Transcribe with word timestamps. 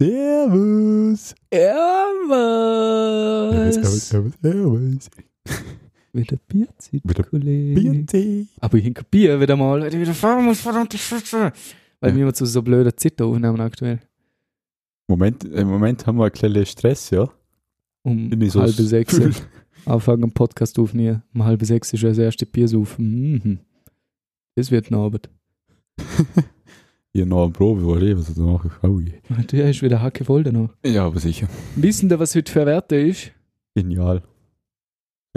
Servus. 0.00 1.34
Servus. 1.52 2.34
Servus, 3.74 4.08
servus, 4.08 4.32
servus. 4.42 5.10
Wieder 6.12 6.38
Bierzeit, 6.48 7.00
Wieder 7.04 7.22
Kollege. 7.22 7.80
Biertee. 7.80 8.46
Aber 8.60 8.78
ich 8.78 8.84
hinke 8.84 9.04
Bier 9.04 9.38
wieder 9.40 9.56
mal, 9.56 9.80
weil 9.82 9.92
ich 9.94 10.00
wieder 10.00 10.14
fahren 10.14 10.44
muss, 10.46 10.60
verdammte 10.60 10.96
Scheiße. 10.96 11.52
Weil 12.00 12.10
Ja. 12.10 12.16
wir 12.16 12.22
immer 12.22 12.32
zu 12.32 12.46
so 12.46 12.62
blöder 12.62 12.96
Zeit 12.96 13.20
aufnehmen 13.20 13.60
aktuell. 13.60 14.00
Moment, 15.06 15.44
Im 15.44 15.68
Moment 15.68 16.06
haben 16.06 16.16
wir 16.16 16.24
einen 16.24 16.32
kleinen 16.32 16.64
Stress, 16.64 17.10
ja. 17.10 17.28
Um 18.02 18.30
so 18.48 18.62
halb 18.62 18.70
sechs. 18.70 19.20
Anfangen 19.84 20.24
am 20.24 20.32
Podcast 20.32 20.78
aufnehmen. 20.78 21.22
Um 21.34 21.44
halb 21.44 21.62
sechs 21.62 21.92
ist 21.92 22.00
ja 22.02 22.08
das 22.08 22.18
erste 22.18 22.46
Bier 22.46 22.66
saufen. 22.68 23.32
Mhm. 23.32 23.58
Das 24.54 24.70
wird 24.70 24.86
eine 24.90 24.96
Arbeit. 24.96 25.28
Hier 27.12 27.26
noch 27.26 27.44
eine 27.44 27.52
Probe, 27.52 27.82
wo 27.82 27.96
ich 27.96 28.16
was 28.16 28.32
danach 28.34 28.64
oh 28.82 29.00
je. 29.00 29.14
Du 29.28 29.66
hast 29.66 29.82
wieder 29.82 30.00
Hacke 30.00 30.24
voll 30.24 30.44
danach. 30.44 30.70
Ja, 30.84 31.06
aber 31.06 31.18
sicher. 31.18 31.48
Wissen 31.74 32.08
Sie, 32.08 32.18
was 32.18 32.36
heute 32.36 32.52
für 32.52 32.66
Werte 32.66 32.96
ist? 32.96 33.32
Genial. 33.74 34.22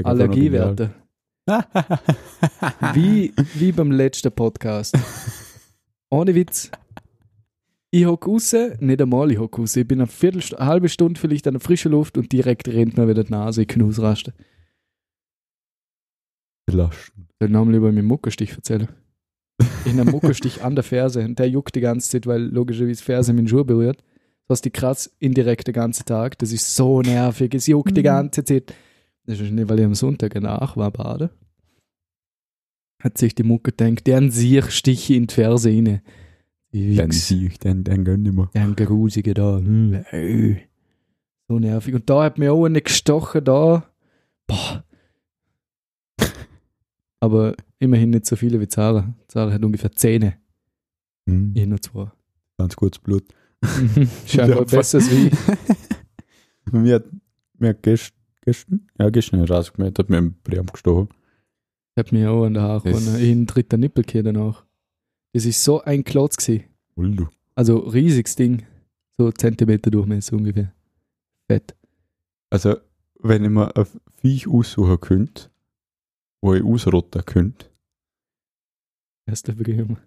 Allergiewerte. 0.04 0.94
Wie, 2.94 3.34
wie 3.56 3.72
beim 3.72 3.92
letzten 3.92 4.32
Podcast. 4.32 4.96
Ohne 6.12 6.36
Witz. 6.36 6.70
Ich 7.90 8.06
hocke 8.06 8.30
raus, 8.30 8.56
nicht 8.80 9.02
einmal 9.02 9.32
ich 9.32 9.40
hocke 9.40 9.62
raus. 9.62 9.76
Ich 9.76 9.88
bin 9.88 10.00
eine, 10.00 10.08
Viertelst 10.08 10.56
eine 10.56 10.68
halbe 10.68 10.90
Stunde 10.90 11.20
vielleicht 11.20 11.48
an 11.48 11.56
der 11.56 11.62
frischen 11.62 11.92
Luft 11.92 12.18
und 12.18 12.32
direkt 12.32 12.68
rennt 12.68 12.98
mir 12.98 13.08
wieder 13.08 13.24
die 13.24 13.32
Nase. 13.32 13.64
Ich 13.64 13.68
kann 13.68 13.82
ausrasten. 13.82 14.34
Belasten. 16.66 17.28
Ich 17.30 17.36
soll 17.40 17.50
nochmal 17.50 17.76
über 17.76 17.92
meinen 17.92 18.06
Muckerstich 18.06 18.54
erzählen. 18.54 18.90
Ich 19.86 19.92
habe 19.92 20.02
einen 20.02 20.12
Muckerstich 20.12 20.64
an 20.64 20.76
der 20.76 20.84
Ferse 20.84 21.24
und 21.26 21.38
der 21.40 21.50
juckt 21.50 21.76
die 21.76 21.82
ganze 21.82 22.10
Zeit, 22.10 22.28
weil 22.28 22.42
logischerweise 22.42 23.04
Ferse 23.04 23.34
meinen 23.34 23.48
Schuh 23.48 23.64
berührt. 23.64 24.04
Das 24.48 24.58
heißt, 24.58 24.66
die 24.66 24.72
kratzt 24.72 25.14
indirekt 25.20 25.68
den 25.68 25.74
ganzen 25.74 26.06
Tag. 26.06 26.38
Das 26.40 26.52
ist 26.52 26.76
so 26.76 27.02
nervig. 27.02 27.54
Es 27.54 27.68
juckt 27.68 27.96
die 27.96 28.02
Mhm. 28.02 28.06
ganze 28.06 28.44
Zeit. 28.44 28.74
Das 29.26 29.40
ist 29.40 29.52
nicht, 29.52 29.70
weil 29.70 29.80
ich 29.80 29.86
am 29.86 29.96
Sonntag 29.96 30.36
nach 30.42 30.76
war 30.76 30.92
baden. 30.92 31.30
Hat 33.02 33.18
sich 33.18 33.36
die 33.36 33.44
Mucke 33.44 33.72
gedacht, 33.72 34.06
deren 34.08 34.32
sich 34.32 34.64
Stiche 34.72 35.16
in 35.16 35.28
die 35.28 35.34
Ferse 35.34 35.70
rein. 35.70 36.02
Die 36.74 36.98
Wichs. 36.98 37.28
sehe 37.28 37.48
ich, 37.48 37.60
den, 37.60 37.84
den 37.84 38.04
gönn 38.04 38.26
ich 38.26 38.32
mir. 38.34 38.50
Der 38.54 38.86
Grusige 38.86 39.34
da. 39.34 39.58
Hm, 39.58 39.94
äh. 40.12 40.56
So 41.48 41.60
nervig. 41.60 41.94
Und 41.94 42.10
da 42.10 42.24
hat 42.24 42.38
mir 42.38 42.52
auch 42.54 42.66
eine 42.66 42.82
gestochen 42.82 43.44
da. 43.44 43.86
Boah. 44.48 44.84
Aber 47.20 47.56
immerhin 47.84 48.10
nicht 48.12 48.26
so 48.26 48.36
viele 48.36 48.60
wie 48.60 48.68
Zara. 48.68 49.14
Zara 49.28 49.52
hat 49.52 49.64
ungefähr 49.64 49.92
Zähne. 49.92 50.38
Hm, 51.28 51.52
Ich 51.56 51.66
nur 51.66 51.82
zwei. 51.82 52.12
Ganz 52.58 52.76
kurz 52.76 52.98
Blut. 53.00 53.24
Scheinbar 54.26 54.60
Ja, 54.60 54.64
besser 54.64 54.98
als 54.98 55.10
wie. 55.12 55.32
mir 56.72 56.96
hat, 56.96 57.06
mir 57.58 57.70
hat 57.70 57.84
gest, 57.84 58.14
gestern, 58.42 58.88
ja, 59.00 59.10
gestern 59.10 59.42
hat 59.42 59.52
rausgemeldet, 59.52 60.00
hat 60.00 60.10
mir 60.10 60.18
im 60.18 60.34
Bream 60.44 60.66
gestochen. 60.68 61.10
Ich 61.96 62.00
hab 62.04 62.12
mich 62.12 62.26
auch 62.26 62.46
an 62.46 62.56
der 62.56 62.84
und 62.86 63.20
in 63.20 63.46
dritter 63.46 63.78
Nippel 63.78 64.04
gehabt 64.04 64.26
danach. 64.28 64.66
Das 65.34 65.46
ist 65.46 65.64
so 65.64 65.82
ein 65.82 66.04
Klotz 66.04 66.38
gewesen. 66.38 66.66
Hol 66.96 67.16
du. 67.16 67.28
Also 67.56 67.78
riesiges 67.78 68.36
Ding. 68.36 68.64
So 69.18 69.32
Zentimeter 69.32 69.92
Durchmesser 69.92 70.36
ungefähr. 70.36 70.74
Fett. 71.48 71.76
Also, 72.50 72.78
wenn 73.20 73.44
ich 73.44 73.50
mir 73.50 73.76
ein 73.76 73.86
Viech 74.22 74.48
aussuchen 74.48 75.00
könnte, 75.00 75.50
wo 76.42 76.54
ich 76.56 76.64
ausrotten 76.64 77.24
könnte, 77.26 77.68
Erster 79.26 79.54
Bremer. 79.54 79.98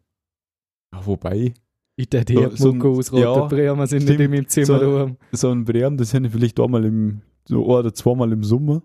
ja, 0.93 1.07
wobei, 1.07 1.55
Ich 1.99 2.09
hätte 2.13 2.35
So- 2.35 2.39
hier 2.41 2.51
so 2.57 2.73
Mucke 2.75 2.89
ein- 2.89 2.99
ausroten. 2.99 3.23
ja, 3.25 3.47
Bremer 3.47 3.87
sind 3.87 4.03
stimmt. 4.03 4.19
nicht 4.19 4.25
in 4.27 4.31
meinem 4.31 4.49
Zimmer 4.49 4.67
So- 4.67 4.79
daheim. 4.79 5.17
so 5.33 5.51
ein 5.51 5.65
Bream, 5.65 5.97
das 5.97 6.11
sind 6.11 6.29
vielleicht 6.31 6.61
einmal 6.61 6.85
im, 6.85 7.23
so 7.49 7.57
ein 7.63 7.65
oder 7.65 7.95
zweimal 7.95 8.31
im 8.33 8.45
Sommer, 8.45 8.83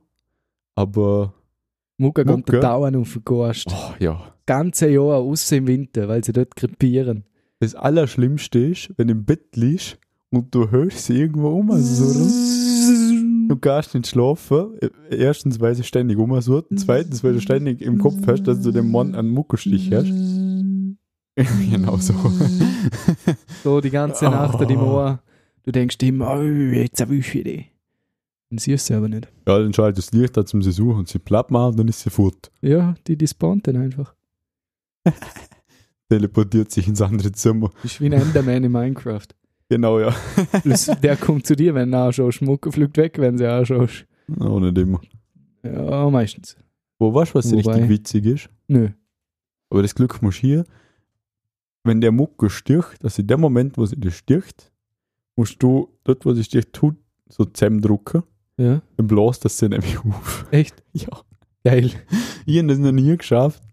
aber, 0.76 1.34
Mucke 1.98 2.24
kommt 2.26 2.48
der 2.50 2.62
Dauern 2.62 2.96
auf 2.96 3.12
den 3.14 3.24
Gast. 3.26 3.68
oh, 3.70 3.94
ja. 4.00 4.34
ganze 4.46 4.90
Jahr 4.90 5.18
außer 5.18 5.58
im 5.58 5.68
Winter, 5.68 6.08
weil 6.08 6.24
sie 6.24 6.32
dort 6.32 6.56
krepieren. 6.56 7.26
Das 7.60 7.76
Allerschlimmste 7.76 8.60
ist, 8.60 8.92
wenn 8.98 9.08
du 9.10 9.14
im 9.14 9.24
Bett 9.26 9.56
liegst 9.56 10.00
und 10.32 10.56
du 10.56 10.72
hörst 10.72 11.06
sie 11.06 11.20
irgendwo 11.20 11.50
um, 11.50 11.70
also 11.72 12.06
so. 12.06 13.11
Du 13.52 13.58
kannst 13.60 13.94
nicht 13.94 14.08
schlafen. 14.08 14.78
Erstens, 15.10 15.60
weil 15.60 15.76
sie 15.76 15.84
ständig 15.84 16.18
umsucht. 16.18 16.68
Zweitens, 16.78 17.22
weil 17.22 17.34
du 17.34 17.42
ständig 17.42 17.82
im 17.82 17.98
Kopf 17.98 18.26
hast, 18.26 18.44
dass 18.44 18.62
du 18.62 18.72
dem 18.72 18.90
Mann 18.92 19.14
einen 19.14 19.30
Muckerstich 19.30 19.92
hast. 19.92 20.08
genau 21.70 21.98
so. 21.98 22.14
So 23.64 23.82
die 23.82 23.90
ganze 23.90 24.26
Nacht 24.26 24.56
an 24.56 24.62
Oh. 24.64 24.68
deinem 24.68 24.84
Ohr. 24.84 25.22
Du 25.64 25.72
denkst 25.74 25.98
immer, 26.04 26.34
oh, 26.38 26.42
jetzt 26.44 27.02
erwische 27.02 27.40
ich 27.40 27.44
dich. 27.44 27.72
Und 28.52 28.62
siehst 28.62 28.86
sie 28.86 28.94
aber 28.94 29.10
nicht. 29.10 29.28
ja, 29.48 29.60
dann 29.60 29.74
schaltest 29.74 30.14
du 30.14 30.18
das 30.18 30.22
Licht 30.22 30.38
an 30.38 30.46
zum 30.46 30.62
sie 30.62 30.72
suchen 30.72 31.00
und 31.00 31.08
sie 31.10 31.20
platt 31.20 31.52
machen 31.52 31.72
und 31.72 31.80
dann 31.80 31.88
ist 31.90 32.00
sie 32.02 32.10
fort. 32.10 32.52
Ja, 32.62 32.96
die 33.08 33.18
disponten 33.18 33.76
einfach. 33.76 34.14
Teleportiert 36.10 36.72
sich 36.72 36.88
ins 36.88 37.02
andere 37.02 37.32
Zimmer. 37.32 37.70
Wie 38.00 38.06
ein 38.06 38.14
Enderman 38.14 38.64
in 38.64 38.72
Minecraft. 38.72 39.28
Genau, 39.72 40.00
ja. 40.02 40.14
Plus, 40.64 40.88
der 41.02 41.16
kommt 41.16 41.48
zu 41.48 41.56
dir, 41.56 41.74
wenn 41.74 41.92
du 41.94 41.98
anschaust. 41.98 42.42
Mucke 42.42 42.74
fliegt 42.74 42.98
weg, 42.98 43.18
wenn 43.20 43.38
sie 43.38 43.48
anschaust. 43.48 44.06
Auch 44.38 44.60
nicht 44.60 44.78
immer. 44.78 45.00
Ja, 45.64 46.10
meistens. 46.10 46.58
Wo 47.00 47.14
weißt 47.14 47.32
du, 47.34 47.36
was 47.36 47.52
Wobei- 47.54 47.72
richtig 47.76 47.90
witzig 47.90 48.26
ist? 48.26 48.50
Nö. 48.68 48.90
Aber 49.70 49.82
das 49.82 49.96
Glück 49.96 50.22
musst 50.22 50.40
du 50.44 50.48
hier, 50.48 50.64
wenn 51.86 52.02
der 52.02 52.12
Mucke 52.12 52.50
sticht, 52.50 53.02
dass 53.02 53.18
in 53.18 53.28
dem 53.28 53.40
Moment, 53.40 53.78
wo 53.78 53.86
sie 53.86 53.96
dich 53.96 54.18
sticht, 54.18 54.74
musst 55.38 55.64
du 55.64 55.88
dort, 56.04 56.26
wo 56.26 56.34
sie 56.34 56.44
sticht, 56.44 56.74
tut, 56.74 56.98
so 57.30 57.46
zusammendrücken. 57.46 58.24
Ja, 58.58 58.82
Dann 58.98 59.08
bläst 59.08 59.46
das 59.46 59.58
sie 59.58 59.70
nämlich 59.70 59.98
auf. 60.00 60.48
echt? 60.52 60.84
Ja. 60.94 61.08
Geil. 61.64 61.92
Ich 62.46 62.58
habe 62.58 62.68
das 62.68 62.78
noch 62.80 62.92
nie 62.92 63.16
geschafft, 63.16 63.64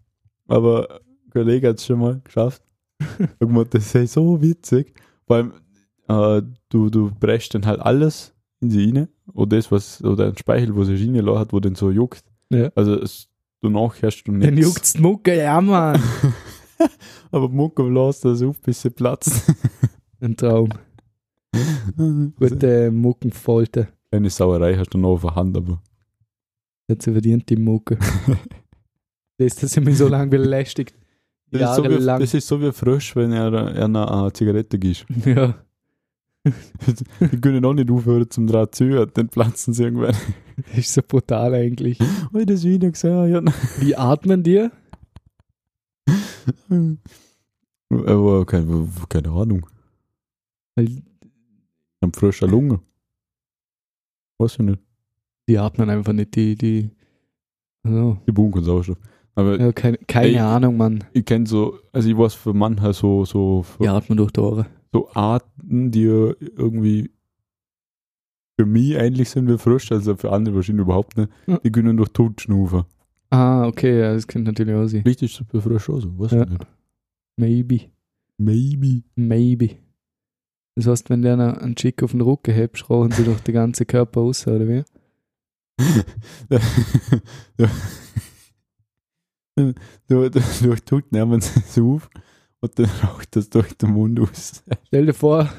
aber 0.47 1.01
ein 1.25 1.29
Kollege 1.31 1.67
hat 1.67 1.79
es 1.79 1.85
schon 1.85 1.99
mal 1.99 2.21
geschafft. 2.23 2.63
Mal, 3.45 3.65
das 3.65 3.93
ist 3.95 4.13
so 4.13 4.41
witzig. 4.41 4.93
Vor 5.27 5.35
allem, 5.35 5.53
äh, 6.09 6.41
du, 6.69 6.89
du 6.89 7.11
brechst 7.11 7.53
dann 7.53 7.65
halt 7.65 7.79
alles 7.79 8.33
in 8.61 8.69
sie 8.71 8.91
rein. 8.91 9.07
Oder 9.33 9.57
das, 9.57 9.71
was, 9.71 10.03
oder 10.03 10.27
ein 10.27 10.37
Speichel, 10.37 10.75
wo 10.75 10.83
sie 10.83 10.95
reingelassen 10.95 11.39
hat, 11.39 11.53
wo 11.53 11.59
den 11.59 11.75
so 11.75 11.91
juckt. 11.91 12.23
Ja. 12.49 12.71
Also, 12.75 12.99
es, 12.99 13.29
danach 13.61 14.01
hast 14.01 14.23
du 14.23 14.31
Dann 14.31 14.39
nichts. 14.39 14.59
juckt's 14.61 14.93
die 14.93 15.01
Mucke, 15.01 15.37
ja, 15.37 15.61
Mann. 15.61 16.01
Aber 17.31 17.47
Mucke 17.49 17.83
bläst 17.83 18.25
das 18.25 18.41
auf, 18.41 18.59
bis 18.61 18.81
sie 18.81 18.89
platzt. 18.89 19.53
Ein 20.19 20.35
Traum. 20.35 20.69
Gute 22.37 22.91
Muckenfalte. 22.91 23.89
Eine 24.11 24.29
Sauerei 24.29 24.75
hast 24.75 24.93
du 24.93 24.97
noch 24.97 25.09
auf 25.09 25.21
der 25.21 25.35
Hand, 25.35 25.55
aber 25.55 25.81
sie 26.87 27.11
verdient, 27.11 27.47
die 27.49 27.55
Mucke. 27.55 27.97
das, 29.37 29.55
das 29.55 29.77
hat 29.77 29.83
mich 29.83 29.97
so 29.97 30.07
lange 30.07 30.27
belästigt. 30.31 30.95
das 31.51 31.61
ist, 31.61 31.75
so 31.75 31.83
wie, 31.83 32.05
das 32.05 32.33
ist 32.33 32.47
so 32.47 32.61
wie 32.61 32.71
frisch, 32.71 33.15
wenn 33.15 33.31
er, 33.31 33.53
er 33.53 33.85
eine 33.85 34.33
Zigarette 34.33 34.79
gibt. 34.79 35.05
Ja. 35.25 35.55
Die 36.45 37.41
können 37.41 37.63
auch 37.65 37.73
nicht 37.73 37.91
aufhören 37.91 38.29
zum 38.29 38.47
Draht 38.47 38.73
zu 38.73 38.85
hören, 38.85 39.11
dann 39.13 39.27
platzen 39.29 39.73
sie 39.73 39.83
irgendwann. 39.83 40.15
Das 40.67 40.77
ist 40.77 40.93
so 40.93 41.01
brutal 41.07 41.53
eigentlich. 41.53 41.99
Oh, 42.33 42.39
das 42.45 42.63
Video 42.63 42.91
gesehen, 42.91 43.29
ja. 43.31 43.41
Wie 43.79 43.95
atmen 43.95 44.41
dir? 44.43 44.71
Aber 47.89 48.45
keine, 48.45 48.87
keine 49.09 49.29
Ahnung. 49.31 49.65
Weil 50.75 50.85
Ich 50.85 51.01
hab 52.01 52.15
frische 52.15 52.45
Lunge. 52.45 52.79
Weiß 54.37 54.53
ich 54.53 54.59
nicht. 54.59 54.79
die 55.47 55.57
atmen 55.57 55.89
einfach 55.89 56.13
nicht, 56.13 56.35
die, 56.35 56.55
die. 56.55 56.89
Also, 57.83 58.17
Die 58.27 58.31
und 58.31 58.63
Sauerstoff. 58.63 58.97
Aber 59.35 59.59
ja, 59.59 59.71
keine, 59.71 59.97
keine 59.99 60.27
Ey. 60.29 60.37
Ahnung, 60.39 60.77
Mann. 60.77 61.03
ich 61.13 61.25
kenne 61.25 61.47
so, 61.47 61.79
also 61.93 62.09
ich 62.09 62.17
weiß 62.17 62.33
für 62.33 62.53
manche 62.53 62.93
so, 62.93 63.23
so, 63.25 63.65
Die 63.81 63.87
atmen 63.87 64.17
durch 64.17 64.31
die 64.31 64.39
Ohren. 64.41 64.65
So 64.93 65.09
Arten, 65.13 65.91
die 65.91 66.03
irgendwie 66.03 67.11
für 68.59 68.65
mich 68.65 68.97
eigentlich 68.97 69.29
sind 69.29 69.47
wie 69.49 69.57
frisch, 69.57 69.91
also 69.91 70.15
für 70.15 70.31
andere 70.31 70.55
wahrscheinlich 70.55 70.83
überhaupt 70.83 71.17
nicht. 71.17 71.29
Ja. 71.47 71.57
Die 71.59 71.71
können 71.71 71.95
durch 71.97 72.09
Tod 72.09 72.41
schnufen. 72.41 72.83
Ah, 73.29 73.67
okay, 73.67 73.99
ja, 73.99 74.13
das 74.13 74.27
könnte 74.27 74.51
natürlich 74.51 74.75
auch 74.75 74.87
sein. 74.87 75.03
Richtig 75.03 75.31
super 75.33 75.61
frisch 75.61 75.89
auch 75.89 75.99
so, 76.01 76.17
weiß 76.19 76.31
Ja. 76.31 76.43
ich 76.43 76.49
nicht. 76.49 76.67
Maybe. 77.37 77.79
Maybe. 78.37 79.03
Maybe. 79.15 79.77
Das 80.75 80.87
heißt, 80.87 81.09
wenn 81.09 81.21
du 81.21 81.31
einen, 81.31 81.75
Chick 81.75 82.01
auf 82.03 82.11
den 82.11 82.21
Rücken 82.21 82.53
hebst, 82.53 82.89
rauchen 82.89 83.11
sie 83.11 83.23
durch 83.23 83.39
den 83.41 83.53
ganzen 83.53 83.85
Körper 83.87 84.21
aus, 84.21 84.47
oder 84.47 84.67
wie? 84.67 84.83
du, 89.55 89.69
du, 90.07 90.29
du 90.29 90.75
tut 90.85 91.11
nehmen 91.11 91.41
sie 91.41 91.59
es 91.59 91.77
auf 91.79 92.09
und 92.61 92.77
dann 92.79 92.85
raucht 93.03 93.35
das 93.35 93.49
durch 93.49 93.73
den 93.77 93.91
Mund 93.91 94.19
aus. 94.19 94.63
Stell 94.87 95.05
dir 95.07 95.13
vor, 95.13 95.49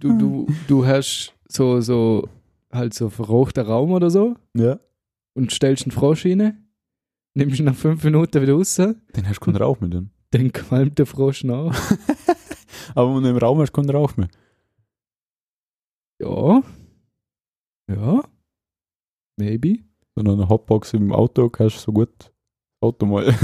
du, 0.00 0.18
du, 0.18 0.46
du 0.68 0.86
hast 0.86 1.34
so, 1.48 1.80
so, 1.80 2.28
halt 2.72 2.94
so 2.94 3.08
verrauchter 3.10 3.66
Raum 3.66 3.92
oder 3.92 4.10
so 4.10 4.36
Ja. 4.56 4.78
und 5.34 5.52
stellst 5.52 5.84
einen 5.84 5.92
Frosch 5.92 6.24
rein, 6.26 6.68
nimmst 7.34 7.58
ihn 7.58 7.64
nach 7.66 7.74
fünf 7.74 8.02
Minuten 8.04 8.40
wieder 8.42 8.54
raus, 8.54 8.74
Dann 8.76 8.96
hast 9.24 9.36
du 9.40 9.44
keinen 9.44 9.56
Rauch 9.56 9.80
mehr 9.80 9.90
drin. 9.90 10.10
dann 10.30 10.52
qualmt 10.52 10.98
der 10.98 11.06
Frosch 11.06 11.44
nach. 11.44 11.74
Aber 12.94 13.14
wenn 13.14 13.22
du 13.22 13.30
im 13.30 13.36
Raum 13.36 13.58
hast, 13.60 13.72
keinen 13.72 13.90
Rauch 13.90 14.16
mehr. 14.16 14.28
Ja. 16.20 16.62
Ja. 17.88 18.22
Maybe. 19.36 19.78
So 20.16 20.22
eine 20.22 20.48
Hotbox 20.48 20.92
im 20.94 21.12
Auto 21.12 21.48
kannst 21.48 21.76
du 21.76 21.80
so 21.80 21.92
gut 21.92 22.32
Auto 22.80 23.06
mal. 23.06 23.34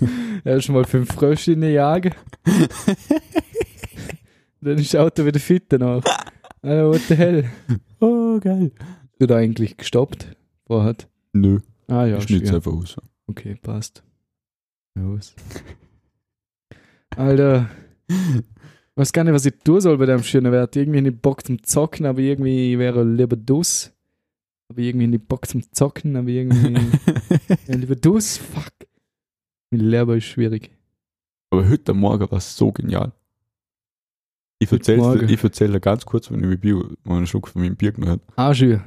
Erstmal 0.44 0.84
fünf 0.84 1.12
Frösche 1.12 1.52
in 1.52 1.60
den 1.60 1.74
Jagen. 1.74 2.14
Dann 4.60 4.78
ist 4.78 4.94
das 4.94 5.00
Auto 5.00 5.24
wieder 5.26 5.40
fit 5.40 5.64
danach. 5.68 6.02
Alter, 6.62 6.88
what 6.88 7.00
the 7.08 7.14
hell? 7.16 7.50
oh, 8.00 8.38
geil. 8.38 8.70
Du 9.18 9.26
da 9.26 9.36
eigentlich 9.36 9.76
gestoppt 9.76 10.36
vorher? 10.66 10.96
Nö, 11.32 11.58
Ah 11.92 12.06
ja, 12.06 12.16
ich 12.16 12.24
schnitt's 12.24 12.48
ja. 12.48 12.56
einfach 12.56 12.72
aus. 12.72 12.96
Okay, 13.26 13.56
passt. 13.60 14.02
Los. 14.94 15.34
Alter. 17.16 17.70
Ich 18.08 18.16
weiß 18.96 19.12
gar 19.12 19.24
nicht, 19.24 19.34
was 19.34 19.44
ich 19.46 19.58
tun 19.62 19.80
soll 19.80 19.98
bei 19.98 20.06
dem 20.06 20.22
schönen 20.22 20.52
Wert. 20.52 20.74
Irgendwie 20.76 21.02
nicht 21.02 21.20
Bock 21.20 21.44
zum 21.44 21.62
Zocken, 21.62 22.06
aber 22.06 22.20
irgendwie 22.20 22.78
wäre 22.78 23.04
lieber 23.04 23.36
Dus. 23.36 23.92
Aber 24.68 24.80
irgendwie 24.80 25.06
nicht 25.06 25.28
Bock 25.28 25.46
zum 25.46 25.70
Zocken, 25.72 26.16
aber 26.16 26.28
irgendwie 26.28 26.78
ja, 27.68 27.74
lieber 27.74 27.96
Dus. 27.96 28.38
Fuck. 28.38 28.72
Mein 29.72 29.80
Lehrer 29.80 30.16
ist 30.16 30.24
schwierig. 30.24 30.70
Aber 31.50 31.66
heute 31.66 31.94
Morgen 31.94 32.30
war 32.30 32.38
es 32.38 32.54
so 32.56 32.70
genial. 32.70 33.12
Ich 34.58 34.70
erzähle 34.70 35.26
erzähl 35.42 35.72
dir 35.72 35.80
ganz 35.80 36.04
kurz, 36.04 36.30
wenn 36.30 36.40
ich 36.40 36.46
mein 36.46 36.60
Bier, 36.60 36.84
einen 37.06 37.26
Schluck 37.26 37.48
von 37.48 37.62
meinem 37.62 37.74
Bier 37.74 37.92
genommen 37.92 38.12
habe. 38.12 38.22
Ah, 38.36 38.52
schön. 38.54 38.82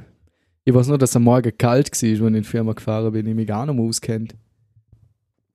Ich 0.64 0.72
weiß 0.72 0.86
nur, 0.88 0.96
dass 0.96 1.14
am 1.16 1.24
Morgen 1.24 1.52
kalt 1.58 1.86
war, 1.88 1.92
als 1.92 2.02
ich 2.02 2.20
in 2.20 2.32
die 2.34 2.42
Firma 2.44 2.72
gefahren 2.72 3.12
bin. 3.12 3.26
Ich 3.26 3.34
mich 3.34 3.48
gar 3.48 3.66
nicht 3.66 3.74
mehr 3.74 3.84
auskennt. 3.84 4.36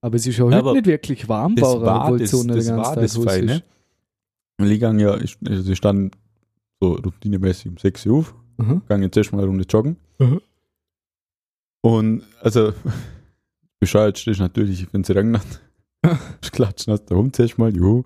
Aber 0.02 0.16
es 0.18 0.28
ist 0.28 0.38
ja 0.38 0.44
heute 0.46 0.58
aber 0.58 0.74
nicht 0.74 0.86
wirklich 0.86 1.30
warm 1.30 1.56
Das 1.56 1.64
geworden, 1.70 1.86
war 1.86 2.04
obwohl 2.04 2.18
die 2.18 2.24
das, 2.26 2.32
Sonne 2.32 2.54
das, 2.56 2.66
den 2.66 2.76
ganzen 2.76 2.88
war 2.88 2.94
Tag 2.96 3.04
das 3.04 3.18
Feine. 3.18 3.54
ist. 3.56 3.64
Weil 4.58 4.72
ich 4.72 4.80
gang 4.82 5.00
ja, 5.00 5.18
ich, 5.18 5.38
also 5.48 5.72
ich 5.72 5.78
stand 5.78 6.18
so 6.82 6.94
routinemäßig 6.96 7.72
um 7.72 7.78
6 7.78 8.06
Uhr 8.06 8.20
auf, 8.20 8.36
Mhm. 8.58 8.82
gang 8.88 9.02
jetzt 9.02 9.16
erstmal 9.18 9.42
eine 9.42 9.50
Runde 9.50 9.64
joggen. 9.68 9.96
Mhm. 10.20 10.42
Und 11.82 12.24
also, 12.42 12.74
bescheuert 13.82 14.18
stehst 14.18 14.40
natürlich, 14.40 14.88
wenn 14.94 15.02
es 15.02 15.10
regnet. 15.10 15.42
Ich 16.42 16.52
klatschen 16.52 16.94
aus 16.94 17.06
der 17.06 17.18
Hund 17.18 17.36
zuerst 17.36 17.58
mal, 17.60 17.76
juhu. 17.76 18.04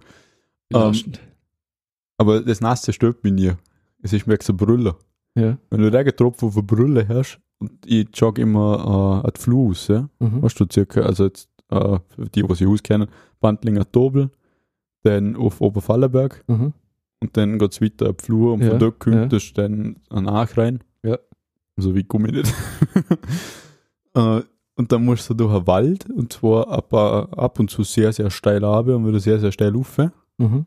Belastend. 0.69 1.19
Aber 2.17 2.41
das 2.41 2.59
Nasse 2.59 2.91
stört 2.91 3.23
mich 3.23 3.31
nie. 3.33 3.51
Es 4.01 4.11
ist 4.11 4.25
mir 4.27 4.37
so 4.41 4.53
Brille. 4.53 4.95
ja. 5.35 5.57
Wenn 5.69 5.81
du 5.81 5.93
Regentropfen 5.93 6.47
auf 6.49 6.55
der 6.55 6.61
Brille 6.63 7.07
hast 7.07 7.39
und 7.59 7.71
ich 7.85 8.07
jogge 8.13 8.41
immer 8.41 9.21
äh, 9.23 9.27
an 9.27 9.33
die 9.35 9.39
Flur 9.41 9.67
raus, 9.69 9.87
ja, 9.87 10.09
Mhm. 10.19 10.41
hast 10.41 10.59
du 10.59 10.65
circa, 10.71 11.01
also 11.01 11.25
jetzt, 11.25 11.49
äh, 11.69 11.99
für 12.15 12.25
die, 12.33 12.47
was 12.49 12.59
ich 12.61 12.67
auskennen, 12.67 13.07
Bandlinger 13.39 13.89
Tobel, 13.91 14.29
dann 15.03 15.35
auf 15.37 15.61
Oberfallenberg 15.61 16.43
Mhm. 16.47 16.73
und 17.21 17.37
dann 17.37 17.57
geht 17.59 17.71
es 17.71 17.81
weiter 17.81 18.09
ab 18.09 18.21
Flur 18.21 18.53
und 18.53 18.61
Ja, 18.61 18.71
von 18.71 18.79
dort 18.79 18.99
kommt 18.99 19.31
es 19.31 19.53
dann 19.53 19.95
an 20.09 20.27
Ach 20.27 20.57
rein. 20.57 20.83
Ja. 21.03 21.17
So 21.77 21.95
wie 21.95 22.03
Gummi 22.03 22.31
nicht. 22.31 22.53
äh, 24.15 24.41
und 24.75 24.91
dann 24.91 25.05
musst 25.05 25.29
du 25.29 25.33
durch 25.33 25.53
einen 25.53 25.67
Wald 25.67 26.09
und 26.09 26.33
zwar 26.33 26.67
ab, 26.69 26.91
äh, 26.93 27.35
ab 27.37 27.59
und 27.59 27.69
zu 27.69 27.83
sehr, 27.83 28.11
sehr 28.13 28.29
steil 28.29 28.63
runter 28.63 28.95
und 28.95 29.07
wieder 29.07 29.19
sehr, 29.19 29.39
sehr 29.39 29.51
steil 29.51 29.73
rauf. 29.75 29.97
Mhm. 30.37 30.65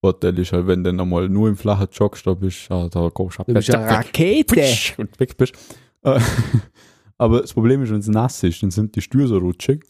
Vorteil 0.00 0.38
ist 0.38 0.52
halt, 0.52 0.66
wenn 0.66 0.84
du 0.84 0.90
dann 0.90 1.00
einmal 1.00 1.28
nur 1.28 1.48
im 1.48 1.56
flachen 1.56 1.88
joggst, 1.92 2.26
da 2.26 2.34
bist 2.34 2.70
äh, 2.70 2.88
da 2.88 3.10
gehst 3.14 3.38
du 3.38 3.44
Du 3.44 3.54
bist 3.54 3.74
eine 3.74 3.90
Rakete. 3.90 4.62
Und 4.96 5.18
weg 5.20 5.36
bist. 5.36 5.54
Äh, 6.02 6.20
Aber 7.18 7.40
das 7.40 7.52
Problem 7.52 7.82
ist, 7.82 7.90
wenn 7.90 7.98
es 7.98 8.06
nass 8.06 8.42
ist, 8.44 8.62
dann 8.62 8.70
sind 8.70 8.94
die 8.94 9.02
Stühle 9.02 9.26
so 9.26 9.38
rutschig 9.38 9.84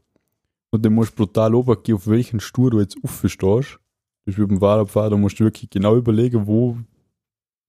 und 0.70 0.84
dann 0.84 0.94
musst 0.94 1.12
du 1.12 1.24
brutal 1.24 1.54
runtergehen, 1.54 1.96
auf 1.96 2.06
welchen 2.06 2.40
Stuhl 2.40 2.70
du 2.70 2.80
jetzt 2.80 2.96
aufstehst. 3.04 3.42
Das 3.42 3.78
ist 4.24 4.38
wie 4.38 4.46
beim 4.46 4.60
Fahrradfahren, 4.60 5.10
da 5.10 5.16
musst 5.16 5.38
du 5.38 5.44
wirklich 5.44 5.68
genau 5.68 5.96
überlegen, 5.96 6.46
wo 6.46 6.78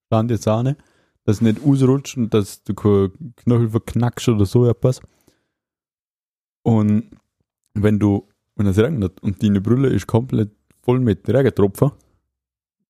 stand 0.07 0.31
jetzt 0.31 0.47
eine, 0.47 0.77
dass 1.25 1.41
nicht 1.41 1.61
ausrutscht 1.63 2.17
und 2.17 2.33
dass 2.33 2.63
du 2.63 2.73
keinen 2.73 3.33
Knöchel 3.35 3.69
verknackst 3.69 4.29
oder 4.29 4.45
so 4.45 4.65
etwas. 4.65 5.01
Und 6.63 7.11
wenn 7.73 7.99
du, 7.99 8.27
wenn 8.55 8.67
es 8.67 8.77
regnet 8.77 9.21
und 9.21 9.41
deine 9.41 9.61
Brille 9.61 9.89
ist 9.89 10.07
komplett 10.07 10.51
voll 10.81 10.99
mit 10.99 11.27
Regentropfen, 11.29 11.91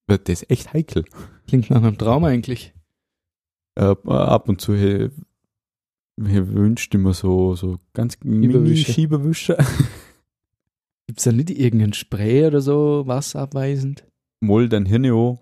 wird 0.07 0.27
das 0.29 0.45
echt 0.49 0.73
heikel. 0.73 1.05
Klingt 1.47 1.69
nach 1.69 1.83
einem 1.83 1.97
Traum 1.97 2.23
eigentlich. 2.23 2.73
äh, 3.75 3.95
ab 4.07 4.49
und 4.49 4.59
zu 4.59 4.75
he, 4.75 5.09
he 6.17 6.47
wünscht 6.47 6.93
immer 6.95 7.13
so, 7.13 7.55
so 7.55 7.77
ganz 7.93 8.17
mini 8.23 8.47
Schieberwische. 8.47 8.91
Schieberwische. 8.91 9.57
Gibt 11.07 11.19
es 11.19 11.23
da 11.25 11.31
nicht 11.31 11.49
irgendein 11.49 11.93
Spray 11.93 12.45
oder 12.45 12.61
so, 12.61 13.03
wasserabweisend? 13.07 14.05
Mal 14.41 14.69
dann 14.69 14.85
hin 14.85 15.09
auch. 15.11 15.39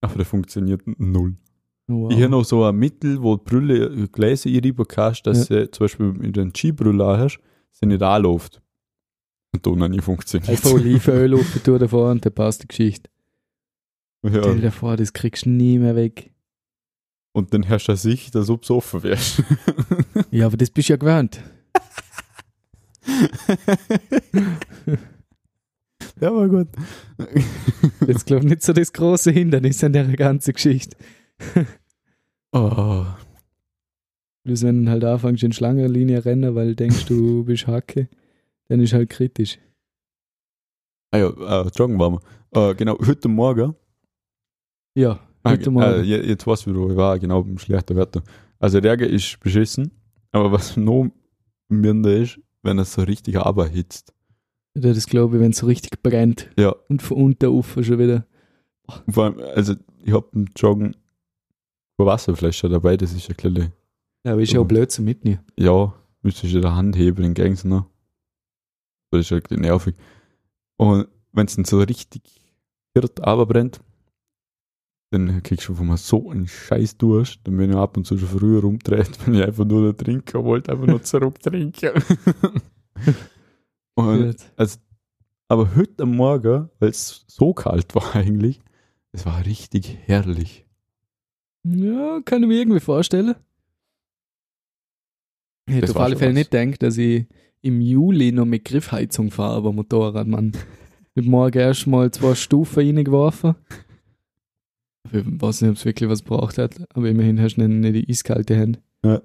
Aber 0.00 0.14
der 0.16 0.26
funktioniert 0.26 0.82
null. 0.98 1.36
Oh, 1.88 2.02
wow. 2.02 2.12
Ich 2.12 2.18
habe 2.18 2.30
noch 2.30 2.44
so 2.44 2.64
ein 2.64 2.76
Mittel, 2.76 3.22
wo 3.22 3.36
die 3.36 3.44
Brille 3.44 4.08
Gläser 4.08 4.50
rüber 4.50 4.84
kannst, 4.84 5.26
dass 5.26 5.46
sie 5.46 5.70
zum 5.70 5.84
Beispiel 5.84 6.14
in 6.22 6.32
den 6.32 6.54
Skibrille 6.54 7.18
hast, 7.18 7.40
sie 7.72 7.86
nicht 7.86 8.02
anläuft. 8.02 8.60
Und 9.54 9.66
dann 9.66 9.78
noch 9.78 9.88
nie 9.88 10.00
funktioniert. 10.00 10.50
Einfach 10.50 10.72
Olivenöl 10.72 11.34
auf 11.34 11.52
die 11.54 11.78
davor 11.78 12.10
und 12.10 12.24
dann 12.24 12.34
passt 12.34 12.62
die 12.62 12.68
Geschichte. 12.68 13.10
Stell 14.26 14.44
ja. 14.44 14.54
dir 14.54 14.70
vor, 14.70 14.96
das 14.96 15.14
kriegst 15.14 15.46
du 15.46 15.50
nie 15.50 15.78
mehr 15.78 15.96
weg. 15.96 16.32
Und 17.32 17.54
dann 17.54 17.68
hast 17.68 17.86
du 17.86 17.96
Sicht, 17.96 18.36
als 18.36 18.50
ob 18.50 18.62
du 18.62 18.76
offen 18.76 19.02
wärst. 19.02 19.42
Ja, 20.30 20.46
aber 20.46 20.56
das 20.58 20.70
bist 20.70 20.88
du 20.88 20.92
ja 20.92 20.96
gewöhnt. 20.98 21.40
ja, 26.20 26.34
war 26.34 26.48
gut. 26.48 26.68
Jetzt 28.06 28.26
glaube 28.26 28.44
ich 28.44 28.50
nicht 28.50 28.62
so 28.62 28.72
das 28.74 28.92
große 28.92 29.30
Hindernis 29.30 29.82
an 29.84 29.94
der 29.94 30.04
ganzen 30.16 30.52
Geschichte. 30.52 30.96
oh. 32.52 33.04
Bloß 34.44 34.62
wenn 34.62 34.84
du 34.84 34.90
halt 34.90 35.04
anfängst 35.04 35.42
in 35.42 35.52
Schlangenlinie 35.52 36.24
rennen, 36.24 36.54
weil 36.54 36.68
du 36.68 36.76
denkst, 36.76 37.06
du 37.06 37.44
bist 37.46 37.66
Hacke, 37.66 38.08
dann 38.68 38.80
ist 38.80 38.92
halt 38.92 39.10
kritisch. 39.10 39.58
Ah 41.10 41.18
ja, 41.18 41.28
äh, 41.64 41.68
joggen 41.74 41.98
waren 41.98 42.18
wir. 42.52 42.70
Äh, 42.70 42.74
genau, 42.74 42.96
heute 43.04 43.28
Morgen 43.28 43.74
Ja, 44.94 45.20
Ah, 45.42 45.50
heute 45.50 45.64
ge- 45.64 45.70
Morgen. 45.72 45.86
Äh, 45.86 46.02
je- 46.02 46.22
jetzt 46.28 46.46
weißt 46.46 46.66
du, 46.66 46.74
wo 46.74 46.90
ich 46.90 46.96
war, 46.96 47.18
genau, 47.18 47.42
beim 47.42 47.58
schlechten 47.58 47.96
Wetter. 47.96 48.22
Also 48.58 48.80
der 48.80 48.98
ist 49.00 49.38
beschissen, 49.40 49.90
aber 50.32 50.50
was 50.52 50.76
noch 50.76 51.08
minder 51.68 52.14
ist, 52.16 52.40
wenn 52.62 52.78
es 52.78 52.92
so 52.92 53.02
richtig 53.02 53.36
Arbeit 53.38 53.72
hitzt. 53.72 54.12
Ja, 54.74 54.92
das 54.92 55.06
glaube 55.06 55.36
ich, 55.36 55.42
wenn 55.42 55.50
es 55.52 55.58
so 55.58 55.66
richtig 55.66 56.02
brennt. 56.02 56.50
Ja. 56.58 56.74
Und 56.88 57.02
von 57.02 57.16
unten 57.18 57.46
auf 57.46 57.78
schon 57.80 57.98
wieder. 57.98 58.26
Vor 59.08 59.24
allem, 59.24 59.40
also 59.54 59.74
ich 60.02 60.12
hab 60.12 60.30
beim 60.32 60.46
Joggen 60.56 60.96
Wasserflasche 62.06 62.68
dabei, 62.68 62.96
das 62.96 63.12
ist 63.12 63.28
ja 63.28 63.34
kleine, 63.34 63.72
Ja, 64.24 64.32
aber 64.32 64.42
ist 64.42 64.52
ja 64.52 64.60
auch 64.60 64.66
blöd 64.66 64.90
zum 64.90 65.04
Mitnehmen. 65.04 65.40
ja, 65.58 65.92
müsstest 66.22 66.54
du 66.54 66.60
der 66.60 66.74
Hand 66.74 66.96
heben, 66.96 67.22
den 67.22 67.34
gängst 67.34 67.64
noch. 67.64 67.86
Das 69.10 69.20
ist 69.20 69.30
ja 69.30 69.40
nervig. 69.56 69.94
Und 70.76 71.08
wenn 71.32 71.46
es 71.46 71.56
dann 71.56 71.64
so 71.64 71.78
richtig 71.80 72.22
wird, 72.94 73.22
aber 73.24 73.46
brennt, 73.46 73.80
dann 75.10 75.42
kriegst 75.42 75.68
du 75.68 75.74
von 75.74 75.86
mir 75.86 75.96
so 75.96 76.30
einen 76.30 76.46
Scheiß 76.46 76.98
Durst, 76.98 77.40
dann 77.44 77.56
bin 77.56 77.70
ich 77.70 77.76
ab 77.76 77.96
und 77.96 78.06
zu 78.06 78.18
schon 78.18 78.28
früher 78.28 78.60
rumgedreht, 78.60 79.10
wenn 79.26 79.34
ich 79.34 79.42
einfach 79.42 79.64
nur 79.64 79.82
noch 79.82 79.92
trinken 79.94 80.44
wollte, 80.44 80.72
einfach 80.72 80.86
nur 80.86 81.02
zurücktrinken. 81.02 81.90
und, 83.94 84.36
also, 84.56 84.78
aber 85.48 85.74
heute 85.74 86.02
am 86.02 86.16
Morgen, 86.16 86.68
weil 86.78 86.90
es 86.90 87.24
so 87.26 87.54
kalt 87.54 87.94
war 87.94 88.04
eigentlich, 88.14 88.60
es 89.12 89.24
war 89.24 89.44
richtig 89.46 89.96
herrlich. 90.04 90.66
Ja, 91.64 92.20
kann 92.24 92.42
ich 92.42 92.48
mir 92.48 92.58
irgendwie 92.60 92.80
vorstellen. 92.80 93.34
Ich 95.66 95.74
hätte 95.74 95.90
auf 95.90 95.96
alle 95.98 96.16
Fälle 96.16 96.30
was. 96.30 96.38
nicht 96.38 96.50
gedacht, 96.50 96.82
dass 96.82 96.96
ich 96.96 97.26
im 97.60 97.80
Juli 97.80 98.32
noch 98.32 98.46
mit 98.46 98.64
Griffheizung 98.64 99.30
fahre, 99.30 99.56
aber 99.56 99.72
Motorrad, 99.72 100.26
Mann. 100.26 100.52
Mit 101.14 101.26
morgen 101.26 101.58
erst 101.58 101.88
mal 101.88 102.08
zwei 102.12 102.36
Stufen 102.36 102.78
reingeworfen. 102.96 103.56
Ich 105.10 105.24
weiß 105.24 105.62
nicht, 105.62 105.70
ob 105.70 105.76
es 105.76 105.84
wirklich 105.84 106.08
was 106.08 106.22
gebraucht 106.22 106.58
hat, 106.58 106.76
aber 106.94 107.08
immerhin 107.08 107.40
hast 107.40 107.56
du 107.56 107.66
nicht, 107.66 107.92
nicht 107.92 108.06
die 108.06 108.12
eiskalte 108.12 108.54
Hände. 108.54 108.78
Ja. 109.04 109.20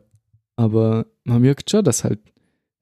Aber 0.55 1.05
man 1.23 1.41
merkt 1.43 1.69
schon, 1.69 1.83
dass 1.83 2.03
halt, 2.03 2.19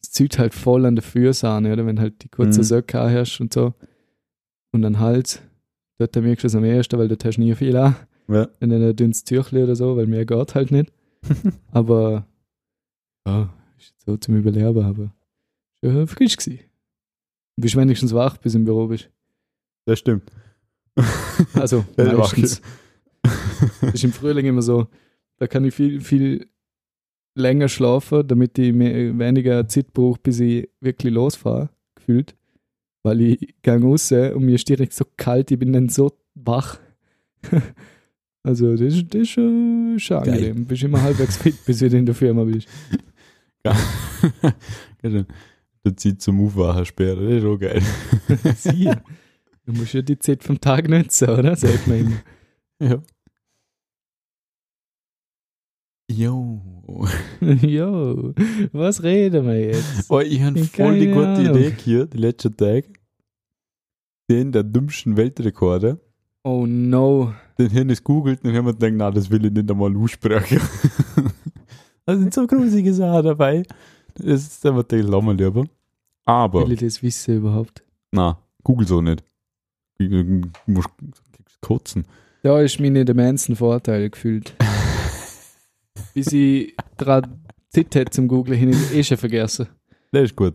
es 0.02 0.12
zieht 0.12 0.40
halt 0.40 0.54
voll 0.54 0.86
an 0.86 0.96
der 0.96 1.04
Fürsahne, 1.04 1.74
oder? 1.74 1.86
Wenn 1.86 2.00
halt 2.00 2.24
die 2.24 2.30
kurzen 2.30 2.60
Mhm. 2.62 2.66
Söcke 2.66 3.00
hast 3.00 3.42
und 3.42 3.52
so. 3.52 3.74
Und 4.72 4.82
dann 4.84 5.00
Hals. 5.00 5.42
Dort 5.98 6.16
merkst 6.16 6.46
du 6.46 6.48
es 6.48 6.56
am 6.56 6.64
ersten, 6.64 6.98
weil 6.98 7.10
dort 7.10 7.26
hast 7.26 7.36
du 7.36 7.42
nie 7.42 7.54
viel 7.56 7.76
an 7.76 7.96
Ja. 8.28 8.48
in 8.60 8.72
ein 8.72 8.96
dünnes 8.96 9.24
Tüchli 9.24 9.64
oder 9.64 9.76
so, 9.76 9.98
weil 9.98 10.08
mehr 10.08 10.26
geht 10.26 10.56
halt 10.56 10.72
nicht. 10.72 10.92
aber 11.72 12.26
ja, 13.28 13.54
ist 13.78 13.90
jetzt 13.92 14.06
so 14.06 14.18
zum 14.18 14.36
Überleben, 14.38 14.84
aber 14.84 15.14
schon 15.84 16.08
frisch 16.08 16.38
gewesen. 16.38 16.60
Du 17.58 17.64
bist 17.64 17.76
wenigstens 17.76 18.14
wach, 18.14 18.38
bis 18.38 18.54
du 18.54 18.60
im 18.60 18.66
Büro 18.66 18.88
bist. 18.88 19.10
Das 19.86 20.00
stimmt. 20.00 20.32
Also 21.54 21.86
Ja, 21.98 22.18
wach. 22.18 22.36
meistens. 22.36 22.62
Das 23.82 23.94
ist 23.94 24.04
im 24.04 24.14
Frühling 24.14 24.46
immer 24.46 24.62
so, 24.62 24.88
da 25.38 25.48
kann 25.48 25.66
ich 25.66 25.74
viel, 25.74 26.02
viel 26.02 26.48
länger 27.36 27.70
schlafen, 27.70 28.28
damit 28.28 28.58
ich 28.58 28.74
mehr, 28.74 29.18
weniger 29.18 29.68
Zeit 29.68 29.94
brauche, 29.94 30.20
bis 30.22 30.40
ich 30.40 30.70
wirklich 30.80 31.14
losfahre, 31.14 31.70
gefühlt. 31.96 32.36
Weil 33.04 33.22
ich 33.22 33.56
gehe 33.62 33.82
raus 33.82 34.12
und 34.12 34.44
mir 34.44 34.56
ist 34.56 34.70
direkt 34.70 34.94
so 34.94 35.06
kalt, 35.18 35.52
ich 35.52 35.60
bin 35.60 35.74
dann 35.74 35.90
so 35.90 36.12
wach. 36.36 36.80
Also, 38.44 38.72
das, 38.72 38.82
ist- 38.82 39.14
das 39.14 39.22
ist 39.22 39.30
schon, 39.30 39.96
schon 40.00 40.24
Geil. 40.24 40.34
angenehm. 40.34 40.66
Bist 40.66 40.84
immer 40.84 41.02
halbwegs 41.02 41.38
fit, 41.38 41.56
bis 41.66 41.80
du 41.80 41.88
in 41.88 42.06
der 42.06 42.16
Firma 42.16 42.44
bist. 42.44 42.68
Genau. 45.02 45.24
Der 45.86 45.98
zieht 45.98 46.22
zum 46.22 46.44
Aufwachen 46.46 46.86
später, 46.86 47.16
das 47.22 47.32
ist 47.34 47.46
auch 47.46 47.58
geil. 47.58 47.82
Sie. 48.56 48.92
Du 49.66 49.74
musst 49.74 49.94
ja 49.94 50.02
die 50.02 50.18
Zeit 50.18 50.44
vom 50.44 50.60
Tag 50.60 50.90
nutzen, 50.90 51.30
oder? 51.30 51.56
Sagt 51.56 51.88
man 51.88 51.98
immer. 52.00 52.22
Ja. 52.82 53.00
Jo. 56.12 56.62
Jo, 57.62 58.34
was 58.74 59.02
reden 59.04 59.46
wir 59.46 59.60
jetzt? 59.68 60.10
Oh, 60.10 60.20
ich 60.20 60.42
habe 60.42 60.64
voll 60.66 61.00
die 61.00 61.08
gute 61.08 61.28
Ahnung. 61.28 61.56
Idee 61.56 61.74
hier, 61.78 62.06
die 62.06 62.18
letzten 62.18 62.56
Tage. 62.58 62.90
Den 64.30 64.52
der 64.52 64.64
dümmsten 64.64 65.16
Weltrekorde. 65.18 66.00
Oh 66.44 66.66
no. 66.66 67.34
Den 67.58 67.72
haben 67.74 67.90
ich 67.92 68.04
googelt 68.04 68.44
und 68.44 68.56
haben 68.56 68.66
wir 68.66 68.74
gedacht, 68.74 68.94
na, 68.96 69.12
das 69.12 69.30
will 69.30 69.46
ich 69.46 69.52
nicht 69.52 69.70
einmal 69.70 69.96
aussprechen. 69.96 70.60
da 72.06 72.16
sind 72.16 72.34
so 72.34 72.48
grusige 72.48 72.94
Sachen 72.94 73.24
dabei. 73.26 73.64
Das 74.16 74.26
ist 74.26 74.66
einfach 74.66 74.84
der 74.84 75.04
Lammer 75.04 75.34
lieber. 75.34 75.66
Aber, 76.26 76.66
Will 76.66 76.74
ich 76.74 76.80
das 76.80 77.02
wissen 77.04 77.38
überhaupt? 77.38 77.84
na, 78.12 78.38
google 78.64 78.88
so 78.88 79.02
nicht. 79.02 79.24
Du 79.98 80.42
musst 80.66 80.90
kotzen. 81.62 82.06
Da 82.44 82.60
ist 82.60 82.80
mir 82.80 82.90
nicht 82.90 83.08
der 83.08 83.16
Manson 83.16 83.56
Vorteil 83.56 84.10
gefühlt. 84.10 84.54
Bis 86.14 86.32
ich 86.32 86.76
dran 86.98 87.46
Zeit 87.70 87.94
hätte 87.96 88.12
zum 88.12 88.28
Googlen, 88.28 88.60
habe 88.60 88.72
ich 88.72 88.96
eh 88.96 89.04
schon 89.04 89.18
vergessen. 89.18 89.68
Das 90.14 90.24
ist 90.24 90.36
gut. 90.36 90.54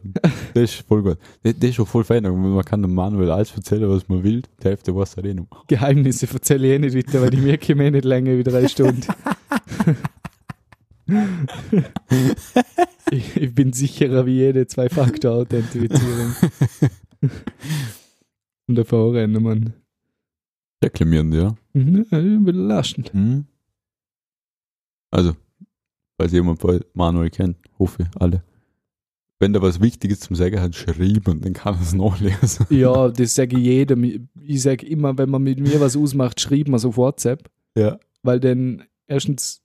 Das 0.52 0.64
ist 0.64 0.86
voll 0.86 1.02
gut. 1.02 1.18
Das, 1.42 1.54
ist 1.54 1.80
auch 1.80 1.88
voll 1.88 2.04
fein. 2.04 2.22
Man 2.24 2.64
kann 2.64 2.82
dem 2.82 2.94
Manuel 2.94 3.30
alles 3.30 3.54
erzählen, 3.54 3.88
was 3.88 4.06
man 4.08 4.22
will. 4.22 4.42
Die 4.62 4.64
Hälfte 4.64 4.94
weiß 4.94 5.14
er 5.14 5.24
eh 5.24 5.34
noch. 5.34 5.66
Geheimnisse 5.66 6.28
erzähle 6.32 6.66
ich 6.68 6.74
eh 6.74 6.78
nicht 6.78 6.94
weiter, 6.94 7.22
weil 7.22 7.30
die 7.30 7.38
mir 7.38 7.56
kommen 7.58 7.80
eh 7.80 7.90
nicht 7.90 8.04
länger 8.04 8.36
wie 8.36 8.42
drei 8.42 8.68
Stunden. 8.68 9.02
ich, 13.10 13.36
ich 13.36 13.54
bin 13.54 13.72
sicherer 13.72 14.26
wie 14.26 14.36
jede 14.36 14.66
Zwei-Faktor-Authentifizierung. 14.66 16.34
Und 18.68 18.74
der 18.74 18.84
Vorrennen, 18.84 19.42
Mann. 19.42 19.72
Reklamierend, 20.84 21.34
ja. 21.34 21.54
Mhm, 21.72 22.06
Ja, 22.10 22.18
belastend. 22.40 23.12
Hm. 23.12 23.46
Also, 25.10 25.34
falls 26.18 26.32
jemand 26.32 26.60
Manuel 26.94 27.30
kennt, 27.30 27.56
hoffe 27.78 28.02
ich, 28.02 28.08
alle. 28.20 28.42
Wenn 29.38 29.52
da 29.52 29.60
was 29.60 29.80
Wichtiges 29.80 30.20
zum 30.20 30.34
Sagen 30.34 30.60
hat, 30.60 30.74
schreiben, 30.74 31.40
dann 31.42 31.52
kann 31.52 31.74
er 31.74 31.80
es 31.82 31.92
nachlesen. 31.92 32.66
Ja, 32.70 33.08
das 33.10 33.34
sage 33.34 33.58
ich 33.58 33.64
jedem. 33.64 34.28
Ich 34.42 34.62
sage 34.62 34.86
immer, 34.86 35.16
wenn 35.18 35.28
man 35.30 35.42
mit 35.42 35.60
mir 35.60 35.78
was 35.80 35.96
ausmacht, 35.96 36.40
schreibt 36.40 36.68
man 36.68 36.78
so 36.80 36.88
auf 36.88 36.96
WhatsApp, 36.96 37.48
Ja. 37.76 37.98
weil 38.22 38.40
dann 38.40 38.84
erstens, 39.06 39.60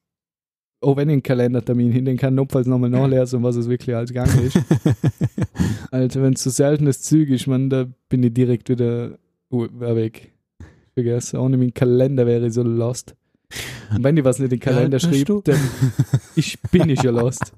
auch 0.81 0.97
wenn 0.97 1.07
ich 1.09 1.13
einen 1.13 1.23
Kalendertermin 1.23 1.91
hin, 1.91 2.03
den 2.05 2.17
kann 2.17 2.33
ich 2.33 2.37
notfalls 2.37 2.67
nochmal 2.67 2.89
nachlesen, 2.89 3.43
was 3.43 3.55
es 3.55 3.69
wirklich 3.69 3.95
als 3.95 4.11
Gang 4.13 4.29
ist. 4.43 4.59
Also 5.91 6.21
wenn 6.21 6.33
es 6.33 6.43
so 6.43 6.49
seltenes 6.49 7.01
Züg 7.01 7.29
ist, 7.29 7.47
man, 7.47 7.69
da 7.69 7.85
bin 8.07 8.23
ich 8.23 8.33
direkt 8.33 8.69
wieder 8.69 9.17
uh, 9.51 9.67
weg. 9.77 10.31
Vergessen. 10.93 11.37
Ohne 11.37 11.57
meinen 11.57 11.73
Kalender 11.73 12.25
wäre 12.25 12.47
ich 12.47 12.53
so 12.53 12.63
lost. 12.63 13.13
Und 13.93 14.01
wenn 14.03 14.15
ich 14.15 14.23
was 14.23 14.39
nicht 14.39 14.53
in 14.53 14.59
den 14.59 14.59
Kalender 14.61 14.99
Ja, 14.99 15.09
schreibe, 15.11 15.41
dann 15.43 15.59
ich 16.35 16.57
bin 16.71 16.89
ich 16.89 17.03
ja 17.03 17.11
lost. 17.11 17.51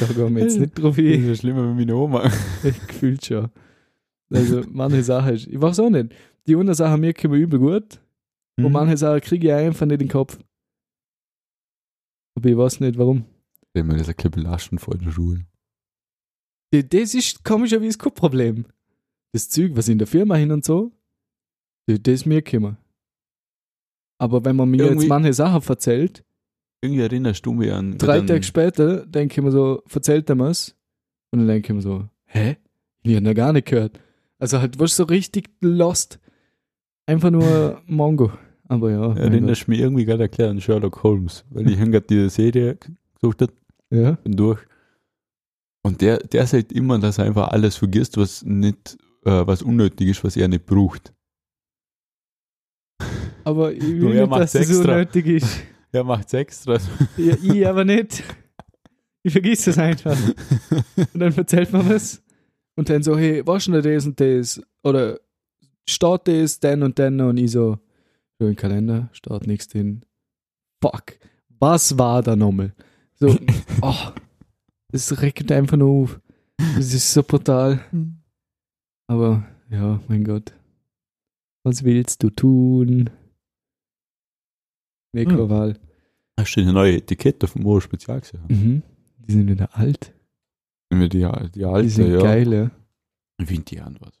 Da 0.00 0.06
gehen 0.06 0.34
wir 0.34 0.42
jetzt 0.42 0.58
nicht 0.58 0.74
drauf 0.74 0.96
Das 0.96 1.04
hin. 1.04 1.22
ist 1.22 1.28
ja 1.28 1.34
schlimmer 1.36 1.70
wie 1.70 1.74
meine 1.74 1.94
Oma. 1.96 2.30
Ich 2.64 2.86
gefühlt 2.86 3.24
schon. 3.24 3.50
Also 4.30 4.62
manche 4.70 5.02
Sachen 5.02 5.34
ist, 5.34 5.46
ich 5.46 5.60
weiß 5.60 5.78
auch 5.80 5.90
nicht. 5.90 6.14
Die 6.46 6.54
anderen 6.56 6.74
Sachen 6.74 7.00
mir 7.00 7.14
kommen 7.14 7.40
übel 7.40 7.58
gut 7.58 8.00
Mhm. 8.56 8.66
und 8.66 8.72
manche 8.72 8.96
Sachen 8.96 9.20
kriege 9.20 9.48
ich 9.48 9.52
einfach 9.52 9.84
nicht 9.86 9.94
in 10.00 10.06
den 10.06 10.12
Kopf. 10.12 10.38
Aber 12.36 12.48
ich 12.48 12.56
weiß 12.56 12.80
nicht 12.80 12.96
warum. 12.98 13.24
Wenn 13.72 13.86
man 13.86 13.98
das 13.98 14.08
ein 14.08 14.14
bisschen 14.14 14.30
belastend 14.30 14.80
vor 14.80 14.96
der 14.96 15.10
Schule. 15.10 15.44
Das 16.72 17.14
ist 17.14 17.44
komischerweise 17.44 17.98
kein 17.98 18.14
Problem. 18.14 18.66
Das 19.32 19.48
Zeug, 19.48 19.72
was 19.74 19.88
in 19.88 19.98
der 19.98 20.06
Firma 20.06 20.36
hin 20.36 20.50
und 20.52 20.64
so, 20.64 20.92
das 21.86 21.98
ist 22.06 22.26
mir 22.26 22.42
gekommen. 22.42 22.76
Aber 24.20 24.44
wenn 24.44 24.56
man 24.56 24.70
mir 24.70 24.84
Irgendwie- 24.84 25.02
jetzt 25.02 25.08
manche 25.08 25.32
Sachen 25.32 25.62
erzählt, 25.68 26.24
Irgendwie 26.84 27.00
erinnerst 27.00 27.46
du 27.46 27.54
mich 27.54 27.72
an. 27.72 27.96
drei 27.96 28.20
Tage 28.20 28.42
später 28.42 29.06
denke 29.06 29.40
ich 29.40 29.42
mir 29.42 29.50
so, 29.50 29.82
erzählt 29.90 30.28
er 30.28 30.36
mir's? 30.36 30.76
Und 31.30 31.38
dann 31.38 31.48
denke 31.48 31.72
ich 31.72 31.74
mir 31.74 31.80
so, 31.80 32.04
hä? 32.26 32.58
Ich 33.02 33.14
habe 33.16 33.24
noch 33.24 33.34
gar 33.34 33.54
nicht 33.54 33.68
gehört. 33.68 33.98
Also 34.38 34.60
halt, 34.60 34.78
was 34.78 34.94
so 34.94 35.04
richtig 35.04 35.48
lost. 35.62 36.18
Einfach 37.06 37.30
nur 37.30 37.80
Mongo. 37.86 38.32
Aber 38.68 38.90
ja, 38.90 39.14
Erinnerst 39.16 39.66
mich 39.66 39.80
irgendwie 39.80 40.04
gerade 40.04 40.24
erklärt 40.24 40.50
an 40.50 40.60
Sherlock 40.60 41.02
Holmes, 41.02 41.46
weil 41.48 41.70
ich 41.70 41.78
gerade 41.78 42.02
diese 42.02 42.28
Serie 42.28 42.76
gesucht 43.14 43.40
habe, 43.40 43.52
ja. 43.88 44.12
bin 44.12 44.36
durch. 44.36 44.60
Und 45.82 46.02
der, 46.02 46.18
der 46.18 46.46
sagt 46.46 46.70
immer, 46.70 46.98
dass 46.98 47.16
er 47.16 47.24
einfach 47.24 47.48
alles 47.48 47.76
vergisst, 47.76 48.18
was 48.18 48.42
nicht, 48.44 48.98
äh, 49.24 49.46
was 49.46 49.62
unnötig 49.62 50.08
ist, 50.08 50.22
was 50.22 50.36
er 50.36 50.48
nicht 50.48 50.66
braucht. 50.66 51.14
Aber 53.44 53.72
ich 53.72 53.82
will 53.82 54.20
nicht, 54.20 54.32
dass 54.32 54.54
es 54.54 54.68
so 54.68 54.74
extra. 54.80 54.96
nötig 54.96 55.26
ist. 55.26 55.60
Er 55.94 56.02
macht's 56.02 56.32
extra. 56.32 56.76
Ja, 57.16 57.36
ich 57.40 57.68
aber 57.68 57.84
nicht. 57.84 58.24
Ich 59.22 59.32
vergiss 59.32 59.64
es 59.68 59.78
einfach. 59.78 60.18
Und 60.96 61.20
dann 61.20 61.32
erzählt 61.32 61.72
man 61.72 61.88
was. 61.88 62.20
Und 62.74 62.90
dann 62.90 63.04
so, 63.04 63.16
hey, 63.16 63.46
was 63.46 63.66
denn 63.66 63.80
das 63.80 64.04
und 64.04 64.18
das? 64.18 64.60
Oder 64.82 65.20
steht 65.88 66.26
das, 66.26 66.58
dann 66.58 66.82
und 66.82 66.98
dann? 66.98 67.20
Und 67.20 67.36
ich 67.36 67.52
so, 67.52 67.78
so 68.40 68.48
im 68.48 68.56
Kalender 68.56 69.08
steht 69.12 69.46
nichts 69.46 69.68
drin. 69.68 70.04
Fuck. 70.82 71.16
Was 71.60 71.96
war 71.96 72.22
da 72.22 72.34
nochmal? 72.34 72.74
So, 73.14 73.38
oh, 73.80 74.10
das 74.88 75.22
regt 75.22 75.52
einfach 75.52 75.76
nur 75.76 75.90
auf. 75.90 76.20
Das 76.74 76.92
ist 76.92 77.12
so 77.12 77.22
brutal. 77.22 77.84
Aber, 79.06 79.46
ja, 79.70 80.00
mein 80.08 80.24
Gott. 80.24 80.52
Was 81.62 81.84
willst 81.84 82.20
du 82.24 82.30
tun? 82.30 83.10
Nekroval. 85.12 85.78
Hast 86.38 86.56
du 86.56 86.60
eine 86.60 86.72
neue 86.72 86.96
Etikette 86.96 87.46
vom 87.46 87.62
Moor 87.62 87.80
Spezial 87.80 88.20
gesehen? 88.20 88.42
Mhm. 88.48 88.82
Die 89.18 89.32
sind 89.32 89.48
wieder 89.48 89.68
alt. 89.76 90.12
Die, 90.92 91.08
die 91.08 91.26
Die 91.54 91.64
alte, 91.64 91.88
sind 91.88 92.12
ja. 92.12 92.18
geil, 92.22 92.52
ja. 92.52 92.70
Ich 93.38 93.46
finde 93.46 93.62
die 93.64 93.80
an 93.80 93.98
was. 94.00 94.20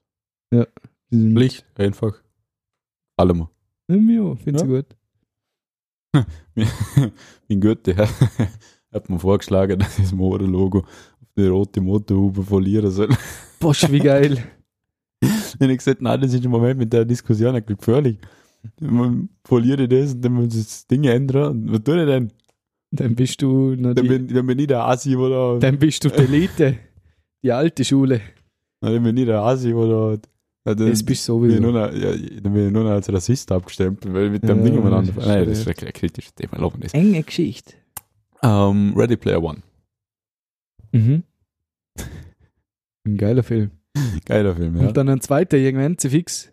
Die 1.10 1.16
sind 1.18 1.34
Pflicht, 1.36 1.66
einfach. 1.76 2.14
Alle 3.16 3.34
mal. 3.34 3.48
Ja, 3.88 3.96
mir 3.96 4.36
find's 4.36 4.62
Ja. 4.62 4.66
gut. 4.68 4.86
In 7.48 7.60
Goethe 7.60 7.96
hat, 7.96 8.08
hat 8.92 9.08
man 9.08 9.18
vorgeschlagen, 9.18 9.78
dass 9.80 9.96
das 9.96 10.12
Motor-Logo 10.12 10.78
auf 10.80 11.28
die 11.36 11.46
rote 11.46 11.80
Motorhaube 11.80 12.42
verlieren 12.42 12.90
soll. 12.90 13.08
Bosch, 13.60 13.90
wie 13.90 13.98
geil. 13.98 14.38
Habe 15.60 15.72
ich 15.72 15.78
gesagt, 15.78 16.02
nein, 16.02 16.20
das 16.20 16.32
ist 16.34 16.44
im 16.44 16.50
Moment 16.50 16.78
mit 16.78 16.92
der 16.92 17.04
Diskussion 17.04 17.54
eigentlich 17.54 17.78
gefährlich. 17.78 18.18
Man 18.80 19.28
verliert 19.44 19.90
das 19.92 20.14
und 20.14 20.22
dann 20.24 20.32
muss 20.32 20.48
das 20.54 20.86
Ding 20.86 21.04
ändern. 21.04 21.70
Was 21.70 21.82
tue 21.84 22.00
ich 22.02 22.06
denn? 22.08 22.30
Dann 22.90 23.14
bist 23.14 23.42
du 23.42 23.74
noch 23.76 23.94
Dann 23.94 24.06
bin, 24.06 24.28
dann 24.28 24.46
bin 24.46 24.58
ich 24.58 24.66
der 24.68 24.84
Asi, 24.84 25.16
oder? 25.16 25.58
dann 25.58 25.78
bist 25.78 26.04
du 26.04 26.08
die 26.10 26.14
Elite. 26.16 26.78
Die 27.42 27.52
alte 27.52 27.84
Schule. 27.84 28.20
Dann 28.80 29.02
bin 29.02 29.16
ich 29.16 29.26
der 29.26 29.40
Asi, 29.42 29.72
oder? 29.74 30.18
Ja, 30.66 30.74
dann, 30.74 30.88
Das 30.90 31.02
bist 31.02 31.28
du 31.28 31.40
bin 31.40 31.50
ich 31.50 31.56
sowieso. 31.56 31.62
nur 31.62 31.72
noch, 31.72 31.92
ja, 31.92 32.12
dann 32.40 32.52
bin 32.54 32.66
ich 32.68 32.72
nur 32.72 32.84
noch 32.84 32.90
als 32.92 33.12
Rassist 33.12 33.50
abgestempelt, 33.52 34.14
weil 34.14 34.30
mit 34.30 34.42
dem 34.44 34.58
Ja, 34.58 34.64
Ding 34.64 34.78
umeinander. 34.78 35.12
das 35.12 35.24
ist 35.24 35.28
Nein, 35.28 35.46
das 35.48 35.58
ist 35.58 35.66
wirklich 35.66 35.88
ein 35.88 35.92
kritisches 35.92 36.34
Thema. 36.34 36.58
Wir 36.58 36.70
das. 36.80 36.94
Enge 36.94 37.22
Geschichte. 37.22 37.74
Ähm, 38.42 38.94
Ready 38.96 39.16
Player 39.16 39.42
One. 39.42 39.62
Mhm. 40.92 41.22
Ein 43.06 43.16
geiler 43.16 43.42
Film. 43.42 43.70
Geiler 44.24 44.54
Film, 44.56 44.76
ja. 44.76 44.88
Und 44.88 44.96
dann 44.96 45.08
ein 45.08 45.20
zweiter 45.20 45.56
irgendwann, 45.56 45.98
zu 45.98 46.08
fix. 46.10 46.50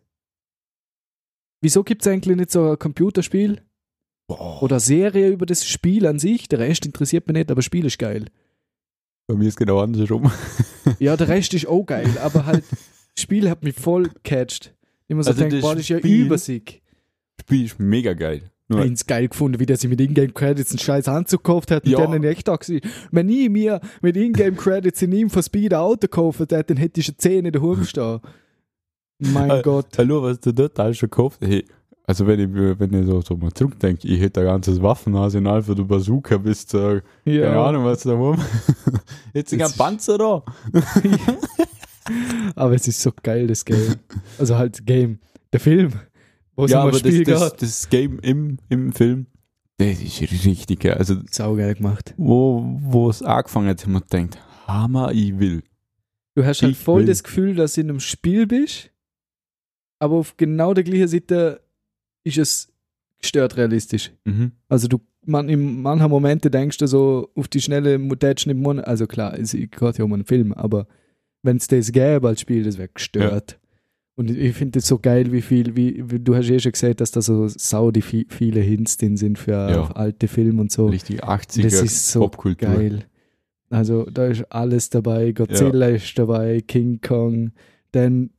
Wieso 1.62 1.84
gibt 1.84 2.02
es 2.02 2.08
eigentlich 2.08 2.36
nicht 2.38 2.52
so 2.52 2.72
ein 2.72 2.80
Computerspiel 2.80 3.62
Boah, 4.28 4.62
oder 4.64 4.80
Serie 4.80 5.30
über 5.30 5.46
das 5.46 5.66
Spiel 5.66 6.06
an 6.08 6.20
sich? 6.20 6.48
Der 6.48 6.60
Rest 6.60 6.86
interessiert 6.86 7.28
mich 7.28 7.36
nicht, 7.36 7.52
aber 7.52 7.60
das 7.60 7.66
Spiel 7.66 7.86
ist 7.86 8.00
geil. 8.00 8.26
bei 9.28 9.36
mir 9.36 9.48
ist 9.48 9.58
genau 9.58 9.80
andersrum. 9.80 10.32
Ja, 11.00 11.16
der 11.16 11.28
Rest 11.30 11.54
ist 11.54 11.68
auch 11.68 11.84
geil, 11.86 12.10
aber 12.22 12.46
halt, 12.46 12.64
das 12.70 13.22
Spiel 13.22 13.50
hat 13.50 13.64
mich 13.64 13.76
voll 13.76 14.10
gecatcht. 14.10 14.74
Immer 15.08 15.24
so 15.24 15.30
Also 15.32 15.42
denkt, 15.42 15.62
boah, 15.62 15.74
das 15.76 15.82
ist 15.84 15.90
ja 15.90 16.00
übersieg. 16.00 16.82
Spiel 17.40 17.66
ist 17.66 17.80
mega 17.80 18.14
geil. 18.14 18.50
Nur, 18.68 18.86
Ich 18.86 19.06
geil 19.06 19.28
gefunden, 19.28 19.60
wie 19.60 19.66
der 19.66 19.76
sich 19.78 19.90
mit 19.90 20.00
Ingame 20.00 20.30
Credits 20.30 20.72
einen 20.72 20.80
scheiß 20.80 21.08
Anzug 21.10 21.44
gekauft 21.44 21.72
hat 21.72 21.84
und 21.86 21.92
Ja. 21.92 22.08
dann 22.08 22.24
echt 22.24 22.48
da 22.48 22.56
gewesen. 22.56 22.82
Wenn 23.12 23.28
ich 23.30 23.50
mir 23.50 23.82
mit 24.02 24.16
Ingame 24.16 24.54
Credits 24.56 25.02
in 25.02 25.12
ihm 25.12 25.30
for 25.30 25.44
Speed 25.44 25.74
ein 25.74 25.80
Auto 25.80 26.02
gekauft 26.08 26.40
hätte, 26.40 26.64
dann 26.64 26.78
hätte 26.78 27.02
ich 27.02 27.06
schon 27.08 27.18
10 27.18 27.46
in 27.46 27.52
der 27.52 27.62
Hurm 27.62 27.84
stehen. 27.84 28.22
Mein 29.24 29.62
Gott. 29.62 29.88
Hallo, 29.98 30.24
was 30.24 30.40
du 30.40 30.52
dort 30.52 30.80
alles 30.80 30.98
schon 30.98 31.10
gekauft 31.10 31.40
hey, 31.42 31.64
Also 32.06 32.26
wenn 32.26 32.40
ich, 32.40 32.80
wenn 32.80 32.94
ich 32.94 33.06
so, 33.06 33.22
so 33.22 33.38
mal 33.38 33.52
zurückdenke, 33.54 34.08
ich 34.08 34.20
hätte 34.20 34.40
ein 34.42 34.48
ganzes 34.48 34.82
Waffenarsenal 34.82 35.62
für 35.62 35.76
die 35.76 35.84
Bazooka 35.84 36.38
bis 36.38 36.66
zur, 36.66 37.04
Ja. 37.26 37.44
keine 37.50 37.60
Ahnung, 37.62 37.86
was 37.86 38.02
da 38.02 38.14
rum. 38.16 38.38
Jetzt 39.34 39.54
ist 39.54 39.62
ein 39.62 39.72
Panzer 39.78 40.18
da. 40.18 40.44
Aber 42.56 42.74
es 42.74 42.88
ist 42.88 43.00
so 43.02 43.12
geil, 43.22 43.46
das 43.48 43.64
Game. 43.64 43.96
Also 44.40 44.58
halt 44.58 44.86
Game. 44.88 45.20
Der 45.54 45.60
Film. 45.60 45.92
wo 46.56 46.66
ja, 46.66 46.82
aber 46.82 46.94
Spiel 46.94 47.24
das, 47.24 47.40
das, 47.42 47.56
das 47.58 47.90
Game 47.90 48.18
im, 48.20 48.58
im 48.70 48.92
Film, 48.92 49.28
das 49.78 50.02
ist 50.02 50.22
richtig 50.22 50.80
geil. 50.80 50.96
Also, 50.96 51.16
Saugeil 51.30 51.76
gemacht. 51.76 52.14
wo, 52.18 52.66
wo 52.82 53.10
es 53.10 53.22
angefangen 53.22 53.68
hat, 53.70 53.86
wir 53.88 54.02
gedacht, 54.02 54.40
Hammer, 54.68 55.12
ich 55.12 55.38
will. 55.38 55.64
Du 56.36 56.44
hast 56.46 56.62
halt 56.64 56.72
Ich 56.72 56.78
voll 56.80 57.02
will. 57.02 57.08
das 57.08 57.24
Gefühl, 57.24 57.56
dass 57.56 57.74
du 57.74 57.82
in 57.82 57.90
einem 57.90 58.00
Spiel 58.00 58.48
bist, 58.48 58.90
aber 60.02 60.16
auf 60.16 60.36
genau 60.38 60.74
der 60.74 60.84
gleichen 60.84 61.08
Seite 61.08 61.62
ist 62.24 62.38
es 62.38 62.70
gestört 63.20 63.56
realistisch. 63.58 64.12
Mhm. 64.26 64.52
Also 64.68 64.88
du 64.88 65.00
man, 65.24 65.50
in 65.50 65.84
manchen 65.84 66.10
Momente 66.10 66.50
denkst 66.50 66.78
du 66.80 66.88
so 66.88 67.30
auf 67.36 67.48
die 67.48 67.62
schnelle 67.62 68.00
Mutation 68.00 68.52
im 68.52 68.60
Monat, 68.64 68.88
also 68.88 69.06
klar, 69.06 69.38
es 69.38 69.52
geht 69.52 69.80
ja 69.80 70.04
um 70.04 70.14
einen 70.14 70.26
Film, 70.26 70.52
aber 70.52 70.88
wenn 71.44 71.58
es 71.58 71.68
das 71.68 71.92
gäbe 71.92 72.28
als 72.28 72.42
Spiel, 72.42 72.64
das 72.64 72.80
wäre 72.80 72.90
gestört. 72.90 73.60
Und 74.16 74.32
ich- 74.32 74.56
finde 74.56 74.80
das 74.80 74.88
so 74.88 74.98
geil, 74.98 75.32
wie 75.32 75.42
viel, 75.44 75.76
wie, 75.76 76.04
wie 76.10 76.20
du 76.20 76.36
hast 76.36 76.50
eh 76.50 76.60
schon 76.60 76.72
gesagt, 76.72 77.02
dass 77.02 77.12
da 77.12 77.22
so 77.22 77.48
sau 77.48 77.92
die 77.92 78.02
vi- 78.04 78.26
viele 78.30 78.62
Hints 78.62 78.98
drin 78.98 79.16
sind 79.16 79.38
für 79.38 79.52
Ja. 79.52 79.92
alte 79.92 80.28
Filme 80.28 80.60
und 80.62 80.72
so. 80.72 80.88
Richtig 80.88 81.24
80er 81.24 81.64
Das 81.64 81.82
ist 81.84 82.12
so 82.12 82.22
Popkultur. 82.22 82.70
Geil. 82.74 83.06
Also 83.70 84.06
da 84.06 84.26
ist 84.28 84.44
alles 84.52 84.90
dabei. 84.90 85.32
Godzilla 85.34 85.88
ist 85.90 86.18
dabei, 86.18 86.62
King 86.62 87.00
Kong, 87.02 87.52
dann 87.92 88.32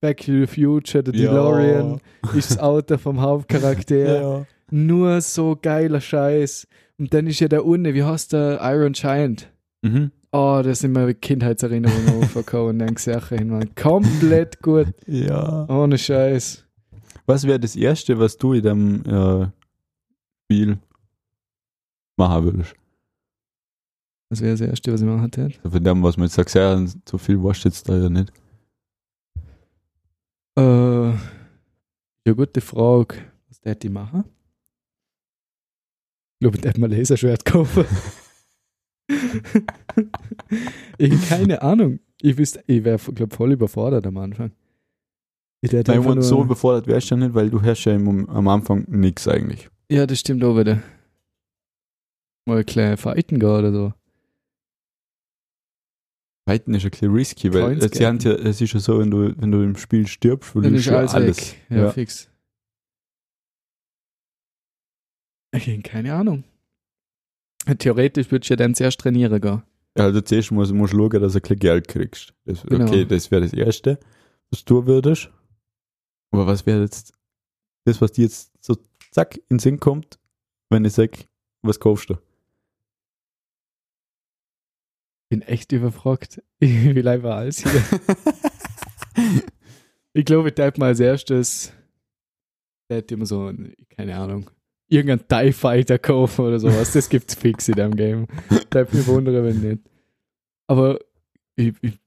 Back 0.00 0.18
to 0.18 0.32
the 0.32 0.46
Future, 0.46 1.02
der 1.02 1.14
Ja. 1.14 1.30
DeLorean 1.30 2.00
ist 2.34 2.50
das 2.52 2.58
Auto 2.58 2.98
vom 2.98 3.20
Hauptcharakter. 3.20 3.96
Ja. 4.20 4.46
Nur 4.70 5.20
so 5.20 5.56
geiler 5.60 6.00
Scheiß. 6.00 6.66
Und 6.98 7.14
dann 7.14 7.26
ist 7.28 7.38
ja 7.40 7.46
der 7.46 7.64
unten, 7.64 7.94
wie 7.94 8.02
heißt 8.02 8.32
der 8.32 8.58
Iron 8.62 8.92
Giant? 8.94 9.48
Mhm. 9.82 10.10
Oh, 10.32 10.60
das 10.64 10.80
sind 10.80 10.92
meine 10.92 11.14
Kindheitserinnerungen 11.14 12.08
aufgekommen 12.22 12.68
und 12.70 12.78
dann 12.80 12.96
Sachen 12.96 13.48
man. 13.48 13.74
Komplett 13.76 14.60
gut. 14.62 14.88
ja. 15.06 15.66
Ohne 15.68 15.96
Scheiß. 15.96 16.64
Was 17.26 17.46
wäre 17.46 17.60
das 17.60 17.76
Erste, 17.76 18.18
was 18.18 18.36
du 18.36 18.54
in 18.54 18.62
dem 18.62 19.02
äh, 19.06 19.46
Spiel 20.44 20.78
machen 22.16 22.44
würdest? 22.44 22.74
Das 24.30 24.40
wäre 24.40 24.52
das 24.52 24.60
Erste, 24.62 24.92
was 24.92 25.00
ich 25.00 25.06
machen 25.06 25.22
hätte. 25.22 25.50
Von 25.70 25.84
dem, 25.84 26.02
was 26.02 26.16
man 26.16 26.26
jetzt 26.26 26.34
sagt, 26.34 26.52
ja, 26.54 26.84
so 27.08 27.18
viel 27.18 27.40
warst 27.42 27.64
du 27.64 27.68
jetzt 27.68 27.88
da 27.88 27.96
ja 27.96 28.08
nicht. 28.08 28.32
Äh, 30.58 31.10
ja, 31.10 32.32
gute 32.34 32.60
Frage. 32.60 33.16
Was 33.48 33.60
hätte 33.62 33.88
ich 33.88 33.92
machen? 33.92 34.24
Ich 36.34 36.40
glaube, 36.40 36.58
ich 36.58 36.64
hätte 36.64 36.80
mal 36.80 36.90
ein 36.90 36.98
Laserschwert 36.98 37.44
kaufen. 37.44 37.84
ich 40.98 41.28
keine 41.28 41.62
Ahnung. 41.62 42.00
Ich 42.20 42.36
wüsste, 42.38 42.62
ich 42.66 42.84
wäre, 42.84 42.98
glaube 42.98 43.34
voll 43.34 43.52
überfordert 43.52 44.06
am 44.06 44.16
Anfang. 44.16 44.52
Ich 45.62 45.72
Nein, 45.72 46.02
nur, 46.02 46.22
so 46.22 46.42
überfordert 46.42 46.86
wärst 46.86 47.10
du 47.10 47.14
ja 47.14 47.20
nicht, 47.20 47.34
weil 47.34 47.50
du 47.50 47.60
hörst 47.60 47.84
ja 47.84 47.94
im, 47.94 48.28
am 48.28 48.48
Anfang 48.48 48.84
nichts 48.88 49.26
eigentlich. 49.26 49.68
Ja, 49.90 50.06
das 50.06 50.20
stimmt 50.20 50.44
auch 50.44 50.56
wieder. 50.56 50.82
Mal 52.46 52.58
ein 52.58 52.66
kleines 52.66 53.00
Fighten 53.00 53.38
gehen 53.38 53.48
oder 53.48 53.72
so. 53.72 53.92
Fighten 56.48 56.74
ist 56.74 56.84
ein 56.84 56.90
bisschen 56.90 57.12
risky, 57.12 57.52
weil 57.52 57.80
sind 57.80 58.22
ja, 58.24 58.32
es 58.32 58.60
ist 58.60 58.72
ja 58.72 58.78
so, 58.78 59.00
wenn 59.00 59.10
du, 59.10 59.34
wenn 59.40 59.50
du 59.50 59.62
im 59.62 59.76
Spiel 59.76 60.06
stirbst, 60.06 60.50
verlierst 60.50 60.86
du 60.86 60.96
alles, 60.96 61.14
alles. 61.14 61.54
Ja, 61.68 61.76
Ja. 61.76 61.90
fix. 61.90 62.30
Habe 65.52 65.82
keine 65.82 66.14
Ahnung. 66.14 66.44
Theoretisch 67.78 68.30
würdest 68.30 68.50
du 68.50 68.52
ja 68.52 68.56
dann 68.56 68.74
zuerst 68.76 69.00
trainieren 69.00 69.40
gehen. 69.40 69.62
Ja, 69.98 70.04
also 70.04 70.20
zuerst 70.20 70.52
musst, 70.52 70.72
musst 70.72 70.92
du 70.92 70.98
schauen, 70.98 71.20
dass 71.20 71.32
du 71.32 71.38
ein 71.38 71.42
bisschen 71.42 71.58
Geld 71.58 71.88
kriegst. 71.88 72.32
Das, 72.44 72.62
Genau. 72.62 72.84
Okay, 72.84 73.04
das 73.04 73.30
wäre 73.30 73.42
das 73.42 73.52
Erste, 73.52 73.98
was 74.50 74.64
du 74.64 74.86
würdest. 74.86 75.30
Aber 76.30 76.46
was 76.46 76.64
wäre 76.66 76.82
jetzt 76.82 77.12
das, 77.86 78.00
was 78.00 78.12
dir 78.12 78.22
jetzt 78.22 78.52
so 78.60 78.76
zack 79.10 79.36
in 79.36 79.56
den 79.56 79.58
Sinn 79.58 79.80
kommt, 79.80 80.20
wenn 80.70 80.84
ich 80.84 80.92
sage, 80.92 81.24
was 81.62 81.80
kaufst 81.80 82.10
du? 82.10 82.16
Bin 85.28 85.42
echt 85.42 85.72
überfragt. 85.72 86.42
Ich 86.58 86.94
will 86.94 87.06
einfach 87.06 87.36
alles 87.36 87.58
hier. 87.62 87.82
ich 90.14 90.24
glaube, 90.24 90.48
ich 90.50 90.56
hätte 90.56 90.80
mal 90.80 90.86
als 90.86 91.00
erstes, 91.00 91.72
der 92.88 92.98
hätte 92.98 93.14
immer 93.14 93.26
so, 93.26 93.48
ein- 93.48 93.74
keine 93.90 94.16
Ahnung, 94.16 94.50
irgendein 94.88 95.26
TIE 95.46 95.52
Fighter 95.52 95.98
kaufen 95.98 96.46
oder 96.46 96.58
sowas. 96.58 96.92
Das 96.92 97.08
gibt's 97.08 97.34
fix 97.34 97.68
in 97.68 97.74
dem 97.74 97.94
Game. 97.96 98.26
Da 98.70 98.80
würde 98.80 98.96
mich 98.96 99.06
wundern, 99.06 99.44
wenn 99.44 99.60
nicht. 99.60 99.82
Aber 100.66 100.98
ich, 101.56 101.74
ich 101.82 101.98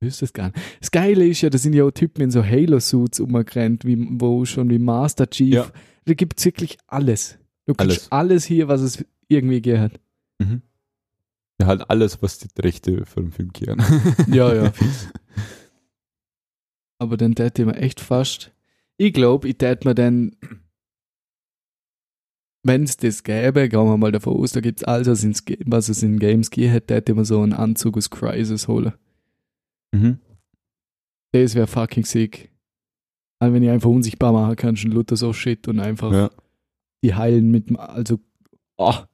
wüsste 0.00 0.26
es 0.26 0.32
gar 0.32 0.46
nicht. 0.48 0.58
Das 0.80 0.90
Geile 0.90 1.26
ist 1.26 1.40
ja, 1.40 1.50
da 1.50 1.58
sind 1.58 1.72
ja 1.74 1.84
auch 1.84 1.90
Typen 1.90 2.22
in 2.22 2.30
so 2.30 2.44
Halo-Suits 2.44 3.18
umgerannt, 3.20 3.84
wie, 3.84 3.96
wo 4.20 4.44
schon 4.44 4.70
wie 4.70 4.78
Master 4.78 5.28
Chief. 5.28 5.54
Ja. 5.54 5.70
Da 6.04 6.14
gibt's 6.14 6.44
wirklich 6.44 6.78
alles. 6.86 7.38
Du 7.66 7.74
kriegst 7.74 8.12
alles 8.12 8.44
hier, 8.44 8.68
was 8.68 8.80
es 8.82 9.04
irgendwie 9.28 9.60
gehört. 9.60 9.98
Mhm. 10.38 10.62
Ja, 11.60 11.66
halt 11.68 11.88
alles, 11.90 12.20
was 12.22 12.38
die 12.38 12.48
Rechte 12.60 13.04
für 13.06 13.20
den 13.22 13.32
Film 13.32 13.52
kehren. 13.52 13.80
Ja, 14.28 14.54
ja. 14.54 14.72
Aber 16.98 17.16
dann 17.16 17.34
täte 17.34 17.62
ich 17.62 17.66
mir 17.66 17.76
echt 17.76 18.00
fast. 18.00 18.52
Ich 18.98 19.12
glaube, 19.12 19.48
ich 19.48 19.58
täte 19.58 19.86
mir 19.86 19.94
dann, 19.94 20.34
wenn 22.64 22.84
es 22.84 22.96
das 22.96 23.22
gäbe, 23.22 23.68
gehen 23.68 23.84
wir 23.84 23.96
mal 23.96 24.12
davon 24.12 24.36
aus, 24.36 24.52
da 24.52 24.60
gibt 24.60 24.80
es 24.80 24.84
alles, 24.84 25.06
was, 25.06 25.24
ins, 25.24 25.44
was 25.66 25.88
es 25.88 26.02
in 26.02 26.18
Games 26.18 26.50
gegeben 26.50 26.72
hätte, 26.72 26.86
täte 26.94 27.12
ich 27.12 27.18
mir 27.18 27.24
so 27.24 27.40
einen 27.40 27.52
Anzug 27.52 27.96
aus 27.96 28.10
Crisis 28.10 28.68
holen. 28.68 28.92
mhm. 29.92 30.18
Das 31.32 31.54
wäre 31.54 31.66
fucking 31.66 32.06
sick. 32.06 32.50
Also 33.38 33.52
wenn 33.52 33.62
ich 33.62 33.68
einfach 33.68 33.90
unsichtbar 33.90 34.32
machen 34.32 34.56
kann, 34.56 34.76
schon 34.76 34.92
Luther 34.92 35.16
so 35.16 35.34
shit 35.34 35.68
und 35.68 35.80
einfach 35.80 36.10
Ja. 36.12 36.30
die 37.04 37.14
heilen 37.14 37.50
mit, 37.50 37.68
dem- 37.68 37.76
also, 37.76 38.18
ah, 38.78 39.06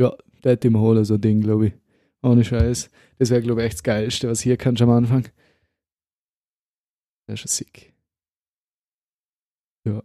ja, 0.00 0.16
täte 0.42 0.68
ich 0.68 0.72
mir 0.72 0.80
holen, 0.80 1.04
so 1.04 1.14
ein 1.14 1.20
Ding, 1.20 1.42
glaube 1.42 1.66
ich. 1.66 1.72
Ohne 2.22 2.44
Scheiß. 2.44 2.90
Das 3.18 3.30
wäre, 3.30 3.42
glaube 3.42 3.60
ich, 3.62 3.66
echt 3.66 3.76
das 3.76 3.82
Geilste, 3.82 4.28
was 4.28 4.40
hier 4.40 4.56
kannst 4.56 4.82
am 4.82 4.90
Anfang. 4.90 5.24
Das 7.26 7.34
ist 7.34 7.40
schon 7.40 7.48
sick. 7.48 7.94
Ja. 9.84 10.02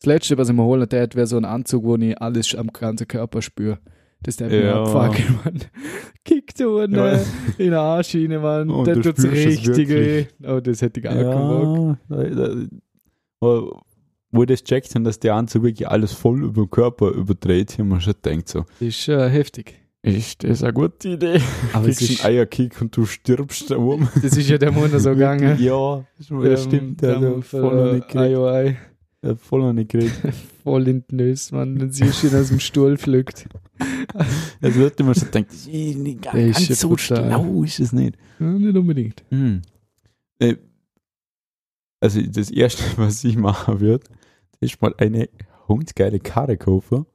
Das 0.00 0.06
Letzte, 0.06 0.38
was 0.38 0.48
ich 0.48 0.54
mir 0.54 0.64
holen 0.64 0.88
täte, 0.88 1.16
wäre 1.16 1.26
so 1.26 1.36
ein 1.36 1.44
Anzug, 1.44 1.84
wo 1.84 1.96
ich 1.96 2.20
alles 2.20 2.54
am 2.54 2.68
ganzen 2.68 3.06
Körper 3.06 3.42
spüre. 3.42 3.78
Das 4.22 4.36
ist 4.36 4.40
mir 4.40 4.74
abfucken, 4.74 5.40
Mann. 5.44 5.60
Kickt 6.24 6.60
in, 6.60 6.94
Ja. 6.94 7.14
in 7.14 7.24
den 7.58 7.74
Arsch 7.74 8.14
rein, 8.14 8.40
Mann. 8.40 8.70
Und 8.70 8.86
das 8.86 8.96
du 8.96 9.02
tut's 9.02 9.24
richtig 9.24 9.88
weh. 9.88 10.26
Oh, 10.44 10.60
das 10.60 10.80
hätte 10.80 11.00
ich 11.00 11.04
gar 11.04 11.14
Bock. 11.14 11.98
Ja, 12.08 12.24
da, 12.24 12.54
da, 13.40 13.70
wo 14.34 14.44
das 14.44 14.62
checkt 14.64 14.94
haben, 14.94 15.04
dass 15.04 15.18
der 15.20 15.34
Anzug 15.34 15.64
wirklich 15.64 15.88
alles 15.88 16.12
voll 16.12 16.44
über 16.44 16.62
den 16.64 16.70
Körper 16.70 17.10
überdreht, 17.10 17.78
haben 17.78 17.88
wir 17.88 18.00
schon 18.00 18.14
gedacht 18.22 18.48
so, 18.48 18.60
Das 18.78 18.88
ist 18.88 19.08
äh, 19.08 19.28
heftig. 19.28 19.81
Ist 20.02 20.42
das 20.44 20.62
eine 20.62 20.72
gute 20.72 21.10
Idee? 21.10 21.40
Aber 21.72 21.88
es 21.88 21.98
Kriegst 21.98 22.12
ist, 22.14 22.24
einen 22.24 22.36
Eierkick 22.36 22.80
und 22.80 22.96
du 22.96 23.06
stirbst 23.06 23.70
da 23.70 23.76
oben. 23.78 24.08
das 24.22 24.36
ist 24.36 24.48
ja 24.48 24.58
der 24.58 24.72
Monat 24.72 25.00
so 25.00 25.10
gegangen. 25.10 25.56
Ja, 25.60 26.04
das 26.18 26.64
stimmt. 26.64 27.00
Der 27.02 27.20
hat 27.20 27.44
voll 27.44 27.62
noch 27.86 27.92
nicht. 27.94 28.14
IOI. 28.14 28.76
Der 29.22 29.30
hat 29.30 29.40
voll 29.40 29.60
noch 29.60 29.72
nicht 29.72 29.90
geredet. 29.90 30.12
Voll 30.64 30.86
in 30.88 31.04
die 31.10 31.14
Nös, 31.16 31.50
Mann. 31.50 31.76
Dann 31.76 31.90
siehst 31.90 32.22
du 32.22 32.28
ihn 32.28 32.36
aus 32.36 32.48
dem 32.48 32.60
Stuhl 32.60 32.96
pflückt. 32.96 33.46
Jetzt 34.60 34.76
wird 34.76 34.98
immer 35.00 35.12
schon 35.14 35.24
gedacht, 35.30 35.46
das 35.48 35.66
ist 35.66 35.68
nicht 35.96 36.24
ist 36.26 36.32
ganz 36.32 36.68
ja 36.68 36.74
so 36.76 36.88
brutal. 36.90 37.16
schlau 37.26 37.62
ist 37.64 37.80
es 37.80 37.92
nicht. 37.92 38.16
Ja, 38.38 38.46
nicht 38.46 38.76
unbedingt. 38.76 39.24
Hm. 39.30 39.62
Äh, 40.38 40.54
Also 42.00 42.20
das 42.20 42.50
erste, 42.50 42.82
was 42.96 43.22
ich 43.24 43.36
machen 43.36 43.80
würde, 43.80 44.04
ist 44.60 44.80
mal 44.82 44.94
eine 44.98 45.28
hundsgeile 45.68 46.18
Karre 46.20 46.56
kaufen 46.56 47.06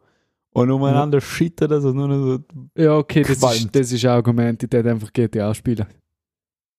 und 0.57 0.71
umeinander 0.71 1.21
schütten, 1.21 1.69
dass 1.69 1.83
es 1.83 1.93
nur 1.93 2.07
noch 2.07 2.23
so 2.23 2.39
Ja, 2.75 2.97
okay, 2.97 3.21
das 3.21 3.37
ist, 3.37 3.75
das 3.75 3.91
ist 3.91 4.05
ein 4.05 4.11
Argument. 4.11 4.63
Ich 4.63 4.71
hätte 4.71 4.89
einfach 4.89 5.13
GTA 5.13 5.53
spielen. 5.53 5.85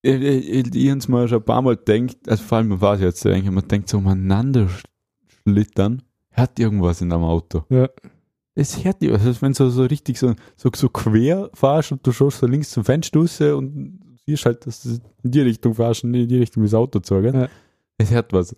ich, 0.03 0.21
ich, 0.21 0.49
ich, 0.49 0.75
ich 0.75 0.91
hab's 0.91 1.07
mal 1.07 1.29
schon 1.29 1.39
ein 1.39 1.45
paar 1.45 1.63
Mal 1.63 1.77
denkt, 1.77 2.29
also 2.29 2.43
vor 2.43 2.59
allem 2.59 2.69
man 2.69 2.81
weiß 2.81 3.01
jetzt 3.01 3.25
eigentlich, 3.25 3.51
man 3.51 3.69
denkt 3.69 3.89
so 3.89 3.99
umeinander 3.99 4.69
schlittern, 5.45 6.03
hat 6.33 6.59
irgendwas 6.59 7.01
in 7.03 7.13
einem 7.13 7.23
Auto. 7.23 7.65
Ja. 7.69 7.89
Es 8.57 8.83
hört 8.85 9.01
dir, 9.01 9.13
also 9.13 9.41
wenn 9.41 9.53
du 9.53 9.57
so, 9.57 9.71
so 9.71 9.85
richtig 9.85 10.19
so, 10.19 10.35
so, 10.57 10.71
so 10.75 10.89
quer 10.89 11.49
fährst 11.55 11.93
und 11.93 12.05
du 12.05 12.11
schaust 12.11 12.39
so 12.39 12.47
links 12.49 12.71
zum 12.71 12.85
Fenster 12.85 13.21
raus 13.21 13.41
und 13.41 14.01
siehst 14.27 14.45
halt, 14.45 14.67
dass 14.67 14.83
du 14.83 14.99
in 15.23 15.31
die 15.31 15.41
Richtung 15.43 15.75
fährst 15.75 16.03
und 16.03 16.11
nicht 16.11 16.25
in 16.25 16.29
die 16.29 16.39
Richtung 16.39 16.65
wie 16.65 16.67
das 16.67 16.75
Auto 16.75 16.99
zogen. 16.99 17.43
Ja. 17.43 17.49
Es 17.97 18.11
hört 18.11 18.33
was. 18.33 18.53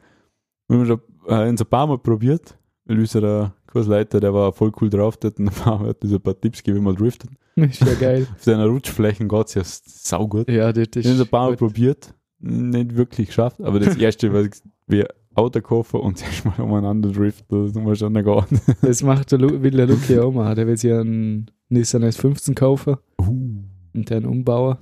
Und 0.69 0.79
wir 0.79 0.79
haben 0.79 0.87
schon 0.87 1.01
äh, 1.29 1.49
ein 1.49 1.57
paar 1.57 1.87
Mal 1.87 1.99
probiert, 1.99 2.57
weil 2.87 2.99
unser 2.99 3.55
Kursleiter, 3.71 4.21
der 4.21 4.35
war 4.35 4.53
voll 4.53 4.73
cool 4.81 4.91
drauf, 4.91 5.17
der 5.17 5.31
hat 5.31 5.39
ein 5.39 5.47
paar, 5.47 5.95
Tipps 6.41 6.63
gegeben, 6.63 6.79
wie 6.79 6.85
man 6.85 6.97
driftet. 6.97 7.31
Ist 7.57 7.81
ja 7.81 7.95
geil. 7.95 8.27
Auf 8.35 8.43
seiner 8.43 8.67
Rutschflächen 8.67 9.29
geht's 9.29 9.55
ja 9.55 9.63
saugut. 9.65 10.49
Ja, 10.51 10.73
das 10.73 10.89
Ich 10.95 11.05
habe 11.05 11.09
es 11.15 11.21
ein 11.21 11.23
ist. 11.23 11.31
paar 11.31 11.49
Mal 11.51 11.57
probiert, 11.57 12.15
nicht 12.39 12.97
wirklich 12.97 13.29
geschafft, 13.29 13.61
aber 13.61 13.81
das 13.81 13.97
erste, 13.97 14.33
was 14.33 14.63
wir 14.87 15.09
Auto 15.35 15.61
kaufen 15.61 16.01
und 16.01 16.21
erstmal 16.23 16.61
umeinander 16.61 17.11
driften, 17.11 17.67
das 17.67 17.75
muss 17.75 17.99
schon 17.99 18.15
gehen. 18.15 18.61
Das 18.83 19.03
macht 19.03 19.31
der 19.33 19.39
Lu 19.39 19.63
will 19.63 19.71
der 19.71 19.87
Luki 19.87 20.19
auch 20.19 20.33
machen. 20.33 20.57
Der 20.57 20.67
will 20.67 20.77
sich 20.77 20.93
einen 20.93 21.51
Nissan 21.69 22.03
S15 22.03 22.55
kaufen 22.55 22.97
Uh. 23.21 23.63
und 23.95 24.11
den 24.11 24.25
umbauen. 24.27 24.79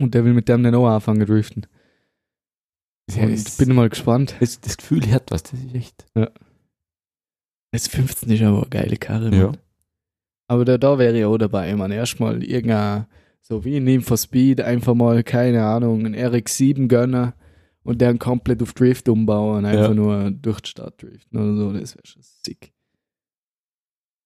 Und 0.00 0.14
der 0.14 0.24
will 0.24 0.32
mit 0.34 0.48
dem 0.48 0.62
dann 0.62 0.74
auch 0.76 0.86
anfangen 0.86 1.26
driften. 1.26 1.66
Ja, 3.10 3.24
Und 3.24 3.32
es- 3.32 3.56
bin 3.56 3.74
mal 3.74 3.88
gespannt. 3.88 4.36
Das, 4.40 4.60
das 4.60 4.76
Gefühl 4.76 5.10
hat 5.12 5.30
was, 5.30 5.42
das 5.42 5.54
ist 5.60 5.74
echt. 5.74 6.06
S15 7.74 8.32
ist 8.34 8.42
aber 8.42 8.58
eine 8.62 8.66
geile 8.70 8.96
Karre. 8.96 9.30
Mann. 9.30 9.38
Ja. 9.40 9.52
Aber 10.48 10.64
da, 10.64 10.78
da 10.78 10.98
wäre 10.98 11.18
ich 11.18 11.24
auch 11.24 11.38
dabei, 11.38 11.74
man. 11.74 11.90
Erstmal 11.90 12.42
irgendein, 12.44 13.06
so 13.40 13.64
wie 13.64 13.76
in 13.76 13.84
Need 13.84 14.04
for 14.04 14.16
Speed, 14.16 14.60
einfach 14.60 14.94
mal, 14.94 15.22
keine 15.22 15.64
Ahnung, 15.64 16.04
ein 16.06 16.14
RX-7 16.14 16.86
gönnen 16.88 17.32
und 17.82 18.00
dann 18.02 18.18
komplett 18.18 18.62
auf 18.62 18.72
Drift 18.74 19.08
umbauen, 19.08 19.64
einfach 19.64 19.88
Ja. 19.88 19.94
nur 19.94 20.30
durch 20.30 20.60
die 20.60 20.70
Stadt 20.70 21.02
driften 21.02 21.38
oder 21.38 21.56
so, 21.56 21.72
das 21.72 21.94
wäre 21.96 22.06
schon 22.06 22.22
sick. 22.22 22.72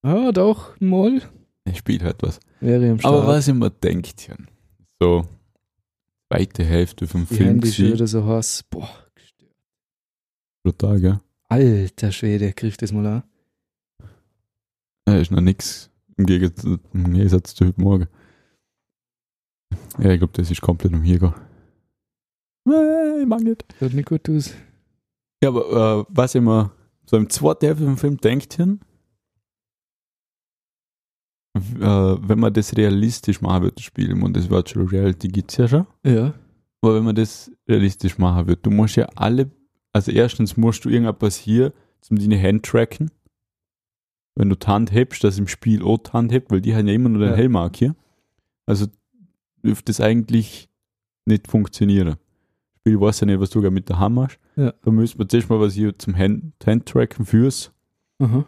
Ja, 0.04 0.30
doch, 0.32 0.78
mal 0.80 1.22
Das 1.64 1.76
Spiel 1.78 2.02
hat 2.02 2.22
was. 2.22 2.38
ich. 2.60 3.04
Aber 3.04 3.26
was 3.26 3.48
ich 3.48 3.54
mir 3.54 3.70
denkt, 3.70 4.26
Jan, 4.28 4.46
so 5.00 5.24
zweite 6.28 6.64
Hälfte 6.64 7.06
vom 7.06 7.26
Die 7.28 7.34
Film 7.34 7.60
gewesen, 7.60 7.92
wieder 7.94 8.06
so 8.06 8.24
Hass. 8.24 8.62
Boah, 8.70 8.88
gestört. 9.14 9.54
brutal, 10.62 11.00
gell? 11.00 11.20
Alter 11.48 12.12
Schwede, 12.12 12.52
griff 12.52 12.76
das 12.76 12.92
mal 12.92 13.06
an. 13.06 13.22
Ja, 15.08 15.16
ist 15.16 15.30
noch 15.30 15.40
nix 15.40 15.90
im 16.16 16.26
Gegensatz, 16.26 17.54
zu 17.54 17.66
heute 17.66 17.80
Morgen. 17.80 18.08
Ja, 19.98 20.10
ich 20.10 20.18
glaube, 20.18 20.32
das 20.34 20.50
ist 20.50 20.60
komplett 20.60 20.92
um 20.92 21.02
hier 21.02 21.18
gegangen. 21.18 21.40
Äh, 22.68 23.22
Ich 23.22 23.26
mag 23.26 23.40
nicht. 23.40 23.64
Schaut 23.78 23.94
nicht 23.94 24.08
gut 24.08 24.28
aus. 24.28 24.52
Ja, 25.42 25.48
aber 25.48 26.00
äh, 26.00 26.04
was 26.10 26.34
ich 26.34 26.42
mir 26.42 26.70
so 27.06 27.16
im 27.16 27.30
zweiten 27.30 27.66
Hälfte 27.66 27.84
vom 27.84 27.96
Film 27.96 28.16
denkt, 28.18 28.58
w- 28.58 28.64
äh, 31.80 32.18
wenn 32.28 32.38
man 32.38 32.52
das 32.52 32.76
realistisch 32.76 33.40
machen 33.40 33.62
würde, 33.62 33.76
das 33.76 33.84
Spiel, 33.84 34.12
und 34.22 34.36
das 34.36 34.50
Virtual 34.50 34.84
Reality 34.86 35.28
gibt 35.28 35.50
es 35.52 35.56
ja 35.56 35.68
schon, 35.68 35.86
Ja. 36.04 36.34
aber 36.82 36.96
wenn 36.96 37.04
man 37.04 37.14
das 37.14 37.50
realistisch 37.66 38.18
machen 38.18 38.46
würde, 38.46 38.60
du 38.60 38.70
musst 38.70 38.96
ja 38.96 39.06
alle, 39.16 39.50
also 39.92 40.10
erstens 40.12 40.56
musst 40.56 40.84
du 40.84 40.90
irgendetwas 40.90 41.36
hier 41.36 41.72
zum 42.00 42.18
deine 42.18 42.40
Hand 42.42 42.64
tracken, 42.66 43.10
wenn 44.38 44.48
du 44.48 44.56
die 44.56 44.66
Hand 44.66 44.92
hebst, 44.92 45.24
dass 45.24 45.38
im 45.38 45.48
Spiel 45.48 45.82
auch 45.82 45.98
die 45.98 46.10
Hand 46.12 46.30
hebt, 46.32 46.50
weil 46.52 46.60
die 46.60 46.74
haben 46.74 46.86
ja 46.86 46.94
immer 46.94 47.08
nur 47.08 47.20
den 47.20 47.30
Ja. 47.30 47.36
Helmark 47.36 47.76
hier. 47.76 47.94
Also 48.66 48.86
dürfte 49.64 49.86
das 49.86 50.00
eigentlich 50.00 50.68
nicht 51.26 51.48
funktionieren. 51.48 52.10
Das 52.10 52.80
Spiel 52.80 53.00
weiß 53.00 53.20
ja 53.20 53.26
nicht, 53.26 53.40
was 53.40 53.50
du 53.50 53.60
da 53.60 53.70
mit 53.70 53.88
der 53.88 53.98
Hand 53.98 54.14
machst. 54.14 54.38
Ja. 54.56 54.72
Da 54.82 54.90
müsste 54.90 55.18
man 55.18 55.28
zuerst 55.28 55.50
mal 55.50 55.58
was 55.60 55.74
hier 55.74 55.98
zum 55.98 56.16
Hand, 56.16 56.52
Hand-Tracken 56.64 57.26
fürs. 57.26 57.72
Aha. 58.20 58.44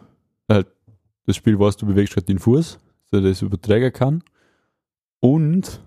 Das 1.27 1.35
Spiel 1.35 1.59
weiß, 1.59 1.77
du 1.77 1.85
bewegst 1.85 2.13
gerade 2.13 2.25
den 2.25 2.39
Fuß, 2.39 2.79
so 3.11 3.21
dass 3.21 3.23
das 3.23 3.41
übertragen 3.43 3.93
kann. 3.93 4.23
Und, 5.19 5.81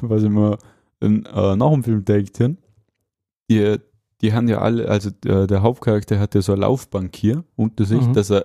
was 0.00 0.22
ich 0.22 0.28
mir 0.28 0.58
äh, 1.00 1.08
nach 1.56 1.72
dem 1.72 1.82
Film 1.82 2.04
denkt, 2.04 2.38
die, 3.50 3.76
die 4.20 4.32
haben 4.32 4.48
ja 4.48 4.58
alle, 4.58 4.88
also 4.88 5.10
der, 5.10 5.46
der 5.46 5.62
Hauptcharakter 5.62 6.18
hat 6.20 6.34
ja 6.34 6.42
so 6.42 6.52
eine 6.52 6.60
Laufbank 6.62 7.16
hier 7.16 7.44
unter 7.56 7.84
sich, 7.84 8.00
Mhm. 8.06 8.12
dass 8.12 8.30
er 8.30 8.44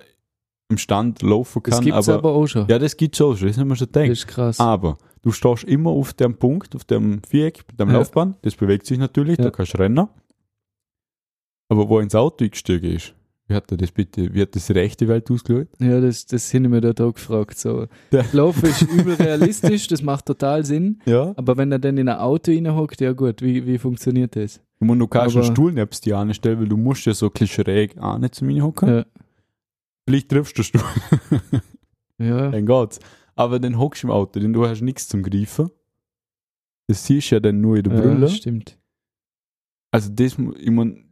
im 0.74 0.78
Stand 0.78 1.22
laufen 1.22 1.62
Das 1.64 1.76
kann. 1.76 1.86
gibt 1.86 1.98
es 1.98 2.10
aber, 2.10 2.32
auch 2.34 2.48
schon. 2.48 2.68
ja, 2.68 2.78
das 2.80 2.98
gibt's 2.98 3.22
auch 3.22 3.36
schon, 3.36 3.48
das 3.48 3.58
haben 3.58 3.68
wir 3.70 3.76
schon 3.76 3.88
das 3.92 4.02
gedacht. 4.04 4.12
ist 4.12 4.28
krass. 4.28 4.60
Aber 4.60 4.98
du 5.22 5.32
stehst 5.32 5.64
immer 5.64 5.90
auf 5.92 6.14
dem 6.14 6.36
Punkt, 6.36 6.76
auf 6.76 6.84
dem 6.84 7.22
Viereck, 7.24 7.64
mit 7.70 7.80
dem 7.80 7.90
Ja. 7.90 7.96
Laufbahn, 7.98 8.36
das 8.42 8.56
bewegt 8.56 8.86
sich 8.86 8.98
natürlich, 8.98 9.38
Ja. 9.38 9.46
da 9.46 9.52
kannst 9.52 9.74
du 9.74 9.78
rennen. 9.80 10.08
Aber 11.70 11.90
wo 11.90 12.00
ins 12.00 12.16
Auto 12.16 12.44
eingestiegen 12.44 12.92
ist, 12.96 13.16
wie 13.48 13.56
hat 13.56 13.70
er 13.72 13.78
das 13.78 13.92
bitte, 13.92 14.34
wie 14.34 14.42
hat 14.42 14.56
das 14.56 14.70
rechte 14.72 15.08
Welt 15.08 15.30
ausgeschaut? 15.30 15.68
Ja, 15.80 16.00
das, 16.00 16.26
das 16.26 16.50
sind 16.50 16.72
wir 16.72 16.82
dort 16.82 17.02
auch 17.02 17.14
gefragt. 17.14 17.58
So. 17.58 17.88
Der- 18.12 18.26
Laufen 18.32 18.66
ist 18.70 18.82
übel 18.92 19.16
realistisch, 19.16 19.88
das 19.88 20.02
macht 20.02 20.26
total 20.28 20.64
Sinn. 20.66 21.00
Ja. 21.06 21.34
Aber 21.36 21.58
wenn 21.58 21.72
er 21.72 21.80
dann 21.80 21.98
in 21.98 22.08
ein 22.08 22.18
Auto 22.20 22.52
reinhockt, 22.52 23.02
ja 23.02 23.12
gut, 23.12 23.42
wie, 23.42 23.66
wie 23.66 23.78
funktioniert 23.78 24.36
das? 24.36 24.62
Du 24.80 24.86
musst, 24.86 25.12
kannst 25.12 25.36
Aber- 25.36 25.46
einen 25.46 25.54
Stuhl 25.56 25.72
neben 25.74 25.90
dir 26.04 26.18
anstellen, 26.18 26.60
weil 26.62 26.68
du 26.70 26.78
musst 26.78 27.06
ja 27.06 27.14
so 27.14 27.28
ein 27.28 27.32
bisschen 27.34 27.48
schräg 27.66 27.98
auch 27.98 28.18
nicht 28.18 28.36
zu 28.36 28.46
mir 28.46 28.64
hocken. 28.64 28.90
Ja. 28.90 29.06
Vielleicht 30.08 30.30
triffst 30.30 30.58
du 30.58 30.62
den 30.62 30.66
Stuhl, 30.66 31.62
Ja, 32.20 32.50
dann 32.52 32.66
geht's. 32.66 33.00
Aber 33.36 33.60
dann 33.60 33.80
hockst 33.80 34.04
du 34.04 34.08
im 34.08 34.12
Auto, 34.12 34.40
denn 34.40 34.54
du 34.54 34.68
hast 34.68 34.82
nichts 34.82 35.08
zum 35.08 35.24
Greifen. 35.24 35.70
Das 36.88 37.06
siehst 37.06 37.32
du 37.32 37.36
ja 37.36 37.40
dann 37.40 37.62
nur 37.62 37.78
in 37.78 37.84
der 37.84 37.94
ja 37.94 38.02
Brille. 38.02 38.30
stimmt. 38.30 38.78
Also 39.92 40.10
das, 40.12 40.38
ich 40.58 40.70
mein, 40.72 41.06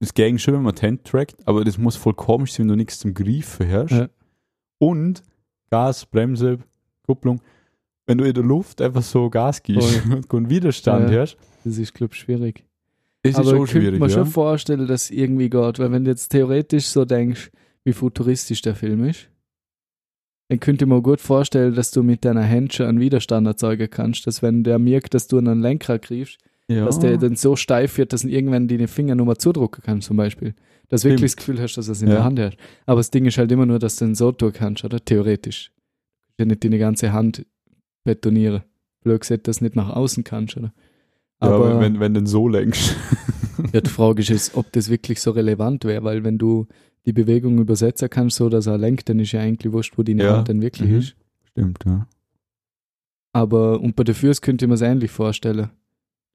das 0.00 0.12
ging 0.14 0.38
schon, 0.38 0.54
wenn 0.54 0.62
man 0.62 0.74
die 0.74 0.82
Hand 0.86 1.04
trackt, 1.04 1.36
aber 1.46 1.64
das 1.64 1.78
muss 1.78 1.96
voll 1.96 2.14
komisch 2.14 2.52
sein, 2.52 2.64
wenn 2.64 2.68
du 2.70 2.76
nichts 2.76 2.98
zum 2.98 3.14
Greifen 3.14 3.70
hast. 3.72 3.92
Ja. 3.92 4.08
Und 4.78 5.22
Gas, 5.70 6.04
Bremse, 6.06 6.58
Kupplung, 7.06 7.40
wenn 8.06 8.18
du 8.18 8.24
in 8.24 8.34
der 8.34 8.44
Luft 8.44 8.80
einfach 8.80 9.02
so 9.02 9.30
Gas 9.30 9.62
gibst 9.62 10.04
und 10.10 10.28
keinen 10.28 10.50
Widerstand 10.50 11.10
Ja. 11.10 11.20
hast, 11.22 11.36
Das 11.64 11.78
ist, 11.78 11.94
glaube 11.94 12.12
ich, 12.14 12.20
schwierig. 12.20 12.64
das 13.22 13.36
Aber 13.36 13.44
ist 13.44 13.48
auch 13.48 13.64
ich 13.64 13.70
könnte 13.70 13.86
schwierig. 13.86 14.00
mir 14.00 14.06
Ja. 14.08 14.12
schon 14.14 14.26
vorstellen, 14.26 14.86
dass 14.86 15.04
es 15.04 15.10
irgendwie 15.10 15.48
geht, 15.50 15.78
weil 15.78 15.90
wenn 15.90 16.04
du 16.04 16.10
jetzt 16.10 16.28
theoretisch 16.28 16.86
so 16.86 17.04
denkst, 17.04 17.50
wie 17.84 17.92
futuristisch 17.92 18.62
der 18.62 18.74
Film 18.74 19.04
ist, 19.04 19.28
dann 20.48 20.60
könnte 20.60 20.84
ich 20.84 20.88
mir 20.88 21.00
gut 21.02 21.20
vorstellen, 21.20 21.74
dass 21.74 21.90
du 21.90 22.02
mit 22.02 22.24
deiner 22.24 22.46
Hand 22.48 22.74
schon 22.74 22.86
einen 22.86 23.00
Widerstand 23.00 23.46
erzeugen 23.46 23.88
kannst, 23.90 24.26
dass 24.26 24.42
wenn 24.42 24.62
der 24.62 24.78
merkt, 24.78 25.14
dass 25.14 25.26
du 25.26 25.38
einen 25.38 25.60
Lenker 25.62 25.98
greifst, 25.98 26.38
ja. 26.68 26.84
dass 26.84 26.98
der 26.98 27.16
dann 27.18 27.36
so 27.36 27.56
steif 27.56 27.96
wird, 27.98 28.12
dass 28.12 28.22
du 28.22 28.28
irgendwann 28.28 28.68
die 28.68 28.86
Finger 28.86 29.14
nur 29.14 29.26
mal 29.26 29.36
zudrucken 29.38 29.82
kannst, 29.84 30.06
zum 30.08 30.16
Beispiel. 30.16 30.54
Dass 30.88 31.02
du 31.02 31.08
wirklich 31.08 31.32
das 31.32 31.36
Gefühl 31.36 31.60
hast, 31.60 31.76
dass 31.76 31.86
du 31.86 31.92
es 31.92 32.02
in 32.02 32.08
Ja. 32.08 32.14
der 32.16 32.24
Hand 32.24 32.38
hast. 32.38 32.56
Aber 32.84 33.00
das 33.00 33.10
Ding 33.10 33.24
ist 33.24 33.38
halt 33.38 33.50
immer 33.52 33.64
nur, 33.66 33.78
dass 33.78 33.96
du 33.96 34.04
den 34.04 34.14
so 34.14 34.32
tun 34.32 34.52
kannst, 34.52 34.84
oder? 34.84 35.02
Theoretisch. 35.02 35.72
Du 35.74 36.20
kannst 36.26 36.38
ja 36.40 36.44
nicht 36.46 36.64
deine 36.64 36.78
ganze 36.78 37.12
Hand 37.12 37.46
betonieren. 38.04 38.62
Blöd 39.02 39.20
gesagt, 39.22 39.48
dass 39.48 39.58
du 39.58 39.64
nicht 39.64 39.76
nach 39.76 39.90
außen 39.90 40.24
kannst, 40.24 40.56
oder? 40.58 40.72
ja, 41.42 41.48
Aber 41.48 41.54
aber 41.70 41.80
wenn, 41.80 42.00
wenn 42.00 42.12
du 42.14 42.20
den 42.20 42.26
so 42.26 42.48
lenkst. 42.48 42.96
ja, 43.72 43.80
die 43.80 43.90
Frage 43.90 44.20
ist 44.20 44.28
jetzt, 44.28 44.56
ob 44.56 44.70
das 44.72 44.90
wirklich 44.90 45.20
so 45.20 45.30
relevant 45.30 45.84
wäre, 45.84 46.04
weil 46.04 46.22
wenn 46.22 46.36
du 46.38 46.66
die 47.06 47.12
Bewegung 47.12 47.58
übersetzen 47.58 48.08
kannst, 48.10 48.36
so 48.36 48.48
dass 48.48 48.66
er 48.66 48.78
lenkt, 48.78 49.08
dann 49.08 49.18
ist 49.20 49.32
ja 49.32 49.40
eigentlich 49.40 49.72
wurscht, 49.72 49.98
wo 49.98 50.02
deine 50.02 50.24
Ja. 50.24 50.36
Hand 50.38 50.48
dann 50.48 50.62
wirklich 50.62 50.90
Mhm. 50.90 50.98
ist. 50.98 51.16
Stimmt, 51.50 51.84
ja. 51.86 52.06
Aber, 53.32 53.80
und 53.80 53.96
bei 53.96 54.04
den 54.04 54.14
Füßen 54.14 54.40
könnte 54.42 54.66
mir 54.66 54.74
es 54.74 54.80
ähnlich 54.80 55.10
vorstellen. 55.10 55.70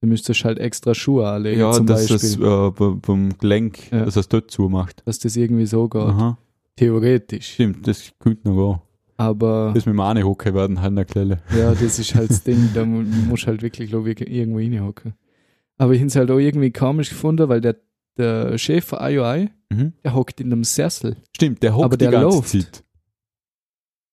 Du 0.02 0.08
müsstest 0.08 0.44
halt 0.46 0.60
extra 0.60 0.94
Schuhe 0.94 1.28
anlegen, 1.28 1.60
Ja, 1.60 1.72
zum 1.72 1.86
dass 1.86 2.08
Beispiel. 2.08 2.18
das 2.18 2.36
äh, 2.36 2.72
be- 2.72 2.96
beim 3.06 3.38
Gelenk, 3.38 3.92
Ja. 3.92 4.06
dass 4.06 4.16
es 4.16 4.28
dort 4.28 4.52
zumacht. 4.52 5.02
dass 5.06 5.20
das 5.20 5.36
irgendwie 5.36 5.66
so 5.66 5.88
geht. 5.90 6.02
Aha. 6.02 6.38
Theoretisch. 6.76 7.54
Stimmt, 7.54 7.88
das 7.88 8.12
könnte 8.20 8.48
noch 8.50 8.56
gehen. 8.78 8.82
Aber 9.18 9.72
Das 9.74 9.86
mit 9.86 9.94
dem 9.94 10.00
Anhocken 10.00 10.54
werden 10.54 10.80
halt 10.82 10.92
eine 10.94 11.04
Klelle. 11.06 11.42
ja, 11.58 11.72
das 11.74 12.00
ist 12.00 12.16
halt 12.16 12.30
das 12.30 12.44
Ding, 12.44 12.70
da 12.74 12.86
mu- 12.86 13.04
musst 13.28 13.44
du 13.44 13.48
halt 13.48 13.62
wirklich, 13.62 13.90
glaube 13.90 14.10
ich, 14.12 14.22
irgendwo 14.22 14.60
reinhocken. 14.60 15.14
Aber 15.78 15.92
ich 15.94 16.00
habe 16.00 16.08
es 16.08 16.16
halt 16.16 16.32
auch 16.32 16.38
irgendwie 16.40 16.72
komisch 16.72 17.10
gefunden, 17.10 17.50
weil 17.50 17.60
der, 17.60 17.76
der 18.20 18.58
Chef 18.58 18.86
von 18.86 19.00
IOI, 19.02 19.50
Mhm. 19.72 19.94
der 20.04 20.14
hockt 20.16 20.42
in 20.42 20.52
einem 20.52 20.64
Sessel. 20.64 21.18
Stimmt, 21.36 21.62
der 21.64 21.76
hockt 21.76 21.86
Aber 21.86 21.98
die 21.98 22.06
der 22.06 22.12
ganze 22.12 22.38
läuft. 22.38 22.50
Zeit. 22.50 22.84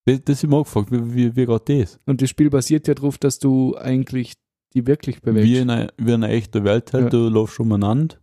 Das, 0.04 0.22
das 0.24 0.36
ist 0.38 0.44
immer 0.44 0.62
gefragt, 0.62 0.92
wie, 0.92 1.14
wie, 1.14 1.36
wie 1.36 1.46
geht 1.46 1.68
das? 1.68 1.98
Und 2.06 2.22
das 2.22 2.30
Spiel 2.30 2.50
basiert 2.50 2.86
ja 2.88 2.94
darauf, 2.94 3.18
dass 3.18 3.38
du 3.38 3.76
eigentlich 3.76 4.34
die 4.74 4.86
wirklich 4.86 5.20
bewegst. 5.22 5.48
Wie 5.48 5.56
in 5.58 5.70
einer, 5.70 5.90
wie 5.96 6.12
in 6.12 6.22
einer 6.22 6.28
echten 6.32 6.62
Welt 6.64 6.92
halt, 6.92 7.04
Ja. 7.04 7.10
du 7.10 7.28
läufst 7.28 7.58
umeinander, 7.58 8.16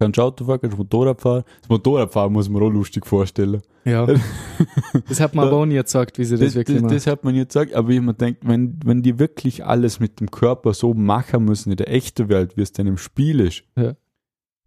kannst 0.00 0.18
Auto 0.20 0.44
fahren, 0.44 0.60
kannst 0.60 0.78
Motorrad 0.78 1.20
fahren. 1.20 1.42
Das 1.60 1.68
Motorradfahren 1.68 2.32
muss 2.32 2.48
man 2.48 2.62
auch 2.62 2.70
lustig 2.70 3.04
vorstellen. 3.06 3.60
ja. 3.84 4.06
Das 5.08 5.20
hat 5.20 5.34
man 5.34 5.48
aber 5.48 5.56
auch 5.58 5.66
nie 5.66 5.80
gesagt, 5.82 6.18
wie 6.18 6.24
sie 6.24 6.36
das, 6.36 6.46
Das, 6.48 6.54
wirklich 6.54 6.76
das, 6.76 6.82
machen. 6.82 6.94
das 6.94 7.06
hat 7.06 7.24
man 7.24 7.34
jetzt 7.34 7.52
gesagt, 7.52 7.74
aber 7.74 7.90
ich 7.90 8.00
mir 8.00 8.14
denkt, 8.14 8.46
wenn, 8.46 8.78
wenn 8.84 9.02
die 9.02 9.18
wirklich 9.18 9.64
alles 9.64 10.00
mit 10.00 10.20
dem 10.20 10.30
Körper 10.30 10.72
so 10.74 10.94
machen 10.94 11.44
müssen 11.44 11.70
in 11.72 11.76
der 11.76 11.90
echten 11.92 12.28
Welt, 12.28 12.56
wie 12.56 12.62
es 12.62 12.72
denn 12.72 12.86
im 12.86 12.96
Spiel 12.98 13.40
ist, 13.40 13.64
Ja. 13.76 13.94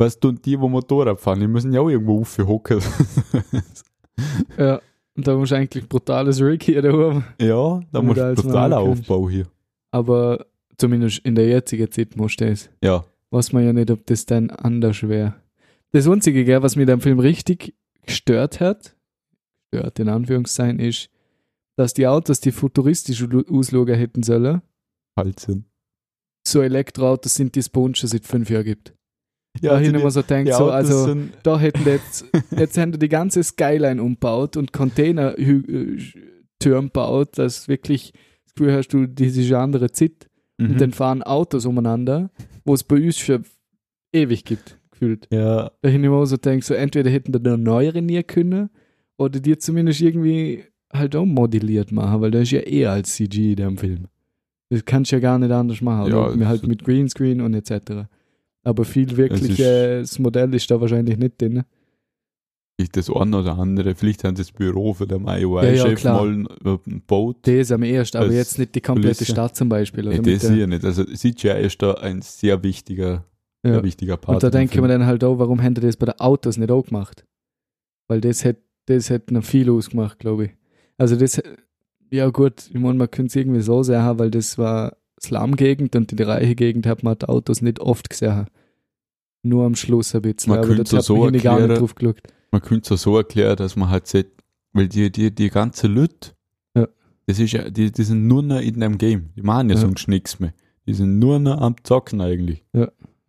Was 0.02 0.20
tun 0.20 0.40
die, 0.44 0.60
wo 0.60 0.68
Motorrad 0.68 1.20
fahren? 1.20 1.40
Die 1.40 1.48
müssen 1.48 1.72
ja 1.72 1.80
auch 1.82 1.90
irgendwo 1.90 2.22
aufhocken. 2.22 2.82
ja. 4.58 4.82
Und 5.16 5.28
da 5.28 5.36
musst 5.36 5.52
du 5.52 5.56
eigentlich 5.56 5.88
brutales 5.88 6.42
Rig 6.42 6.64
hier 6.64 6.82
da 6.82 6.94
oben. 6.94 7.26
ja, 7.40 7.82
da 7.92 8.02
musst 8.02 8.20
du 8.20 8.36
du 8.36 8.52
kannst. 8.52 8.74
Aufbau 8.74 9.30
hier. 9.30 9.46
Aber 9.92 10.46
zumindest 10.78 11.20
in 11.20 11.36
der 11.36 11.48
jetzigen 11.48 11.92
Zeit 11.92 12.16
musst 12.16 12.40
du 12.42 12.46
das. 12.50 12.70
Ja, 12.84 13.04
Weiß 13.30 13.54
man 13.54 13.64
ja 13.64 13.72
nicht, 13.72 13.90
ob 13.92 14.06
das 14.08 14.26
dann 14.26 14.50
anders 14.50 15.04
wäre. 15.04 15.36
Das 15.92 16.08
Einzige, 16.08 16.44
gell, 16.44 16.62
was 16.64 16.76
mir 16.76 16.92
am 16.92 17.00
Film 17.02 17.20
richtig 17.20 17.74
gestört 18.06 18.60
hat, 18.60 18.96
stört 19.68 20.00
in 20.00 20.10
Anführungszeichen, 20.10 20.80
ist, 20.80 21.10
dass 21.78 21.94
die 21.94 22.08
Autos, 22.08 22.42
die 22.42 22.52
futuristisch 22.52 23.24
ausschauen 23.24 23.88
hätten 23.96 24.24
sollen, 24.24 24.62
halt 25.18 25.40
sind. 25.40 25.66
so 26.46 26.62
Elektroautos 26.62 27.36
sind, 27.36 27.56
die 27.56 27.60
es 27.60 27.70
bei 27.70 27.80
uns 27.80 28.00
schon 28.00 28.10
seit 28.10 28.26
fünf 28.26 28.50
Jahren 28.50 28.66
gibt. 28.66 28.94
Ja, 29.60 29.74
da 29.74 29.80
die- 29.80 29.88
immer 29.88 30.12
so 30.12 30.22
denkt, 30.22 30.48
die 30.50 30.54
so, 30.54 30.70
also 30.72 31.14
da 31.44 31.60
hätten 31.60 31.84
die 31.84 31.90
jetzt, 31.90 32.26
jetzt 32.58 32.78
haben 32.78 32.94
die 32.94 33.00
die 33.00 33.10
ganze 33.10 33.44
Skyline 33.44 34.02
umbaut 34.02 34.56
und 34.56 34.72
Container-Türme 34.72 36.90
baut, 36.90 37.38
dass 37.38 37.68
wirklich 37.68 38.14
das 38.46 38.54
Gefühl 38.56 38.74
hast, 38.74 38.90
du, 38.90 39.08
das 39.08 39.36
ist 39.36 39.48
eine 39.52 39.60
andere 39.60 39.92
Zeit. 39.92 40.28
Mhm. 40.58 40.72
Und 40.72 40.82
dann 40.82 40.92
fahren 40.92 41.24
Autos 41.24 41.66
umeinander, 41.66 42.30
wo 42.66 42.74
es 42.74 42.84
bei 42.84 42.98
uns 42.98 43.18
schon 43.18 43.44
ewig 44.14 44.44
gibt, 44.46 44.78
gefühlt. 44.92 45.28
ja, 45.32 45.72
Da 45.82 45.90
hin 45.90 46.04
immer 46.04 46.26
so 46.26 46.38
denke, 46.38 46.66
so 46.66 46.74
entweder 46.74 47.10
hätten 47.10 47.32
da 47.32 47.40
noch 47.40 47.58
neuere 47.58 48.02
nie 48.02 48.22
können 48.24 48.70
oder 49.18 49.40
die 49.40 49.58
zumindest 49.58 50.02
irgendwie 50.02 50.64
halt 50.94 51.16
auch 51.16 51.26
modelliert 51.26 51.92
machen, 51.92 52.22
weil 52.22 52.32
das 52.32 52.44
ist 52.44 52.52
ja 52.52 52.60
eher 52.60 52.92
als 52.92 53.16
CG 53.16 53.52
in 53.52 53.56
dem 53.56 53.78
Film. 53.78 54.08
Das 54.70 54.86
kannst 54.86 55.12
du 55.12 55.16
ja 55.18 55.22
gar 55.22 55.40
nicht 55.40 55.52
anders 55.52 55.82
machen. 55.82 56.12
Ja, 56.12 56.28
Oder 56.30 56.48
halt 56.48 56.68
mit 56.68 56.84
Greenscreen 56.84 57.42
und 57.42 57.54
etc. 57.54 58.08
Aber 58.64 58.86
viel 58.86 59.16
wirklich, 59.18 59.52
ist- 59.52 59.60
äh, 59.60 60.00
das 60.02 60.20
Modell 60.20 60.54
ist 60.54 60.70
da 60.70 60.80
wahrscheinlich 60.80 61.18
nicht 61.18 61.42
drin. 61.42 61.64
Das 62.94 63.12
eine 63.12 63.38
oder 63.38 63.60
andere, 63.60 63.94
vielleicht 63.94 64.24
haben 64.24 64.36
sie 64.36 64.42
das 64.42 64.52
Büro 64.52 64.94
für 64.96 65.06
den 65.06 65.26
Ja, 65.28 65.34
ja, 65.38 65.42
IOI-Chef 65.42 66.00
klar. 66.00 66.26
mal 66.26 66.48
ein 66.66 67.02
Boot. 67.06 67.38
Das 67.44 67.72
am 67.72 67.84
ersten, 67.84 68.18
aber 68.18 68.32
jetzt 68.32 68.58
nicht 68.58 68.74
die 68.74 68.82
komplette 68.82 69.18
Kulisse. 69.18 69.32
Stadt 69.32 69.56
zum 69.56 69.70
Beispiel. 69.70 70.08
Oder 70.08 70.18
Nee, 70.20 70.34
das 70.34 70.50
hier 70.50 70.66
nicht. 70.66 70.84
Also 70.84 71.04
CGI 71.06 71.62
ist 71.64 71.80
da 71.84 71.94
ein 71.96 72.24
sehr 72.24 72.64
wichtiger, 72.64 73.24
ja. 73.64 73.74
sehr 73.74 73.84
wichtiger 73.84 74.18
Part. 74.18 74.38
Und 74.38 74.44
da 74.44 74.50
denke 74.50 74.74
ich 74.74 74.82
mir 74.82 74.88
dann 74.88 75.06
halt 75.06 75.24
auch, 75.24 75.38
warum 75.38 75.62
haben 75.62 75.76
die 75.76 75.82
das 75.82 75.96
bei 75.96 76.08
den 76.08 76.20
Autos 76.20 76.58
nicht 76.58 76.72
auch 76.72 76.84
gemacht? 76.84 77.24
Weil 78.08 78.20
das 78.20 78.44
hätte 78.44 78.62
das 78.88 79.12
hätte 79.12 79.36
noch 79.36 79.44
viel 79.44 79.70
ausgemacht, 79.70 80.18
glaube 80.18 80.46
ich. 80.46 80.52
Also 80.98 81.16
das, 81.16 81.40
ja 82.10 82.28
gut, 82.30 82.66
ich 82.68 82.74
meine, 82.80 82.96
man 82.96 83.12
könnte 83.12 83.28
es 83.30 83.36
irgendwie 83.36 83.62
so 83.62 83.84
sehen, 83.84 84.18
weil 84.18 84.32
das 84.32 84.58
war 84.58 84.98
Slum-Gegend 85.24 85.96
und 85.96 86.12
in 86.12 86.18
der 86.18 86.28
reiche 86.28 86.56
Gegend 86.56 86.86
hat 86.88 87.04
man 87.04 87.18
die 87.18 87.28
Autos 87.28 87.62
nicht 87.62 87.80
oft 87.80 88.10
gesehen. 88.10 88.48
Nur 89.44 89.66
am 89.66 89.76
Schluss 89.76 90.14
ein 90.16 90.22
bisschen. 90.22 90.52
Man 90.52 90.60
aber 90.60 90.68
könnte 90.76 90.98
hat 90.98 91.04
so 91.04 91.18
man 91.18 91.34
hier 91.34 91.42
gar 91.42 91.54
nicht 91.56 91.62
erklären- 91.62 91.80
drauf 91.80 91.96
geschaut. 91.96 92.22
Man 92.52 92.62
könnte 92.62 92.94
es 92.94 93.02
so 93.02 93.18
erklären, 93.18 93.56
dass 93.56 93.76
man 93.76 93.90
halt 93.90 94.08
sieht, 94.08 94.28
weil 94.74 94.88
die, 94.88 95.12
die, 95.12 95.34
die 95.34 95.50
ganze 95.50 95.88
Leute, 95.88 96.32
Ja. 96.76 96.88
das 97.26 97.40
ist 97.40 97.54
ja, 97.54 97.70
die, 97.70 97.92
die 97.92 98.04
sind 98.04 98.28
nur 98.28 98.44
noch 98.44 98.60
in 98.60 98.82
einem 98.84 98.98
Game. 98.98 99.30
Die 99.36 99.42
machen 99.42 99.70
ja, 99.70 99.76
Ja. 99.76 99.82
sonst 99.82 100.08
nichts 100.08 100.40
mehr. 100.40 100.54
Die 100.86 100.94
sind 100.94 101.18
nur 101.20 101.40
noch 101.40 101.62
am 101.62 101.76
Zocken 101.84 102.20
eigentlich. 102.22 102.64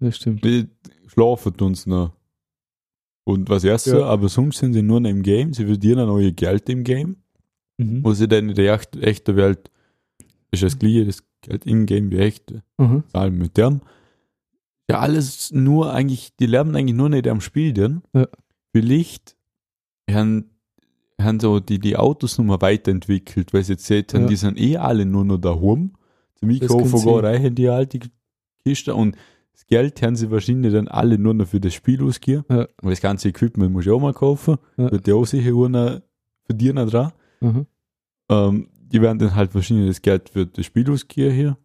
Das 0.00 0.16
stimmt. 0.16 0.44
Die 0.44 0.66
schlafen 1.06 1.54
uns 1.60 1.86
noch. 1.86 2.12
Und 3.24 3.48
was 3.48 3.62
erst 3.62 3.84
so, 3.84 3.98
Ja. 4.00 4.06
aber 4.06 4.28
sonst 4.28 4.58
sind 4.58 4.72
sie 4.72 4.82
nur 4.82 4.98
noch 5.00 5.08
im 5.10 5.22
Game. 5.22 5.52
Sie 5.52 5.64
verdienen 5.66 6.08
auch 6.08 6.18
ihr 6.18 6.32
Geld 6.32 6.68
im 6.68 6.82
Game. 6.82 7.16
Mhm. 7.78 8.04
Wo 8.04 8.12
sie 8.12 8.26
dann 8.26 8.48
in 8.48 8.54
der 8.56 8.74
echt, 8.74 8.96
echten 8.96 9.36
Welt 9.36 9.70
ist 10.52 10.62
das 10.62 10.78
gleiche, 10.78 11.06
das 11.06 11.24
Geld 11.40 11.66
im 11.66 11.86
Game 11.86 12.10
wie 12.10 12.18
echte. 12.18 12.62
Mhm. 12.78 13.04
Zahlen 13.12 13.36
mit 13.38 13.56
dem. 13.56 13.80
Ja, 14.90 14.98
alles 15.00 15.50
nur 15.52 15.92
eigentlich, 15.92 16.36
die 16.36 16.46
lernen 16.46 16.76
eigentlich 16.76 16.96
nur 16.96 17.08
nicht 17.08 17.26
am 17.26 17.40
Spiel 17.40 17.72
dann. 17.72 18.02
Ja. 18.12 18.28
Vielleicht 18.74 19.36
haben, 20.10 20.50
haben 21.20 21.40
so 21.40 21.60
die, 21.60 21.78
die 21.78 21.96
Autos 21.96 22.38
nochmal 22.38 22.60
weiterentwickelt, 22.60 23.52
weil 23.54 23.64
sie 23.64 23.72
jetzt 23.74 23.86
seht, 23.86 24.12
Ja. 24.12 24.26
die 24.26 24.36
sind 24.36 24.58
eh 24.60 24.76
alle 24.76 25.06
nur 25.06 25.24
noch 25.24 25.38
daheim. 25.38 25.92
Zum 26.36 26.50
Einkaufen 26.50 27.08
reichen 27.20 27.54
die 27.54 27.68
alte 27.68 28.00
Kiste 28.64 28.94
und 28.94 29.16
das 29.52 29.66
Geld 29.66 30.02
haben 30.02 30.16
sie 30.16 30.30
wahrscheinlich 30.30 30.72
dann 30.72 30.88
alle 30.88 31.18
nur 31.18 31.34
noch 31.34 31.46
für 31.46 31.60
das 31.60 31.74
Spiel 31.74 32.02
ausgegeben. 32.02 32.44
Ja. 32.50 32.66
Und 32.82 32.90
das 32.90 33.00
ganze 33.00 33.28
Equipment 33.28 33.72
muss 33.72 33.84
ich 33.86 33.92
auch 33.92 34.00
mal 34.00 34.12
kaufen. 34.14 34.56
Ja. 34.76 34.90
Wird 34.90 35.06
ja 35.06 35.14
auch 35.14 35.26
sicher 35.26 35.54
einer 35.54 36.02
verdienen 36.44 36.88
dran. 36.88 37.12
Mhm. 37.40 37.66
Ähm, 38.28 38.68
die 38.92 39.00
werden 39.02 39.18
dann 39.18 39.34
halt 39.34 39.54
wahrscheinlich 39.54 39.88
das 39.88 40.02
Geld 40.02 40.28
für 40.28 40.46
das 40.46 40.66
Spiel 40.66 40.90
ausgeben 40.90 41.34
hier 41.34 41.56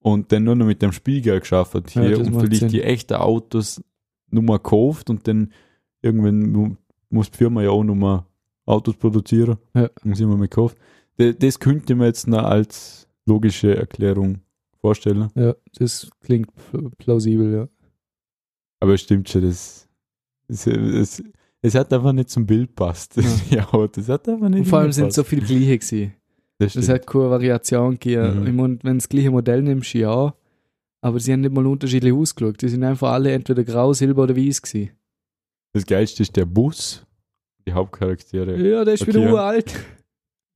und 0.00 0.30
dann 0.32 0.44
nur 0.44 0.54
noch 0.54 0.66
mit 0.66 0.82
dem 0.82 0.92
Spielgeld 0.92 1.42
geschafft 1.42 1.74
Ja, 1.94 2.02
hier 2.02 2.18
das 2.18 2.28
und 2.28 2.34
vielleicht 2.40 2.60
Sinn. 2.60 2.68
die 2.68 2.82
echten 2.82 3.14
Autos 3.14 3.82
nur 4.30 4.42
mal 4.42 4.56
gekauft 4.58 5.10
und 5.10 5.26
dann 5.26 5.52
irgendwann 6.02 6.50
mu- 6.52 6.76
muss 7.08 7.30
die 7.30 7.38
Firma 7.38 7.62
ja 7.62 7.70
auch 7.70 7.84
noch 7.84 7.94
mal 7.94 8.26
Autos 8.66 8.96
produzieren 8.96 9.56
Ja. 9.74 9.88
und 10.04 10.14
sie 10.16 10.24
immer 10.24 10.36
mal 10.36 10.48
gekauft. 10.48 10.76
Das, 11.16 11.36
das 11.38 11.58
könnte 11.58 11.94
man 11.94 12.06
jetzt 12.08 12.26
noch 12.26 12.42
als 12.42 13.06
logische 13.26 13.76
Erklärung 13.76 14.40
vorstellen. 14.80 15.28
Ja, 15.34 15.54
das 15.78 16.10
klingt 16.20 16.48
pl- 16.72 16.90
plausibel, 16.98 17.52
ja. 17.54 17.68
Aber 18.80 18.94
es 18.94 19.00
stimmt 19.02 19.28
schon, 19.28 19.42
das, 19.42 19.88
das, 20.48 20.66
es, 20.66 21.22
es 21.62 21.74
hat 21.74 21.92
einfach 21.92 22.12
nicht 22.12 22.28
zum 22.30 22.44
Bild 22.46 22.74
passt. 22.74 23.16
Ja, 23.50 23.66
das 23.86 24.08
hat 24.08 24.28
einfach 24.28 24.48
nicht 24.48 24.60
Und 24.60 24.66
vor 24.66 24.80
allem 24.80 24.92
sind 24.92 25.12
so 25.12 25.22
viele 25.24 25.42
gleiche 25.46 25.78
gewesen. 25.78 26.14
Das 26.64 26.84
stimmt. 26.84 26.88
hat 26.88 27.06
keine 27.06 27.30
Variation 27.30 27.92
gegeben. 27.92 28.40
Mhm. 28.40 28.46
Ich 28.46 28.56
wenn 28.56 28.78
du 28.78 28.94
das 28.94 29.08
gleiche 29.08 29.30
Modell 29.30 29.62
nimmst, 29.62 29.94
ja. 29.94 30.34
Aber 31.00 31.20
sie 31.20 31.32
haben 31.32 31.40
nicht 31.40 31.54
mal 31.54 31.66
unterschiedlich 31.66 32.12
ausgeschaut. 32.12 32.62
Die 32.62 32.68
sind 32.68 32.82
einfach 32.82 33.12
alle 33.12 33.32
entweder 33.32 33.62
grau, 33.62 33.92
silber 33.92 34.22
oder 34.22 34.36
weiß 34.36 34.62
gewesen. 34.62 34.90
Das 35.74 35.84
Geilste 35.84 36.22
ist 36.22 36.36
der 36.36 36.46
Bus, 36.46 37.04
die 37.66 37.72
Hauptcharaktere. 37.72 38.56
Ja, 38.56 38.84
der 38.84 38.94
ist 38.94 39.06
wieder 39.06 39.20
uralt. 39.20 39.74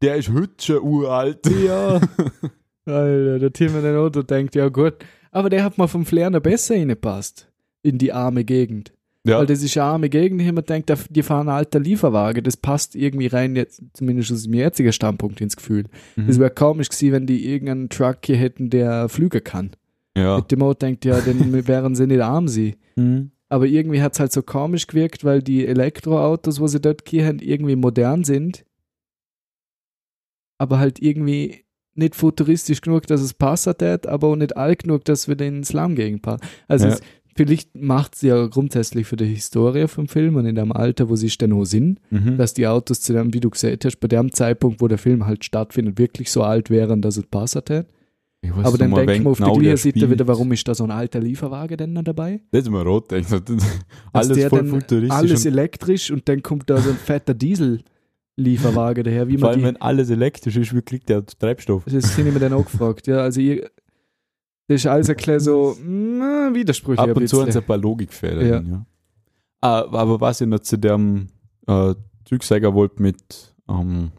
Der 0.01 0.17
ist 0.17 0.33
heute 0.33 0.53
schon 0.59 0.83
uralt. 0.83 1.47
Ja. 1.51 2.01
Alter, 2.87 3.39
der 3.39 3.53
Tim 3.53 3.77
in 3.77 3.83
den 3.83 3.97
Auto 3.97 4.23
denkt, 4.23 4.55
ja 4.55 4.69
gut. 4.69 4.95
Aber 5.31 5.51
der 5.51 5.65
hat 5.65 5.77
mal 5.77 5.89
vom 5.89 6.07
Flair 6.07 6.31
noch 6.31 6.41
besser 6.41 6.75
reingepasst. 6.75 7.51
In 7.83 7.99
die 7.99 8.13
arme 8.13 8.45
Gegend. 8.45 8.93
Ja, 9.29 9.39
Weil 9.39 9.47
das 9.47 9.63
ist 9.63 9.77
eine 9.77 9.85
arme 9.87 10.09
Gegend, 10.09 10.41
hier 10.41 10.53
man 10.53 10.65
denkt, 10.65 10.93
die 11.11 11.23
fahren 11.23 11.49
ein 11.49 11.55
alter 11.57 11.79
Lieferwagen. 11.81 12.43
Das 12.43 12.57
passt 12.57 12.97
irgendwie 12.97 13.27
rein, 13.27 13.55
jetzt, 13.57 13.83
zumindest 13.93 14.33
aus 14.33 14.45
dem 14.45 14.55
jetzigen 14.55 14.93
Standpunkt 14.93 15.41
ins 15.41 15.57
Gefühl. 15.57 15.85
mhm. 16.17 16.29
Es 16.29 16.39
wäre 16.39 16.51
komisch 16.51 16.89
gewesen, 16.89 17.13
wenn 17.13 17.27
die 17.27 17.47
irgendeinen 17.51 17.89
Truck 17.89 18.19
hier 18.25 18.37
hätten, 18.37 18.71
der 18.71 19.09
flügen 19.09 19.45
kann. 19.45 19.71
ja. 20.17 20.37
Mit 20.39 20.51
dem 20.51 20.63
Auto 20.63 20.79
denkt, 20.87 21.05
ja, 21.05 21.21
dann 21.21 21.53
wären 21.69 21.95
sie 21.95 22.07
nicht 22.07 22.21
arm 22.23 22.49
sie. 22.49 22.77
Mhm. 22.97 23.31
Aber 23.51 23.67
irgendwie 23.67 24.03
hat 24.03 24.13
es 24.15 24.21
halt 24.21 24.33
so 24.33 24.43
komisch 24.43 24.87
gewirkt, 24.87 25.25
weil 25.25 25.43
die 25.43 25.67
Elektroautos, 25.67 26.61
wo 26.61 26.67
sie 26.67 26.81
dort 26.81 27.03
hier 27.09 27.27
haben, 27.27 27.39
irgendwie 27.39 27.77
modern 27.77 28.25
sind. 28.25 28.65
Aber 30.59 30.79
halt 30.79 31.01
irgendwie 31.01 31.65
nicht 31.95 32.15
futuristisch 32.15 32.81
genug, 32.81 33.07
dass 33.07 33.21
es 33.21 33.35
passen 33.35 33.75
hat, 33.81 34.07
aber 34.07 34.29
auch 34.29 34.37
nicht 34.37 34.57
alt 34.57 34.85
genug, 34.85 35.05
dass 35.05 35.29
wir 35.29 35.35
den 35.35 35.65
Slum 35.65 35.95
gegen 35.97 36.21
passen. 36.21 36.43
Also 36.69 36.87
Ja. 36.87 36.93
es, 36.95 37.01
vielleicht 37.39 37.75
macht 37.75 38.17
es 38.17 38.23
ja 38.23 38.47
grundsätzlich 38.49 39.07
für 39.07 39.17
die 39.17 39.25
Historie 39.25 39.89
vom 39.89 40.09
Film 40.09 40.37
und 40.37 40.45
in 40.45 40.55
dem 40.57 40.73
Alter, 40.73 41.09
wo 41.09 41.17
sie 41.17 41.29
denn 41.29 41.53
auch 41.55 41.65
sind, 41.65 42.01
Mhm. 42.11 42.37
dass 42.37 42.53
die 42.53 42.67
Autos 42.67 43.01
zu 43.01 43.15
dem, 43.15 43.33
wie 43.33 43.41
du 43.41 43.49
gesagt 43.49 43.85
hast, 43.87 43.97
bei 44.01 44.09
dem 44.09 44.33
Zeitpunkt, 44.33 44.81
wo 44.83 44.89
der 44.89 44.99
Film 44.99 45.25
halt 45.25 45.45
stattfindet, 45.45 45.99
wirklich 45.99 46.31
so 46.31 46.43
alt 46.43 46.69
wären, 46.69 47.01
dass 47.01 47.17
es 47.17 47.25
passt 47.27 47.57
hat. 47.57 47.71
Ich 48.41 48.51
weiß 48.51 48.59
Aber 48.67 48.71
noch 48.73 48.77
dann 48.79 48.95
denken 48.95 49.09
wenn 49.09 49.23
wir 49.25 49.31
auf 49.31 49.39
genau 49.39 49.55
der 49.55 49.63
gleichen 49.63 49.77
Seite 49.79 49.99
spielt. 49.99 50.11
wieder, 50.11 50.29
warum 50.29 50.53
ist 50.53 50.69
da 50.69 50.75
so 50.75 50.85
ein 50.85 50.91
alter 50.93 51.19
Lieferwagen 51.21 51.77
denn 51.77 51.93
noch 51.95 52.05
dabei? 52.05 52.41
Das 52.53 52.63
ist 52.65 52.71
mir 52.71 52.83
rot. 52.83 53.11
Das- 53.11 53.29
Dass 53.29 53.43
Alles 54.13 54.45
voll 54.47 54.65
futuristisch. 54.67 55.11
Alles 55.19 55.45
elektrisch 55.47 56.11
und 56.11 56.29
dann 56.29 56.43
kommt 56.43 56.69
da 56.71 56.77
so 56.81 56.91
ein 56.91 56.97
fetter 56.97 57.35
Diesel-Lieferwagen 57.35 59.05
daher, 59.05 59.29
wie 59.29 59.33
vor 59.39 59.41
man 59.41 59.51
allem, 59.51 59.59
die, 59.61 59.65
wenn 59.67 59.77
alles 59.81 60.11
elektrisch 60.11 60.57
ist, 60.57 60.75
wie 60.75 60.83
kriegt 60.83 61.09
der 61.09 61.25
Treibstoff? 61.27 61.85
das 61.85 62.17
ich 62.17 62.25
mir 62.25 62.39
dann 62.39 62.53
auch 62.53 62.65
gefragt, 62.65 63.07
ja, 63.07 63.19
also 63.19 63.41
ihr, 63.41 63.69
das 64.69 64.77
ist 64.83 64.87
alles 64.87 65.09
ein 65.09 65.17
bisschen 65.17 65.41
so, 65.41 65.77
na, 65.85 66.51
Widersprüche 66.53 67.01
Ab 67.01 67.17
und 67.17 67.27
zu 67.27 67.41
haben 67.41 67.51
sie 67.51 67.59
ein 67.59 67.65
paar 67.65 67.79
Logikfehler. 67.79 68.43
Ja. 68.45 68.61
Ja. 68.61 68.87
Ah, 69.61 69.79
aber 69.91 70.21
was 70.21 70.41
ich 70.41 70.47
noch 70.47 70.61
zu 70.61 70.79
dem 70.79 71.29
äh, 71.67 71.95
wollte 72.31 73.03
mit, 73.03 73.55
ähm, 73.69 74.13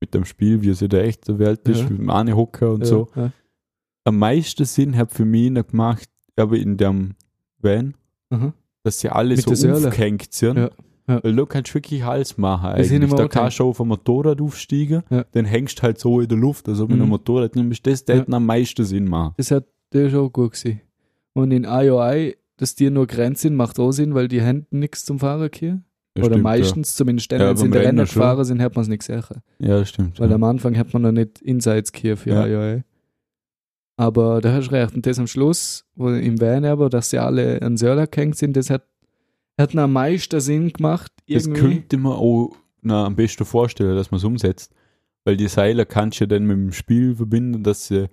mit 0.00 0.14
dem 0.14 0.24
Spiel, 0.24 0.62
wie 0.62 0.70
es 0.70 0.82
in 0.82 0.88
der 0.88 1.04
echten 1.04 1.38
Welt 1.38 1.68
ist, 1.68 1.82
Ja. 1.82 1.88
mit 1.88 1.98
dem 1.98 2.10
eine 2.10 2.34
Hocker 2.34 2.72
und 2.72 2.80
ja, 2.80 2.86
so. 2.86 3.08
Am 4.04 4.18
meisten 4.18 4.64
Sinn 4.64 4.96
hat 4.96 5.12
für 5.12 5.24
mich 5.24 5.50
noch 5.50 5.66
gemacht, 5.66 6.08
aber 6.36 6.56
in 6.56 6.76
dem 6.76 7.14
Van, 7.58 7.94
aha. 8.30 8.52
dass 8.82 9.00
sie 9.00 9.10
alle 9.10 9.36
Mit 9.36 9.44
so 9.56 9.70
aufgehängt 9.70 10.32
sind. 10.32 10.70
Ja, 11.08 11.14
ja. 11.14 11.24
Weil 11.24 11.36
du 11.36 11.46
kannst 11.46 11.74
wirklich 11.74 12.04
alles 12.04 12.36
machen 12.38 12.70
eigentlich. 12.70 13.10
Da 13.10 13.28
kannst 13.28 13.58
du 13.58 13.64
schon 13.64 13.74
vom 13.74 13.88
Motorrad 13.88 14.40
aufsteigen, 14.40 15.02
Ja. 15.10 15.24
dann 15.32 15.44
hängst 15.44 15.82
halt 15.82 15.98
so 15.98 16.20
in 16.20 16.28
der 16.28 16.38
Luft, 16.38 16.68
also 16.68 16.84
mit 16.86 16.96
Mhm. 16.96 17.02
einem 17.02 17.10
Motorrad 17.10 17.54
nimmst, 17.56 17.86
das 17.86 18.04
Ja. 18.08 18.16
ja. 18.16 18.24
am 18.28 18.46
meisten 18.46 18.84
Sinn 18.84 19.04
machen. 19.06 19.34
Das 19.36 19.50
hat, 19.50 19.64
der 19.92 20.06
ist 20.06 20.14
auch 20.14 20.28
gut 20.30 20.52
gewesen. 20.52 20.80
Und 21.34 21.50
in 21.52 21.64
IOI, 21.64 22.36
dass 22.56 22.74
die 22.74 22.90
nur 22.90 23.06
grenzt 23.06 23.42
sind, 23.42 23.54
macht 23.56 23.78
auch 23.78 23.92
Sinn, 23.92 24.14
weil 24.14 24.28
die 24.28 24.40
Händen 24.42 24.78
nichts 24.78 25.04
zum 25.04 25.18
Fahren 25.18 25.48
hier. 25.54 25.82
Ja, 26.16 26.24
Oder 26.24 26.32
stimmt, 26.36 26.42
meistens, 26.44 26.96
zumindest 26.96 27.30
dann, 27.30 27.40
Ja, 27.42 27.48
wenn 27.50 27.56
sie 27.58 27.64
in 27.66 27.70
der 27.72 27.92
gefahren 27.92 28.44
sind, 28.44 28.62
hat 28.62 28.74
man 28.74 28.82
es 28.82 28.88
nicht 28.88 29.00
gesehen. 29.00 29.22
Ja, 29.58 29.68
ja 29.68 29.78
das 29.80 29.90
stimmt. 29.90 30.18
Weil 30.18 30.30
ja. 30.30 30.34
am 30.34 30.44
Anfang 30.44 30.76
hat 30.78 30.92
man 30.94 31.02
noch 31.02 31.12
nicht 31.12 31.42
Insights 31.42 31.92
hier 31.94 32.16
für 32.16 32.30
Ja. 32.30 32.46
IOI. 32.46 32.82
Aber 33.98 34.40
da 34.40 34.52
hast 34.52 34.68
du 34.68 34.72
recht. 34.72 34.94
Und 34.94 35.06
das 35.06 35.18
am 35.18 35.26
Schluss, 35.26 35.84
wo 35.94 36.08
im 36.10 36.40
Van 36.40 36.64
aber, 36.64 36.90
dass 36.90 37.10
sie 37.10 37.18
alle 37.18 37.60
an 37.62 37.76
Söller 37.76 38.06
gehängt 38.06 38.36
sind, 38.36 38.56
das 38.56 38.70
hat, 38.70 38.82
hat 39.58 39.74
am 39.76 39.92
meisten 39.92 40.40
Sinn 40.40 40.72
gemacht. 40.72 41.12
Das 41.28 41.46
Irgendwie. 41.46 41.60
könnte 41.60 41.96
man 41.98 42.12
auch 42.12 42.54
na, 42.82 43.06
am 43.06 43.16
besten 43.16 43.44
vorstellen, 43.44 43.96
dass 43.96 44.10
man 44.10 44.18
es 44.18 44.24
umsetzt. 44.24 44.72
Weil 45.24 45.36
die 45.36 45.48
Seile 45.48 45.86
kannst 45.86 46.20
du 46.20 46.24
ja 46.24 46.28
dann 46.28 46.44
mit 46.46 46.56
dem 46.56 46.72
Spiel 46.72 47.14
verbinden, 47.16 47.62
dass 47.64 47.88
sie 47.88 48.04
äh, 48.04 48.08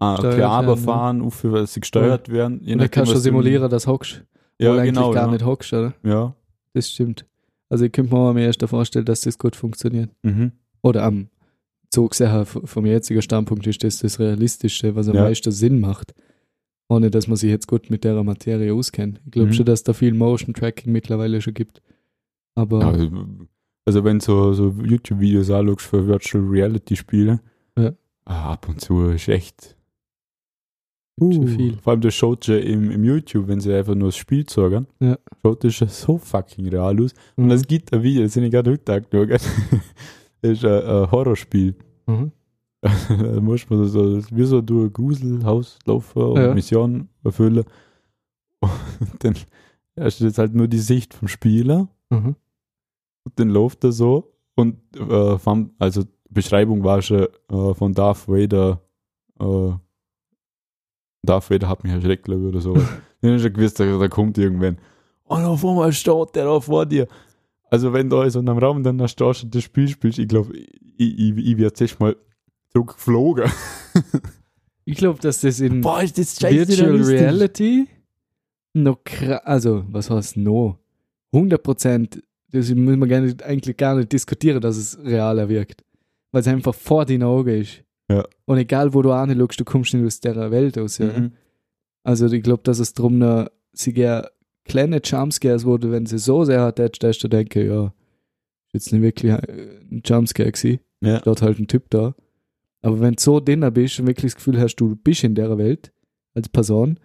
werden, 0.00 0.76
fahren, 0.76 1.22
auf, 1.22 1.42
dass 1.42 1.74
sie 1.74 1.80
gesteuert 1.80 2.28
werden. 2.30 2.60
Je 2.64 2.72
Und 2.72 2.80
dann 2.80 2.90
kannst 2.90 3.12
du 3.12 3.18
simulieren, 3.18 3.70
dass 3.70 3.84
du 3.84 3.90
hockst. 3.92 4.24
Ja, 4.58 4.70
Obwohl 4.70 4.86
genau. 4.86 5.00
eigentlich 5.02 5.14
gar 5.14 5.26
ja. 5.26 5.32
nicht 5.32 5.44
hockst, 5.44 5.72
oder? 5.72 5.94
Ja. 6.02 6.34
Das 6.72 6.90
stimmt. 6.90 7.26
Also 7.68 7.84
ich 7.84 7.92
könnte 7.92 8.12
mir 8.14 8.20
am 8.30 8.36
ersten 8.36 8.66
vorstellen, 8.66 9.04
dass 9.04 9.20
das 9.20 9.38
gut 9.38 9.54
funktioniert. 9.54 10.10
Mhm. 10.22 10.52
Oder 10.82 11.04
am 11.04 11.28
v- 11.94 12.44
vom 12.64 12.86
jetzigen 12.86 13.22
Standpunkt 13.22 13.66
ist 13.66 13.84
das 13.84 13.98
das 14.00 14.18
Realistische, 14.18 14.96
was 14.96 15.08
am 15.08 15.14
Ja. 15.16 15.22
meisten 15.22 15.52
Sinn 15.52 15.78
macht. 15.80 16.12
Ohne 16.88 17.10
dass 17.10 17.26
man 17.28 17.36
sich 17.36 17.50
jetzt 17.50 17.66
gut 17.68 17.90
mit 17.90 18.04
der 18.04 18.22
Materie 18.24 18.72
auskennt. 18.72 19.20
Ich 19.26 19.32
glaube 19.32 19.48
Mhm. 19.48 19.52
schon, 19.52 19.66
dass 19.66 19.82
da 19.84 19.92
viel 19.92 20.14
Motion 20.14 20.54
Tracking 20.54 20.90
mittlerweile 20.92 21.40
schon 21.42 21.54
gibt. 21.54 21.82
Aber 22.54 22.80
Ja, 22.80 23.08
also 23.86 24.04
wenn 24.04 24.20
so, 24.20 24.52
so 24.54 24.74
YouTube-Videos 24.82 25.50
anschaust 25.50 25.82
für 25.82 26.06
Virtual 26.06 26.42
Reality 26.44 26.96
Spiele, 26.96 27.40
Ja. 27.78 27.92
ah, 28.24 28.52
ab 28.52 28.68
und 28.68 28.80
zu 28.80 29.10
ist 29.10 29.28
echt 29.28 29.76
uh, 31.20 31.46
viel. 31.46 31.76
Vor 31.78 31.92
allem 31.92 32.00
das 32.00 32.14
schaut 32.14 32.44
schon 32.46 32.58
im, 32.58 32.90
im 32.90 33.04
YouTube, 33.04 33.48
wenn 33.48 33.60
sie 33.60 33.74
einfach 33.74 33.94
nur 33.94 34.08
das 34.08 34.16
Spiel 34.16 34.46
zeigen, 34.46 34.86
Ja. 35.00 35.18
schaut 35.42 35.64
das 35.64 35.74
schon 35.74 35.88
so 35.88 36.16
fucking 36.18 36.68
real 36.68 37.00
aus. 37.02 37.12
Und 37.36 37.46
Mhm. 37.46 37.50
es 37.50 37.66
gibt 37.66 37.92
ein 37.92 38.02
Video, 38.02 38.22
das 38.22 38.34
habe 38.36 38.46
ich 38.46 38.52
gerade 38.52 38.70
heute 38.70 38.92
angeschaut. 38.94 39.28
das 40.42 40.52
ist 40.52 40.64
ein, 40.64 40.82
ein 40.82 41.10
Horrorspiel. 41.10 41.74
Mhm. 42.06 42.32
Da 42.80 42.90
muss 43.40 43.68
man 43.68 43.86
so, 43.86 44.22
wie 44.30 44.44
so 44.44 44.60
durch 44.60 44.92
Gruselhaus 44.92 45.78
laufen 45.84 46.22
und 46.22 46.36
Ja. 46.36 46.54
Mission 46.54 47.08
erfüllen. 47.24 47.64
Und 48.60 48.70
dann 49.20 49.34
hast 49.98 50.20
du 50.20 50.24
jetzt 50.24 50.38
halt 50.38 50.54
nur 50.54 50.68
die 50.68 50.78
Sicht 50.78 51.14
vom 51.14 51.28
Spieler 51.28 51.88
Mhm. 52.10 52.36
und 53.24 53.32
dann 53.38 53.50
läuft 53.50 53.84
er 53.84 53.92
so 53.92 54.32
und 54.56 54.76
äh, 54.96 55.36
von, 55.38 55.70
also 55.78 56.04
Beschreibung 56.30 56.82
war 56.84 57.02
schon 57.02 57.26
äh, 57.50 57.74
von 57.74 57.92
Darth 57.92 58.26
Vader 58.28 58.80
äh, 59.40 59.72
Darth 61.22 61.50
Vader 61.50 61.68
hat 61.68 61.84
mich 61.84 61.92
erschreckt, 61.92 62.24
glaube 62.24 62.42
ich, 62.42 62.48
oder 62.48 62.60
so. 62.60 62.74
dann 63.20 63.34
hast 63.34 63.44
du 63.44 63.50
gewusst, 63.50 63.78
da, 63.80 63.98
da 63.98 64.08
kommt 64.08 64.38
irgendwann 64.38 64.78
und 65.24 65.42
auf 65.44 65.64
einmal 65.64 65.92
steht 65.92 66.34
der 66.34 66.44
da 66.46 66.60
vor 66.60 66.86
dir. 66.86 67.06
Also 67.70 67.92
wenn 67.92 68.08
du 68.08 68.22
in 68.22 68.30
so 68.30 68.38
einem 68.38 68.56
Raum 68.56 68.82
dann 68.82 68.96
da 68.96 69.06
stehst 69.06 69.44
und 69.44 69.54
das 69.54 69.62
Spiel 69.64 69.88
spielst, 69.88 70.18
ich 70.18 70.28
glaube, 70.28 70.56
ich, 70.56 71.18
ich, 71.18 71.36
ich 71.36 71.58
werde 71.58 71.74
jetzt 71.84 72.00
mal 72.00 72.16
zurückgeflogen. 72.72 73.50
Ich 74.84 74.96
glaube, 74.96 75.20
dass 75.20 75.42
das 75.42 75.60
in 75.60 75.80
Boah, 75.80 76.02
ist 76.02 76.18
das 76.18 76.40
Virtual. 76.40 77.02
Reality 77.02 77.86
noch 78.74 78.98
also 79.44 79.84
was 79.88 80.10
heißt 80.10 80.36
no? 80.36 80.78
100 81.32 81.62
Prozent, 81.62 82.22
das 82.50 82.70
müssen 82.70 83.00
wir 83.00 83.06
gar 83.06 83.20
nicht, 83.20 83.42
eigentlich 83.42 83.76
gar 83.76 83.96
nicht 83.96 84.12
diskutieren, 84.12 84.60
dass 84.60 84.76
es 84.76 84.98
realer 85.04 85.48
wirkt. 85.48 85.84
Weil 86.32 86.40
es 86.40 86.48
einfach 86.48 86.74
vor 86.74 87.04
deinen 87.04 87.24
Augen 87.24 87.60
ist. 87.60 87.82
Ja. 88.10 88.24
Und 88.46 88.58
egal, 88.58 88.94
wo 88.94 89.02
du 89.02 89.12
anschaust, 89.12 89.60
du 89.60 89.64
kommst 89.64 89.92
nicht 89.92 90.06
aus 90.06 90.20
der 90.20 90.50
Welt 90.50 90.78
aus. 90.78 90.98
Ja. 90.98 91.06
Mhm. 91.06 91.32
Also 92.02 92.26
ich 92.26 92.42
glaube, 92.42 92.62
dass 92.62 92.78
es 92.78 92.94
drum 92.94 93.18
noch, 93.18 93.48
sie 93.72 93.92
gerne 93.92 94.28
kleine 94.64 95.00
Jumpscares 95.04 95.64
wurde, 95.64 95.90
wenn 95.90 96.06
sie 96.06 96.18
so 96.18 96.44
sehr 96.44 96.62
hat, 96.62 96.78
dass 96.78 97.18
du 97.18 97.28
denke, 97.28 97.66
ja, 97.66 97.86
ist 97.86 98.74
jetzt 98.74 98.92
nicht 98.92 99.02
wirklich 99.02 99.32
ein 99.32 100.02
Jumpscare 100.04 100.52
gewesen. 100.52 100.80
Ja. 101.00 101.20
Dort 101.20 101.42
halt 101.42 101.58
ein 101.58 101.68
Typ 101.68 101.90
da. 101.90 102.14
Aber 102.82 103.00
wenn 103.00 103.14
du 103.14 103.20
so 103.22 103.40
drin 103.40 103.68
bist 103.72 103.98
und 104.00 104.06
wirklich 104.06 104.32
das 104.32 104.36
Gefühl 104.36 104.58
hast, 104.60 104.76
du 104.76 104.94
bist 104.96 105.24
in 105.24 105.34
der 105.34 105.56
Welt 105.58 105.92
als 106.34 106.48
Person, 106.48 106.98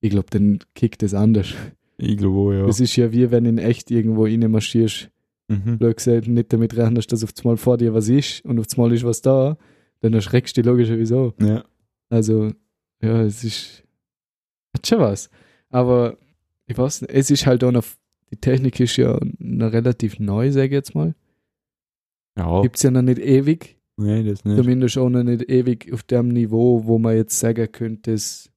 ich 0.00 0.10
glaube, 0.10 0.28
dann 0.30 0.60
kickt 0.74 1.02
es 1.02 1.14
anders. 1.14 1.52
Ich 1.98 2.16
glaube 2.16 2.56
ja. 2.56 2.66
Das 2.66 2.80
ist 2.80 2.96
ja 2.96 3.12
wie 3.12 3.30
wenn 3.30 3.44
in 3.44 3.58
echt 3.58 3.90
irgendwo 3.90 4.24
rein 4.24 4.50
marschierst, 4.50 5.10
Mhm. 5.48 5.78
blöd 5.78 5.96
gesagt, 5.96 6.28
nicht 6.28 6.52
damit 6.52 6.76
rechnest, 6.76 7.10
dass 7.12 7.24
auf 7.24 7.32
einmal 7.42 7.56
vor 7.56 7.76
dir 7.76 7.92
was 7.92 8.08
ist 8.08 8.44
und 8.44 8.60
auf 8.60 8.66
einmal 8.76 8.92
ist 8.92 9.02
was 9.02 9.20
da, 9.20 9.58
dann 10.00 10.14
erschreckst 10.14 10.56
du 10.56 10.62
dich 10.62 10.66
logischerweise 10.70 11.34
Ja. 11.40 11.64
Also, 12.08 12.52
ja, 13.02 13.22
es 13.22 13.42
ist. 13.42 13.82
Hat 14.74 14.86
schon 14.86 15.00
was. 15.00 15.28
Aber 15.68 16.16
ich 16.66 16.78
weiß 16.78 17.02
nicht, 17.02 17.10
es 17.12 17.30
ist 17.32 17.46
halt 17.46 17.64
auch 17.64 17.72
noch. 17.72 17.84
Die 18.30 18.36
Technik 18.36 18.78
ist 18.78 18.96
ja 18.96 19.18
noch 19.38 19.72
relativ 19.72 20.20
neu, 20.20 20.52
sage 20.52 20.66
ich 20.66 20.72
jetzt 20.72 20.94
mal. 20.94 21.16
Ja. 22.38 22.62
Gibt 22.62 22.76
es 22.76 22.82
ja 22.84 22.92
noch 22.92 23.02
nicht 23.02 23.18
ewig. 23.18 23.76
Nee, 24.00 24.22
das 24.24 24.44
nicht. 24.44 24.56
Zumindest 24.56 24.98
auch 24.98 25.08
noch 25.10 25.22
nicht 25.22 25.48
ewig 25.50 25.92
auf 25.92 26.02
dem 26.02 26.28
Niveau, 26.28 26.84
wo 26.86 26.98
man 26.98 27.16
jetzt 27.16 27.38
sagen 27.38 27.70
könnte, 27.70 28.12
es 28.12 28.50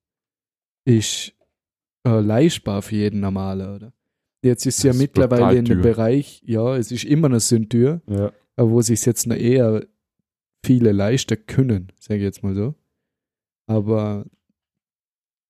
ist 0.85 1.33
äh, 2.07 2.19
leistbar 2.19 2.81
für 2.81 2.95
jeden 2.95 3.19
Normalen, 3.19 3.75
oder? 3.75 3.93
Jetzt 4.43 4.65
ist 4.65 4.77
es 4.79 4.83
ja 4.83 4.91
Das 4.91 4.99
mittlerweile 4.99 5.57
in 5.57 5.65
dem. 5.65 5.81
Bereich, 5.81 6.41
ja, 6.45 6.75
es 6.75 6.91
ist 6.91 7.05
immer 7.05 7.29
noch 7.29 7.39
Sündtür, 7.39 8.01
Ja. 8.09 8.31
aber 8.57 8.71
wo 8.71 8.81
sich 8.81 9.05
jetzt 9.05 9.25
noch 9.27 9.37
eher 9.37 9.85
viele 10.65 10.91
leisten 10.91 11.37
können, 11.45 11.91
sage 11.99 12.19
ich 12.19 12.23
jetzt 12.23 12.43
mal 12.43 12.53
so. 12.53 12.75
Aber 13.67 14.25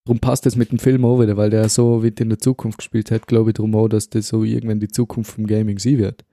drum 0.05 0.19
passt 0.19 0.45
es 0.45 0.55
mit 0.55 0.71
dem 0.71 0.77
Film 0.79 1.05
auch 1.05 1.19
wieder, 1.19 1.37
weil 1.37 1.49
der 1.49 1.69
so 1.69 2.03
weit 2.03 2.19
in 2.19 2.29
der 2.29 2.37
Zukunft 2.39 2.77
gespielt 2.79 3.09
hat, 3.09 3.25
glaube 3.25 3.49
ich 3.49 3.55
drum 3.55 3.73
auch, 3.75 3.87
dass 3.87 4.09
das 4.09 4.27
so 4.27 4.43
irgendwann 4.43 4.79
die 4.79 4.87
Zukunft 4.89 5.31
vom 5.31 5.47
Gaming 5.47 5.79
sie 5.79 5.97
wird. 5.97 6.23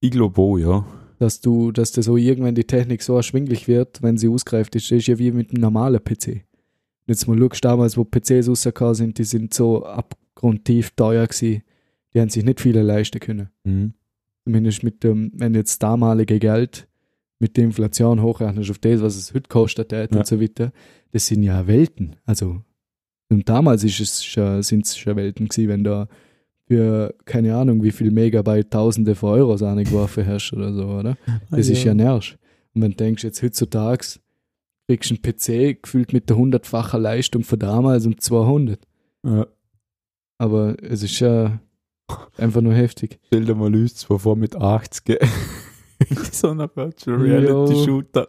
Ich 0.00 0.12
glaube 0.12 0.40
auch, 0.40 0.58
ja. 0.58 0.86
Dass 1.20 1.40
du, 1.42 1.70
dass 1.70 1.92
das 1.92 2.06
so 2.06 2.16
irgendwann 2.16 2.54
die 2.54 2.64
Technik 2.64 3.02
so 3.02 3.14
erschwinglich 3.14 3.68
wird, 3.68 4.02
wenn 4.02 4.16
sie 4.16 4.28
ausgreift 4.28 4.74
ist. 4.74 4.90
Ist 4.90 5.06
ja 5.06 5.18
wie 5.18 5.30
mit 5.32 5.50
einem 5.50 5.60
normalen 5.60 6.02
PC. 6.02 6.44
Jetzt 7.06 7.28
mal 7.28 7.38
schaust, 7.38 7.62
damals, 7.64 7.96
wo 7.98 8.04
PCs 8.04 8.48
rausgekommen 8.48 8.94
sind, 8.94 9.18
die 9.18 9.24
sind 9.24 9.52
so 9.52 9.84
abgrundtief 9.84 10.90
teuer 10.96 11.26
gewesen. 11.26 11.62
Die 12.14 12.20
haben 12.20 12.30
sich 12.30 12.42
nicht 12.44 12.60
viele 12.60 12.82
leisten 12.82 13.20
können. 13.20 13.50
Mhm. 13.64 13.92
Zumindest 14.44 14.82
mit 14.82 15.04
dem, 15.04 15.30
wenn 15.34 15.54
jetzt 15.54 15.72
das 15.72 15.78
damalige 15.80 16.38
Geld 16.38 16.88
mit 17.38 17.56
der 17.58 17.64
Inflation 17.64 18.22
hochrechnest 18.22 18.70
auf 18.70 18.78
das, 18.78 19.02
was 19.02 19.16
es 19.16 19.34
heute 19.34 19.48
kostet 19.48 19.92
hat 19.92 20.12
Ja. 20.12 20.18
und 20.20 20.26
so 20.26 20.40
weiter, 20.40 20.72
das 21.12 21.26
sind 21.26 21.42
ja 21.42 21.66
Welten. 21.66 22.16
Also, 22.24 22.62
und 23.28 23.48
damals 23.48 23.84
ist 23.84 24.00
es 24.00 24.24
schon, 24.24 24.62
sind 24.62 24.86
es 24.86 24.96
schon 24.96 25.16
Welten 25.16 25.48
gewesen, 25.48 25.68
wenn 25.68 25.84
da 25.84 26.08
für, 26.70 27.16
keine 27.24 27.56
Ahnung, 27.56 27.82
wie 27.82 27.90
viel 27.90 28.12
Megabyte 28.12 28.70
Tausende 28.70 29.16
von 29.16 29.30
Euros 29.30 29.60
angeworfen 29.60 30.24
hast 30.24 30.52
oder 30.52 30.72
so, 30.72 30.84
oder? 30.84 31.16
Das 31.50 31.68
ist 31.68 31.82
ja 31.82 31.94
nervig. 31.94 32.38
Und 32.74 32.82
wenn 32.82 32.92
du 32.92 32.96
denkst, 32.96 33.24
jetzt 33.24 33.42
heutzutage 33.42 34.06
kriegst 34.86 35.10
du 35.10 35.14
einen 35.14 35.22
PC 35.22 35.82
gefühlt 35.82 36.12
mit 36.12 36.30
der 36.30 36.36
hundertfachen 36.36 37.02
Leistung 37.02 37.42
von 37.42 37.58
damals 37.58 38.06
um 38.06 38.16
200. 38.16 38.78
Ja. 39.26 39.48
Aber 40.38 40.76
es 40.80 41.02
ist 41.02 41.18
ja 41.18 41.58
einfach 42.36 42.60
nur 42.60 42.74
heftig. 42.74 43.18
Stell 43.26 43.46
dir 43.46 43.56
mal 43.56 43.74
uns 43.74 43.96
zwar 43.96 44.20
vor 44.20 44.36
mit 44.36 44.54
80. 44.54 45.18
so 46.30 46.50
einer 46.50 46.70
Virtual 46.72 47.16
Reality 47.16 47.72
Jo. 47.72 47.84
Shooter. 47.84 48.28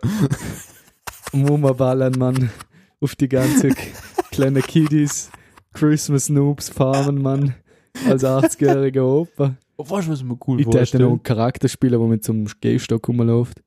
Muma 1.31 1.73
ballern, 1.73 2.15
Mann, 2.17 2.49
auf 3.01 3.15
die 3.15 3.29
ganze 3.29 3.69
kleine 4.31 4.61
Kiddies, 4.61 5.29
Christmas 5.73 6.27
Noobs 6.27 6.69
farmen, 6.69 7.21
Mann, 7.21 7.53
als 8.07 8.23
80-jähriger 8.23 9.01
Opa. 9.03 9.55
Oh, 9.77 9.89
weißt 9.89 10.07
du, 10.07 10.11
was 10.11 10.23
mir 10.23 10.37
cool 10.47 10.59
Ich 10.61 10.67
hätte 10.67 10.99
noch 10.99 11.09
einen 11.09 11.23
Charakter 11.23 11.67
spielen, 11.67 11.91
der 11.99 12.01
mit 12.01 12.23
so 12.23 12.33
einem 12.33 12.47
Gehstock 12.61 13.07
rumläuft. 13.07 13.61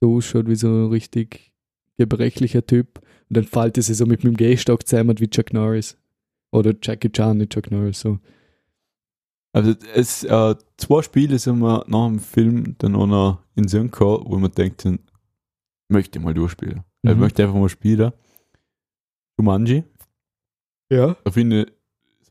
So 0.00 0.16
ausschaut 0.16 0.48
wie 0.48 0.54
so 0.56 0.68
ein 0.68 0.86
richtig 0.88 1.52
gebrechlicher 1.98 2.64
Typ. 2.66 2.98
Und 3.28 3.36
dann 3.36 3.44
fällt 3.44 3.78
es 3.78 3.86
so 3.86 4.06
mit 4.06 4.24
meinem 4.24 4.36
Gehstock 4.36 4.86
zusammen 4.86 5.18
wie 5.20 5.28
Chuck 5.28 5.52
Norris. 5.52 5.96
Oder 6.52 6.74
Jackie 6.82 7.10
Chan, 7.10 7.38
nicht 7.38 7.52
Chuck 7.52 7.70
Norris, 7.70 8.00
so. 8.00 8.18
Also 9.54 9.74
es, 9.94 10.24
äh, 10.24 10.54
zwei 10.78 11.02
Spiele 11.02 11.38
sind 11.38 11.58
wir 11.60 11.84
nach 11.86 12.08
dem 12.08 12.18
Film 12.18 12.74
dann 12.78 12.94
auch 12.96 13.06
noch 13.06 13.38
in 13.54 13.68
Sinn 13.68 13.90
gekommen, 13.90 14.24
wo 14.26 14.38
man 14.38 14.50
denkt, 14.52 14.84
ich 14.86 14.98
möchte 15.90 16.20
mal 16.20 16.32
durchspielen. 16.34 16.82
Ich 17.02 17.10
Mhm. 17.14 17.20
möchte 17.20 17.42
einfach 17.42 17.56
mal 17.58 17.68
spielen. 17.68 18.12
Jumanji. 19.38 19.84
Ja. 20.90 21.16
Da 21.24 21.30
finde 21.30 21.62
ich, 21.64 21.72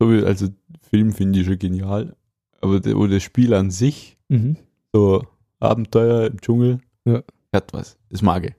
also 0.06 0.48
Film 0.90 1.12
finde 1.14 1.40
ich 1.40 1.46
schon 1.48 1.60
genial. 1.60 2.16
Aber 2.62 2.80
der, 2.80 2.96
wo 2.96 3.08
das 3.08 3.24
Spiel 3.24 3.54
an 3.54 3.72
sich, 3.72 4.18
Mhm. 4.30 4.58
so 4.94 5.26
Abenteuer 5.60 6.28
im 6.28 6.40
Dschungel, 6.42 6.80
Ja. 7.06 7.24
hat 7.54 7.74
was. 7.74 7.98
Das 8.10 8.22
mag 8.22 8.46
ich. 8.46 8.54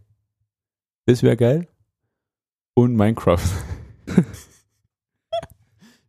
Das 1.06 1.22
wäre 1.22 1.36
geil. 1.36 1.68
Und 2.74 2.94
Minecraft. 2.96 3.38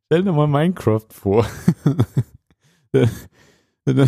Stell 0.06 0.24
dir 0.24 0.32
mal 0.34 0.48
Minecraft 0.48 1.08
vor. 1.10 1.46
Wenn 2.92 3.10
du 3.86 4.06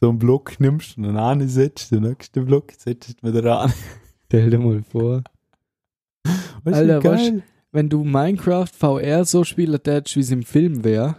so 0.00 0.08
einen 0.08 0.18
Block 0.18 0.58
nimmst 0.60 0.96
und 0.96 1.16
einen 1.16 1.48
setzt, 1.48 1.90
den 1.92 2.02
nächsten 2.04 2.46
Block 2.46 2.72
setzt 2.76 3.22
du 3.22 3.34
wieder 3.34 3.60
an. 3.60 3.72
Stell 4.26 4.50
dir 4.50 4.58
mal 4.58 4.82
vor. 4.82 5.22
Weißt 6.64 6.76
Alter, 6.78 7.00
geil? 7.00 7.42
Wenn 7.72 7.88
du 7.88 8.04
Minecraft 8.04 8.66
VR 8.66 9.24
so 9.24 9.44
spielen 9.44 9.80
tätst, 9.82 10.16
wie 10.16 10.20
es 10.20 10.30
im 10.30 10.42
Film 10.42 10.82
wäre, 10.82 11.16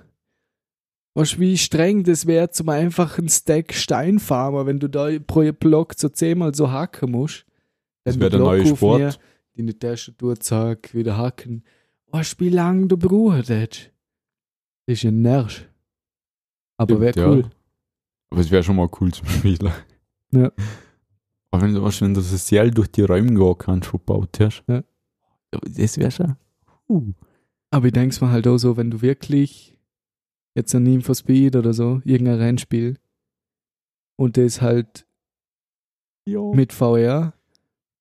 weißt 1.16 1.36
du, 1.36 1.40
wie 1.40 1.58
streng 1.58 2.04
das 2.04 2.26
wäre 2.26 2.50
zum 2.50 2.70
einfachen 2.70 3.30
Stack 3.30 3.74
Steinfarmer, 3.74 4.66
wenn 4.66 4.80
du 4.80 4.90
da 4.90 5.10
pro 5.26 5.50
Block 5.54 5.94
so 5.98 6.10
zehnmal 6.10 6.54
so 6.54 6.72
hacken 6.72 7.12
musst. 7.12 7.46
Das 8.04 8.20
wäre 8.20 8.32
der 8.32 8.40
neue 8.40 8.66
Sport. 8.66 9.00
mir, 9.00 9.14
Deine 9.56 9.78
Tastatur, 9.78 10.40
zack, 10.40 10.94
wieder 10.94 11.18
hacken. 11.18 11.64
Weißt 12.08 12.40
du, 12.40 12.46
wie 12.46 12.50
lange 12.50 12.88
du 12.88 12.98
brauchst? 12.98 13.50
Das 13.50 13.90
ist 14.88 15.06
ein 15.06 15.22
Nerv. 15.22 15.68
Aber 16.78 17.00
wäre 17.00 17.28
cool. 17.30 17.42
Ja. 17.42 17.50
Aber 18.32 18.42
es 18.42 18.50
wäre 18.50 18.64
schon 18.64 18.76
mal 18.76 18.90
cool 19.00 19.14
zum 19.14 19.28
Spielen. 19.28 19.72
Ja. 20.32 20.52
Aber 21.52 21.62
wenn 21.62 21.74
du, 21.74 21.84
wenn 21.84 22.14
du 22.14 22.22
so 22.22 22.38
sehr 22.38 22.70
durch 22.72 22.88
die 22.88 23.02
Räume 23.04 23.34
gehen 23.34 23.58
kannst, 23.58 23.90
verbaut 23.90 24.40
hast. 24.40 24.64
Ja. 24.68 24.84
Das 25.52 25.98
wäre 25.98 26.12
schon. 26.12 26.36
Uh. 26.90 27.14
Aber 27.72 27.88
ich 27.88 27.94
denke 27.94 28.24
mir 28.24 28.32
halt 28.32 28.48
auch 28.48 28.58
so, 28.58 28.78
wenn 28.78 28.92
du 28.92 29.02
wirklich 29.02 29.78
jetzt 30.56 30.74
ein 30.76 30.84
Need 30.84 31.04
for 31.04 31.16
Speed 31.16 31.56
oder 31.56 31.74
so, 31.74 32.02
irgendein 32.04 32.40
Rennspiel 32.40 32.98
und 34.18 34.38
das 34.38 34.62
halt 34.62 35.06
Ja. 36.26 36.42
mit 36.54 36.74
VR 36.74 37.34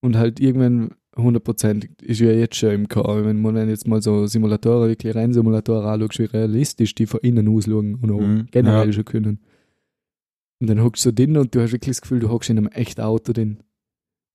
und 0.00 0.16
halt 0.16 0.40
irgendwann 0.40 0.94
100% 1.16 2.02
ist 2.02 2.20
ja 2.20 2.30
jetzt 2.30 2.56
schon 2.56 2.70
im 2.70 2.88
K.O. 2.88 3.24
Wenn 3.24 3.40
man 3.42 3.68
jetzt 3.68 3.86
mal 3.86 4.00
so 4.00 4.26
Simulatoren, 4.26 4.88
wirklich 4.88 5.14
Rennsimulatoren 5.14 5.86
anschaut, 5.86 6.18
wie 6.18 6.24
realistisch 6.24 6.94
die 6.94 7.06
von 7.06 7.20
innen 7.20 7.48
ausschauen 7.48 7.96
und 7.96 8.10
auch 8.10 8.20
Mhm, 8.20 8.46
generell 8.50 8.86
ja. 8.86 8.92
schon 8.92 9.04
können. 9.04 9.40
Und 10.60 10.66
dann 10.68 10.82
hockst 10.82 11.04
du 11.06 11.12
drin 11.12 11.36
und 11.36 11.54
du 11.54 11.60
hast 11.60 11.72
wirklich 11.72 11.96
das 11.96 12.00
Gefühl, 12.02 12.20
du 12.20 12.28
hockst 12.30 12.50
in 12.50 12.58
einem 12.58 12.68
echten 12.68 13.00
Auto 13.00 13.32
drin. 13.32 13.58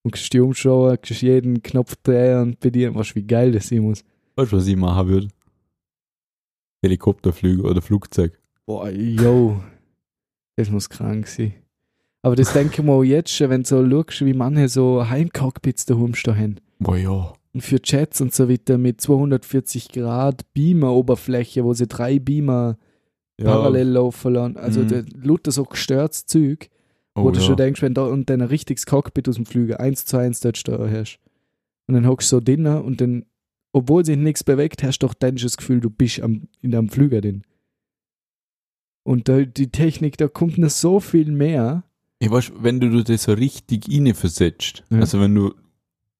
Und 0.06 0.12
kannst 0.12 0.32
dich 0.32 0.40
umschauen, 0.40 0.98
kannst 1.02 1.22
jeden 1.24 1.64
Knopf 1.64 1.96
drehen 2.04 2.40
und 2.42 2.60
bedienen. 2.60 2.94
Weißt 2.94 3.12
du, 3.12 3.16
wie 3.16 3.24
geil 3.28 3.52
das 3.52 3.70
sein 3.70 3.80
muss? 3.80 4.04
Weißt 4.36 4.52
du, 4.52 4.58
was 4.58 4.68
ich 4.68 4.76
machen 4.76 5.08
würde? 5.08 5.28
Helikopterflüge 6.84 7.64
oder 7.64 7.82
Flugzeug. 7.82 8.40
Boah, 8.66 8.90
yo. 8.90 9.62
Das 10.58 10.70
muss 10.70 10.90
krank 10.90 11.28
sein. 11.28 11.54
Aber 12.22 12.36
das 12.36 12.54
denke 12.54 12.82
ich 12.82 12.84
mir 12.86 12.92
auch 12.92 13.04
jetzt 13.04 13.32
schon, 13.32 13.50
wenn 13.50 13.64
du 13.64 13.68
so 13.68 13.90
schaust, 13.90 14.26
wie 14.26 14.34
manche 14.34 14.68
so 14.70 15.08
Heimcockpits 15.10 15.86
daheim 15.86 16.16
stehen 16.16 16.38
haben. 16.38 16.56
Boah, 16.80 16.98
ja. 16.98 17.34
für 17.58 17.82
Chats 17.82 18.20
und 18.22 18.34
so 18.34 18.50
weiter 18.50 18.78
mit 18.78 19.00
240 19.00 19.90
Grad 19.90 20.42
Beamer-Oberfläche, 20.54 21.64
wo 21.64 21.74
sie 21.74 21.88
drei 21.88 22.20
Beamer 22.20 22.78
parallel 23.42 23.90
laufen 23.90 24.34
lassen. 24.34 24.58
Also 24.58 24.82
Mhm. 24.82 24.88
der 24.90 25.06
Luther 25.16 25.52
so 25.52 25.64
gestörtes 25.64 26.26
Zeug, 26.26 26.70
wo 27.16 27.30
oh, 27.30 27.32
du 27.32 27.40
ja. 27.40 27.46
schon 27.46 27.56
denkst, 27.56 27.82
wenn 27.82 27.94
da 27.94 28.06
und 28.06 28.30
dann 28.30 28.42
ein 28.42 28.48
richtiges 28.50 28.86
Cockpit 28.86 29.30
aus 29.30 29.36
dem 29.36 29.46
Flüger, 29.46 29.80
eins 29.80 30.06
zu 30.06 30.18
eins 30.18 30.42
dort 30.42 30.68
da 30.68 30.90
hast. 30.90 31.20
Und 31.88 31.94
dann 31.94 32.06
hockst 32.06 32.32
du 32.32 32.38
so 32.38 32.42
drinnen 32.42 32.82
und 32.82 33.00
dann, 33.00 33.26
obwohl 33.72 34.04
sich 34.04 34.18
nichts 34.18 34.44
bewegt, 34.44 34.84
hast 34.84 35.00
du 35.00 35.08
doch 35.08 35.14
dann 35.14 35.38
schon 35.38 35.48
das 35.48 35.58
Gefühl, 35.58 35.80
du 35.80 35.90
bist 35.90 36.20
am, 36.20 36.48
in 36.62 36.76
einem 36.76 36.90
Flüger 36.90 37.22
drin. 37.22 37.44
Und 39.04 39.30
da, 39.30 39.44
die 39.44 39.70
Technik, 39.70 40.18
da 40.18 40.28
kommt 40.28 40.58
noch 40.58 40.70
so 40.70 41.00
viel 41.00 41.32
mehr. 41.32 41.84
Ich 42.20 42.32
weiß, 42.32 42.54
wenn 42.58 42.80
du 42.80 43.04
das 43.04 43.24
so 43.24 43.34
richtig 43.34 43.90
inne 43.90 44.14
versetzt, 44.14 44.84
Ja. 44.90 45.00
also 45.00 45.22
wenn 45.22 45.36
du, 45.36 45.54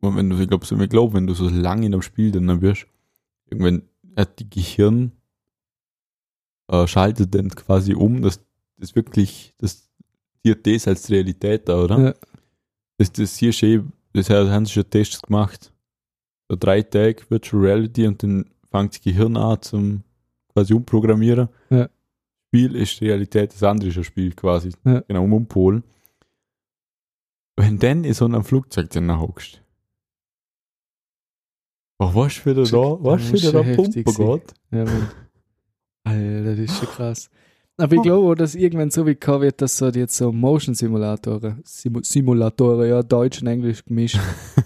wenn 0.02 0.30
du, 0.30 0.40
ich 0.40 0.48
glaube, 0.48 0.66
so, 0.66 0.80
ich 0.80 0.90
glaub, 0.90 1.14
wenn 1.14 1.28
du 1.28 1.34
so 1.34 1.50
lange 1.50 1.88
in 1.88 1.94
einem 1.94 2.04
Spiel 2.04 2.32
dann 2.32 2.62
wirst, 2.62 2.86
irgendwann 3.50 3.84
hat 4.16 4.40
die 4.40 4.50
Gehirn 4.50 5.12
äh, 6.68 6.88
schaltet 6.88 7.34
dann 7.36 7.50
quasi 7.50 7.96
um, 7.96 8.22
dass 8.22 8.40
das 8.78 8.96
wirklich, 8.96 9.54
dass 9.58 9.85
dir 10.46 10.56
das 10.56 10.88
als 10.88 11.10
Realität 11.10 11.68
da, 11.68 11.82
oder? 11.82 12.00
Ja. 12.00 12.14
Das, 12.98 13.12
das 13.12 13.38
hier 13.38 13.52
schon, 13.52 13.92
das 14.14 14.30
haben 14.30 14.66
sie 14.66 14.74
schon 14.74 14.90
Tests 14.90 15.22
gemacht. 15.22 15.74
So 16.50 16.56
drei 16.58 16.84
Tage 16.84 17.24
Virtual 17.30 17.64
Reality 17.64 18.08
und 18.08 18.22
dann 18.22 18.46
fängt 18.72 18.94
das 18.94 19.02
Gehirn 19.02 19.36
an 19.36 19.62
zum 19.62 20.04
quasi 20.54 20.74
umprogrammieren. 20.74 21.50
Ja. 21.70 21.90
Spiel 22.48 22.76
ist 22.76 23.02
Realität, 23.02 23.54
das 23.54 23.64
andere 23.64 23.90
ist 23.90 23.98
ein 23.98 24.04
Spiel 24.04 24.34
quasi. 24.34 24.72
Ja. 24.86 25.02
Genau, 25.02 25.24
um 25.24 25.34
umpolen. 25.34 25.84
Wenn 27.58 27.80
dann 27.80 28.04
in 28.04 28.14
so 28.14 28.26
einem 28.26 28.44
Flugzeug 28.44 28.90
dann 28.92 29.20
hockst. 29.20 29.62
Oh, 31.98 32.12
was 32.14 32.34
für 32.34 32.54
da, 32.54 32.64
was 32.64 33.24
für 33.24 33.52
da 33.52 33.64
Pumpe 33.64 34.04
geht. 34.04 34.54
Ja, 34.72 34.84
Mann. 34.84 35.12
Alter, 36.04 36.44
das 36.44 36.60
ist 36.60 36.78
schon 36.78 36.88
krass. 36.90 37.30
Aber 37.78 37.96
ich 37.96 38.02
glaube, 38.02 38.32
auch, 38.32 38.36
dass 38.36 38.56
irgendwann 38.56 38.90
so 38.90 39.06
wie 39.06 39.16
kommen 39.16 39.42
wird, 39.42 39.62
dass 39.62 39.78
so 39.78 39.88
jetzt 39.90 40.16
so 40.16 40.32
Motion-Simulatoren, 40.32 41.62
Simu 41.66 42.02
Simulatoren, 42.04 42.90
ja, 42.90 43.04
Deutsch 43.04 43.42
und 43.42 43.48
Englisch 43.48 43.84
gemischt, 43.84 44.20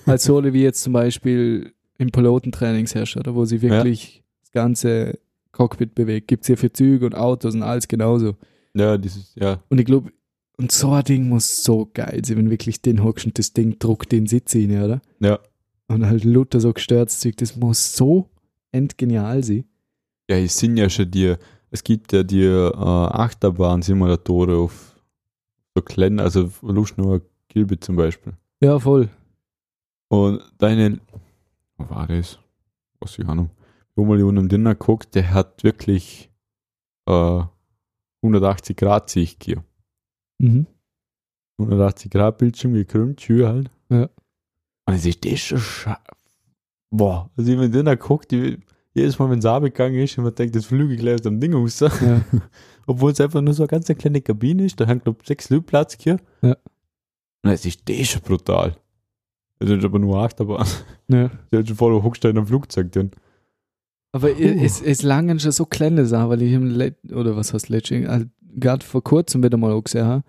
halt 0.05 0.21
so 0.21 0.43
wie 0.43 0.61
jetzt 0.61 0.83
zum 0.83 0.93
Beispiel 0.93 1.73
im 1.97 2.11
Pilotentrainings 2.11 2.93
herrscht, 2.93 3.17
oder 3.17 3.33
wo 3.33 3.45
sie 3.45 3.61
wirklich 3.61 4.23
das 4.41 4.51
ganze 4.51 5.19
Cockpit 5.51 5.95
bewegt. 5.95 6.27
Gibt 6.27 6.43
es 6.43 6.47
hier 6.47 6.57
für 6.57 6.71
Züge 6.71 7.05
und 7.05 7.15
Autos 7.15 7.55
und 7.55 7.63
alles 7.63 7.87
genauso. 7.87 8.35
Ja, 8.75 8.97
dieses, 8.97 9.33
ja. 9.35 9.61
Und 9.69 9.79
ich 9.79 9.85
glaube, 9.85 10.11
und 10.57 10.71
so 10.71 10.91
ein 10.91 11.03
Ding 11.03 11.29
muss 11.29 11.63
so 11.63 11.89
geil 11.93 12.21
sein, 12.23 12.37
wenn 12.37 12.49
wirklich 12.49 12.81
den 12.81 13.03
hockst 13.03 13.25
und 13.25 13.39
das 13.39 13.53
Ding 13.53 13.79
druckt 13.79 14.11
den 14.11 14.27
Sitz 14.27 14.55
rein, 14.55 14.83
oder? 14.83 15.01
Ja. 15.19 15.39
Und 15.87 16.05
halt 16.05 16.23
Luther 16.23 16.59
so 16.59 16.71
gestörtes 16.73 17.19
Zeug, 17.19 17.37
das 17.37 17.55
muss 17.55 17.95
so 17.95 18.29
endgenial 18.71 19.43
sein. 19.43 19.65
Ja, 20.29 20.37
es 20.37 20.57
sind 20.59 20.77
ja 20.77 20.89
schon 20.89 21.09
die, 21.09 21.35
es 21.71 21.83
gibt 21.83 22.13
ja 22.13 22.23
die 22.23 22.43
äh, 22.43 22.73
Achterbahn-Simulatoren 22.73 24.55
auf 24.55 24.95
so 25.75 25.81
kleinen, 25.81 26.19
also 26.19 26.51
Luschnauer 26.61 27.21
Gilbe 27.47 27.79
zum 27.79 27.95
Beispiel. 27.95 28.33
Ja, 28.61 28.79
voll. 28.79 29.09
Und 30.09 30.41
deine, 30.57 30.99
wo 31.77 31.89
war 31.89 32.07
das? 32.07 32.39
Was 32.99 33.17
ich 33.17 33.27
Ahnung. 33.27 33.49
Wo 33.95 34.05
mal 34.05 34.17
jemand 34.17 34.39
im 34.39 34.49
Dinner 34.49 34.75
guckt, 34.75 35.15
der 35.15 35.33
hat 35.33 35.63
wirklich 35.63 36.29
äh, 37.07 37.43
180 38.21 38.75
Grad 38.75 39.09
Sicht 39.09 39.43
hier. 39.43 39.63
Mhm. 40.39 40.67
180 41.59 42.11
Grad 42.11 42.37
Bildschirm 42.37 42.73
gekrümmt, 42.73 43.17
Tür 43.17 43.49
halt. 43.49 43.71
Ja. 43.89 44.09
Und 44.85 44.93
es 44.93 45.05
ist 45.05 45.25
das 45.25 45.39
schon 45.39 45.95
Boah, 46.91 47.29
also 47.37 47.59
wenn 47.59 47.71
Dinner 47.71 47.95
guckt, 47.95 48.31
die, 48.31 48.57
jedes 48.93 49.19
Mal, 49.19 49.29
wenn 49.29 49.39
es 49.39 49.45
abgegangen 49.45 49.99
ist 49.99 50.17
und 50.17 50.23
man 50.23 50.35
denkt, 50.35 50.55
das 50.55 50.65
flüge 50.65 50.93
ich 50.93 50.99
gleich 50.99 51.15
aus 51.15 51.21
dem 51.21 51.39
Ding 51.39 51.53
raus. 51.53 51.79
Ja. 51.79 51.89
Obwohl 52.87 53.11
es 53.11 53.21
einfach 53.21 53.41
nur 53.41 53.53
so 53.53 53.63
eine 53.63 53.67
ganz 53.67 53.87
kleine 53.87 54.21
Kabine 54.21 54.65
ist, 54.65 54.79
da 54.79 54.85
hängt 54.85 55.03
glaube 55.03 55.19
sechs 55.23 55.49
Leute 55.49 55.63
Platz 55.63 55.97
hier. 55.99 56.17
Ja. 56.41 56.57
Und 57.43 57.51
es 57.51 57.65
ist 57.65 57.87
das 57.87 58.07
schon 58.07 58.21
brutal. 58.21 58.75
Das 59.59 59.69
ist 59.69 59.83
aber 59.83 59.99
nur 59.99 60.17
Achterbahn. 60.17 60.65
ja. 61.07 61.29
Der 61.51 61.59
hat 61.59 61.67
schon 61.67 61.77
voll 61.77 62.01
hochst 62.01 62.23
in 62.25 62.31
einem 62.31 62.47
Flugzeug 62.47 62.91
drin. 62.91 63.11
Aber 64.11 64.29
Puh. 64.29 64.41
es, 64.41 64.81
es 64.81 65.03
langen 65.03 65.39
schon 65.39 65.51
so 65.51 65.65
kleine 65.65 66.05
Sachen, 66.05 66.29
weil 66.29 66.41
ich 66.41 66.53
im 66.53 66.65
Let 66.65 66.95
oder 67.11 67.35
was 67.35 67.53
heißt 67.53 67.69
letztens, 67.69 68.07
halt 68.07 68.29
gerade 68.41 68.83
vor 68.83 69.03
kurzem 69.03 69.43
wieder 69.43 69.57
mal 69.57 69.71
auch 69.71 69.83
gesehen 69.83 70.05
habe, 70.05 70.23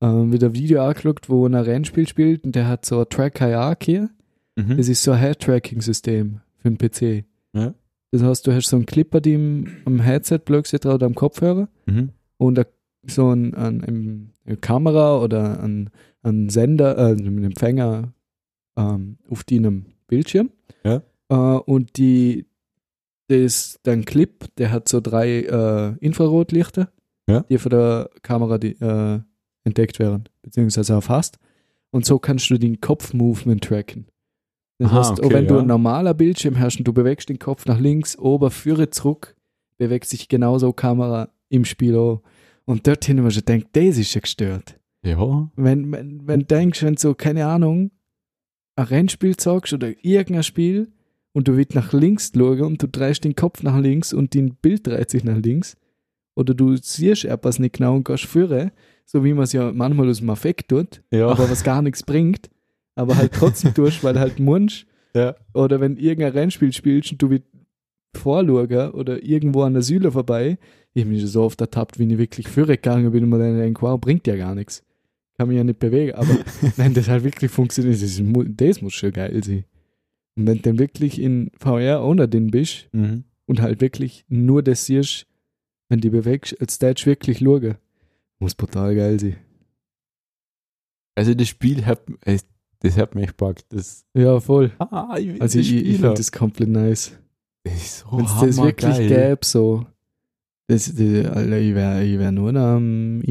ähm, 0.00 0.32
wieder 0.32 0.48
ein 0.48 0.54
Video 0.54 0.82
angeschaut, 0.82 1.28
wo 1.28 1.46
ein 1.46 1.54
Rennspiel 1.54 2.06
spielt 2.06 2.44
und 2.44 2.54
der 2.54 2.68
hat 2.68 2.86
so 2.86 3.00
ein 3.00 3.08
Track 3.08 3.34
Kayak 3.34 3.82
hier. 3.84 4.10
Mhm. 4.56 4.76
Das 4.76 4.88
ist 4.88 5.02
so 5.02 5.12
ein 5.12 5.18
Head-Tracking-System 5.18 6.40
für 6.58 6.70
den 6.70 6.78
PC. 6.78 7.24
Ja. 7.52 7.74
Das 8.12 8.22
heißt, 8.22 8.46
du 8.46 8.52
hast 8.52 8.66
so 8.68 8.76
einen 8.76 8.86
Clipper, 8.86 9.20
die 9.20 9.34
im, 9.34 9.68
am 9.84 10.00
Headset 10.00 10.40
plötzlich 10.44 10.84
oder 10.84 11.06
am 11.06 11.14
Kopfhörer 11.14 11.68
Mhm. 11.86 12.10
und 12.38 12.58
a, 12.58 12.64
so 13.06 13.30
ein, 13.30 13.54
ein, 13.54 13.82
ein, 13.84 14.32
eine 14.44 14.56
Kamera 14.56 15.18
oder 15.22 15.62
ein, 15.62 15.90
ein 16.22 16.48
Sender, 16.50 16.98
äh, 16.98 17.12
einen 17.12 17.44
Empfänger 17.44 18.12
ähm, 18.76 19.18
auf 19.28 19.44
deinem 19.44 19.86
Bildschirm. 20.08 20.50
Ja. 20.84 21.02
Äh, 21.28 21.34
und 21.34 21.96
die, 21.96 22.46
das, 23.28 23.78
dein 23.84 24.04
Clip, 24.04 24.44
der 24.56 24.72
hat 24.72 24.88
so 24.88 25.00
drei 25.00 25.42
äh, 25.42 25.94
Infrarotlichter, 26.04 26.90
Ja. 27.28 27.40
die 27.48 27.58
von 27.58 27.70
der 27.70 28.10
Kamera 28.22 28.58
die, 28.58 28.72
äh, 28.80 29.20
entdeckt 29.64 29.98
werden, 29.98 30.24
beziehungsweise 30.42 30.94
erfasst. 30.94 31.38
Und 31.92 32.04
so 32.06 32.18
kannst 32.18 32.50
du 32.50 32.58
den 32.58 32.80
Kopf-Movement 32.80 33.62
tracken. 33.64 34.06
Das 34.80 34.90
Aha, 34.92 34.98
heißt, 34.98 35.20
auch 35.20 35.26
okay, 35.26 35.34
wenn 35.34 35.46
du 35.46 35.54
ja. 35.56 35.60
ein 35.60 35.66
normaler 35.66 36.14
Bildschirm 36.14 36.58
hast 36.58 36.78
und 36.78 36.88
du 36.88 36.94
bewegst 36.94 37.28
den 37.28 37.38
Kopf 37.38 37.66
nach 37.66 37.78
links, 37.78 38.18
ober, 38.18 38.50
führe 38.50 38.88
zurück, 38.88 39.36
bewegt 39.76 40.06
sich 40.06 40.26
genauso 40.26 40.72
Kamera 40.72 41.28
im 41.50 41.66
Spiel 41.66 41.96
auch. 41.96 42.22
Und 42.64 42.86
dorthin 42.86 43.18
haben 43.18 43.24
wir 43.24 43.30
schon 43.30 43.44
gedacht, 43.44 43.68
das 43.74 43.98
ist 43.98 44.14
ja 44.14 44.22
gestört. 44.22 44.80
Ja. 45.04 45.50
Wenn, 45.54 45.92
wenn, 45.92 46.26
wenn 46.26 46.40
du 46.40 46.46
denkst, 46.46 46.82
wenn 46.82 46.94
du 46.94 47.00
so, 47.00 47.14
keine 47.14 47.44
Ahnung, 47.44 47.90
ein 48.76 48.84
Rennspiel 48.86 49.38
sagst 49.38 49.74
oder 49.74 49.92
irgendein 50.02 50.44
Spiel 50.44 50.90
und 51.32 51.46
du 51.46 51.58
willst 51.58 51.74
nach 51.74 51.92
links 51.92 52.32
schauen 52.34 52.62
und 52.62 52.82
du 52.82 52.88
drehst 52.88 53.24
den 53.24 53.34
Kopf 53.36 53.62
nach 53.62 53.78
links 53.78 54.14
und 54.14 54.34
dein 54.34 54.54
Bild 54.54 54.86
dreht 54.86 55.10
sich 55.10 55.24
nach 55.24 55.36
links 55.36 55.76
oder 56.34 56.54
du 56.54 56.76
siehst 56.76 57.26
etwas 57.26 57.58
nicht 57.58 57.74
genau 57.76 57.96
und 57.96 58.04
gehst 58.06 58.24
führen, 58.24 58.70
so 59.04 59.24
wie 59.24 59.34
man 59.34 59.44
es 59.44 59.52
ja 59.52 59.72
manchmal 59.72 60.08
aus 60.08 60.20
dem 60.20 60.30
Affekt 60.30 60.70
tut, 60.70 61.02
Ja. 61.10 61.28
aber 61.28 61.50
was 61.50 61.64
gar 61.64 61.82
nichts 61.82 62.02
bringt, 62.02 62.48
aber 62.94 63.16
halt 63.16 63.32
trotzdem 63.32 63.74
tust, 63.74 64.02
weil 64.04 64.18
halt 64.18 64.38
Munsch 64.38 64.86
ja. 65.14 65.34
oder 65.54 65.80
wenn 65.80 65.96
irgendein 65.96 66.32
Rennspiel 66.32 66.72
spielst 66.72 67.12
und 67.12 67.22
du 67.22 67.30
willst 67.30 67.46
vorschauen 68.16 68.90
oder 68.92 69.22
irgendwo 69.22 69.62
an 69.62 69.74
der 69.74 69.82
Säule 69.82 70.10
vorbei, 70.12 70.58
ich 70.92 71.04
bin 71.04 71.18
schon 71.18 71.28
so 71.28 71.42
oft 71.42 71.60
ertappt, 71.60 71.98
wie 71.98 72.10
ich 72.12 72.18
wirklich 72.18 72.48
führen 72.48 72.68
gegangen 72.68 73.12
bin 73.12 73.24
und 73.24 73.30
mir 73.30 73.38
dann 73.38 73.58
denke, 73.58 73.82
wow, 73.82 74.00
bringt 74.00 74.26
ja 74.26 74.36
gar 74.36 74.54
nichts. 74.54 74.84
Kann 75.38 75.48
mich 75.48 75.56
ja 75.56 75.64
nicht 75.64 75.78
bewegen, 75.78 76.14
aber 76.14 76.36
wenn 76.76 76.94
das 76.94 77.08
halt 77.08 77.24
wirklich 77.24 77.50
funktioniert, 77.50 78.02
das, 78.02 78.20
das 78.56 78.82
muss 78.82 78.92
schon 78.94 79.12
geil 79.12 79.42
sein. 79.44 79.64
Und 80.36 80.46
wenn 80.46 80.56
du 80.56 80.62
dann 80.62 80.78
wirklich 80.78 81.20
in 81.20 81.50
VR 81.58 82.04
ohne 82.04 82.28
den 82.28 82.50
bist 82.50 82.88
Mhm. 82.92 83.24
und 83.46 83.60
halt 83.62 83.80
wirklich 83.80 84.24
nur 84.28 84.62
das 84.62 84.86
siehst, 84.86 85.26
wenn 85.88 86.00
die 86.00 86.10
bewegst, 86.10 86.60
als 86.60 86.74
Stage 86.74 87.02
wirklich 87.06 87.38
schauen, 87.38 87.76
muss 88.38 88.54
brutal 88.54 88.94
geil 88.94 89.18
sein. 89.20 89.36
Also 91.14 91.34
das 91.34 91.48
Spiel 91.48 91.84
hat, 91.86 92.02
das 92.80 92.96
hat 92.96 93.14
mich 93.14 93.28
gepackt. 93.28 93.64
Das, 93.70 94.04
Ja, 94.14 94.40
voll. 94.40 94.72
ah, 94.78 95.16
ich 95.18 95.40
Also 95.40 95.58
ich, 95.58 95.72
ich 95.74 95.96
finde 95.98 96.14
das 96.14 96.32
komplett 96.32 96.68
nice. 96.68 97.12
das 97.64 97.74
ist 97.74 97.98
so 98.00 98.16
Wenn 98.18 98.24
es 98.24 98.40
das 98.40 98.56
wirklich 98.56 98.98
gäbe, 99.08 99.38
so. 99.44 99.86
Das, 100.66 100.86
das, 100.94 101.26
Alter, 101.26 101.58
ich 101.58 101.74
wäre 101.74 102.04
ich 102.04 102.18
wär 102.18 102.30
nur 102.32 102.52
noch 102.52 102.60
am. 102.76 103.22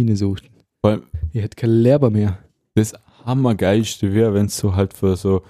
Vor 0.82 0.92
allem 0.92 1.04
Ich 1.32 1.42
hätte 1.42 1.56
keinen 1.56 1.82
Lehrer 1.82 2.10
mehr. 2.10 2.38
das 2.76 2.94
Hammergeilste 3.26 4.14
wäre, 4.14 4.34
wenn 4.34 4.48
es 4.48 4.58
so 4.58 4.76
halt 4.76 4.94
für 4.94 5.16
so, 5.16 5.42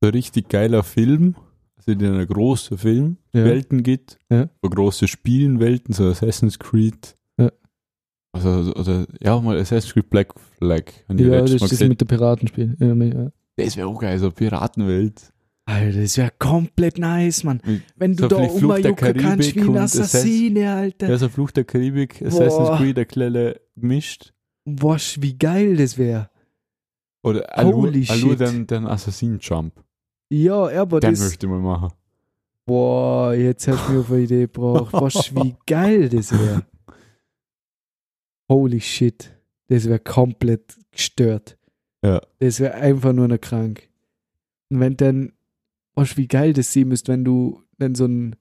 so 0.00 0.08
richtig 0.08 0.48
geiler 0.48 0.82
Film, 0.82 1.34
also 1.76 1.92
in 1.92 2.04
einer 2.04 2.26
großen 2.26 2.78
Film, 2.78 3.16
Ja. 3.32 3.58
Gibt, 3.60 4.18
Ja. 4.30 4.48
so 4.62 4.70
große 4.70 5.08
Spielenwelten, 5.08 5.92
so 5.94 6.08
Assassin's 6.08 6.58
Creed. 6.58 7.16
Also, 8.32 8.72
oder, 8.74 9.06
ja, 9.20 9.38
mal 9.40 9.58
Assassin's 9.58 9.92
Creed 9.92 10.08
Black 10.08 10.32
Flag. 10.58 10.84
Ja, 11.08 11.40
das 11.42 11.50
ist 11.52 11.72
das 11.72 11.80
mit 11.80 12.00
der 12.00 12.06
Piratenspiel. 12.06 12.76
Ja, 12.80 12.94
ja. 12.94 13.30
Das 13.56 13.76
wäre 13.76 13.86
auch 13.88 14.00
geil, 14.00 14.18
so 14.18 14.30
Piratenwelt. 14.30 15.32
Alter, 15.66 16.00
das 16.00 16.16
wäre 16.16 16.32
komplett 16.38 16.98
nice, 16.98 17.44
Mann. 17.44 17.60
Mit 17.64 17.82
Wenn 17.96 18.16
du 18.16 18.22
so 18.24 18.28
da 18.28 18.36
umjucken 18.36 19.16
kannst 19.16 19.54
wie 19.54 19.60
ein 19.60 19.76
Assassine, 19.76 20.72
Alter. 20.72 21.08
Ja, 21.08 21.18
so 21.18 21.28
Fluch 21.28 21.50
der 21.52 21.64
Karibik, 21.64 22.22
Assassin's 22.22 22.68
Boah. 22.68 22.78
Creed, 22.78 22.96
der 22.96 23.04
Kleine 23.04 23.60
gemischt. 23.76 24.32
Wasch, 24.64 25.18
wie 25.20 25.36
geil 25.36 25.76
das 25.76 25.98
wäre. 25.98 26.30
Oder 27.22 27.46
Holy 27.56 28.06
Allure 28.08 28.30
shit. 28.30 28.40
den, 28.40 28.66
den 28.66 28.86
Assassin-Jump. 28.86 29.74
Ja, 30.30 30.80
aber 30.80 30.98
Den 30.98 31.12
das. 31.12 31.20
möchte 31.20 31.46
ich 31.46 31.50
mal 31.52 31.60
machen. 31.60 31.90
Boah, 32.66 33.34
jetzt 33.34 33.68
hast 33.68 33.88
du 33.88 33.92
mir 33.92 34.00
auf 34.00 34.10
eine 34.10 34.20
Idee 34.22 34.40
gebracht. 34.42 34.92
Wasch, 34.92 35.32
wie 35.34 35.54
geil 35.66 36.08
das 36.08 36.32
wäre. 36.32 36.64
Holy 38.48 38.80
shit. 38.80 39.30
Das 39.68 39.86
wäre 39.88 39.98
komplett 39.98 40.76
gestört. 40.90 41.56
Ja. 42.04 42.20
Das 42.40 42.60
wäre 42.60 42.74
einfach 42.74 43.12
nur 43.12 43.28
noch 43.28 43.40
krank. 43.40 43.88
Und 44.70 44.80
wenn 44.80 44.96
dann 44.96 45.32
weißt, 45.94 46.16
wie 46.16 46.26
geil 46.28 46.52
das 46.52 46.72
sein 46.72 46.88
müsste, 46.88 47.12
wenn 47.12 47.24
du 47.24 47.62
wenn 47.78 47.94
so 47.94 48.06
ein, 48.06 48.36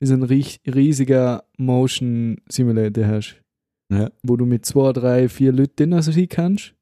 so 0.00 0.14
ein 0.14 0.22
ries- 0.24 0.60
riesiger 0.66 1.44
Motion 1.58 2.38
Simulator 2.48 3.06
hast, 3.06 3.36
Ja. 3.90 4.10
wo 4.22 4.36
du 4.36 4.46
mit 4.46 4.64
zwei, 4.66 4.92
drei, 4.92 5.28
vier 5.28 5.52
Leuten 5.52 5.92
also 5.92 6.12
sein 6.12 6.28
kannst, 6.28 6.74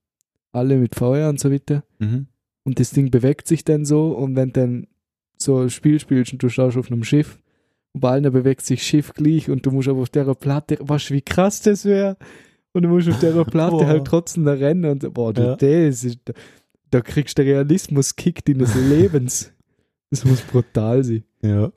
alle 0.52 0.76
mit 0.76 0.94
VR 0.94 1.28
und 1.28 1.38
so 1.40 1.50
weiter. 1.52 1.84
Mhm. 1.98 2.26
Und 2.64 2.80
das 2.80 2.90
Ding 2.90 3.10
bewegt 3.10 3.46
sich 3.48 3.64
dann 3.64 3.84
so 3.84 4.12
und 4.12 4.36
wenn 4.36 4.52
dann 4.52 4.86
so 5.36 5.58
ein 5.60 5.70
Spiel 5.70 5.98
spielst 6.00 6.32
und 6.32 6.42
du 6.42 6.48
schaust 6.48 6.76
auf 6.76 6.90
einem 6.90 7.04
Schiff 7.04 7.38
und 7.92 8.00
bei 8.00 8.10
allen 8.10 8.32
bewegt 8.32 8.62
sich 8.62 8.82
Schiff 8.82 9.12
gleich 9.14 9.48
und 9.50 9.64
du 9.66 9.70
musst 9.70 9.88
aber 9.88 10.00
auf 10.00 10.10
der 10.10 10.34
Platte, 10.34 10.78
weißt 10.80 11.10
wie 11.10 11.22
krass 11.22 11.62
das 11.62 11.84
wäre? 11.84 12.16
Und 12.78 12.84
du 12.84 12.88
musst 12.90 13.08
auf 13.08 13.18
der 13.18 13.44
Platte 13.44 13.76
Boah. 13.76 13.86
halt 13.86 14.04
trotzdem 14.06 14.44
da 14.44 14.52
rennen 14.52 14.84
und 14.88 15.12
boah, 15.12 15.32
du, 15.32 15.42
Ja. 15.42 15.56
das 15.56 16.04
ist, 16.04 16.20
da, 16.24 16.32
da 16.92 17.00
kriegst 17.00 17.36
du 17.36 17.42
den 17.42 17.52
Realismus-Kick 17.54 18.44
deines 18.44 18.72
Lebens. 18.76 19.52
Das 20.10 20.24
muss 20.24 20.40
brutal 20.42 21.02
sein. 21.02 21.24
Ja. 21.42 21.72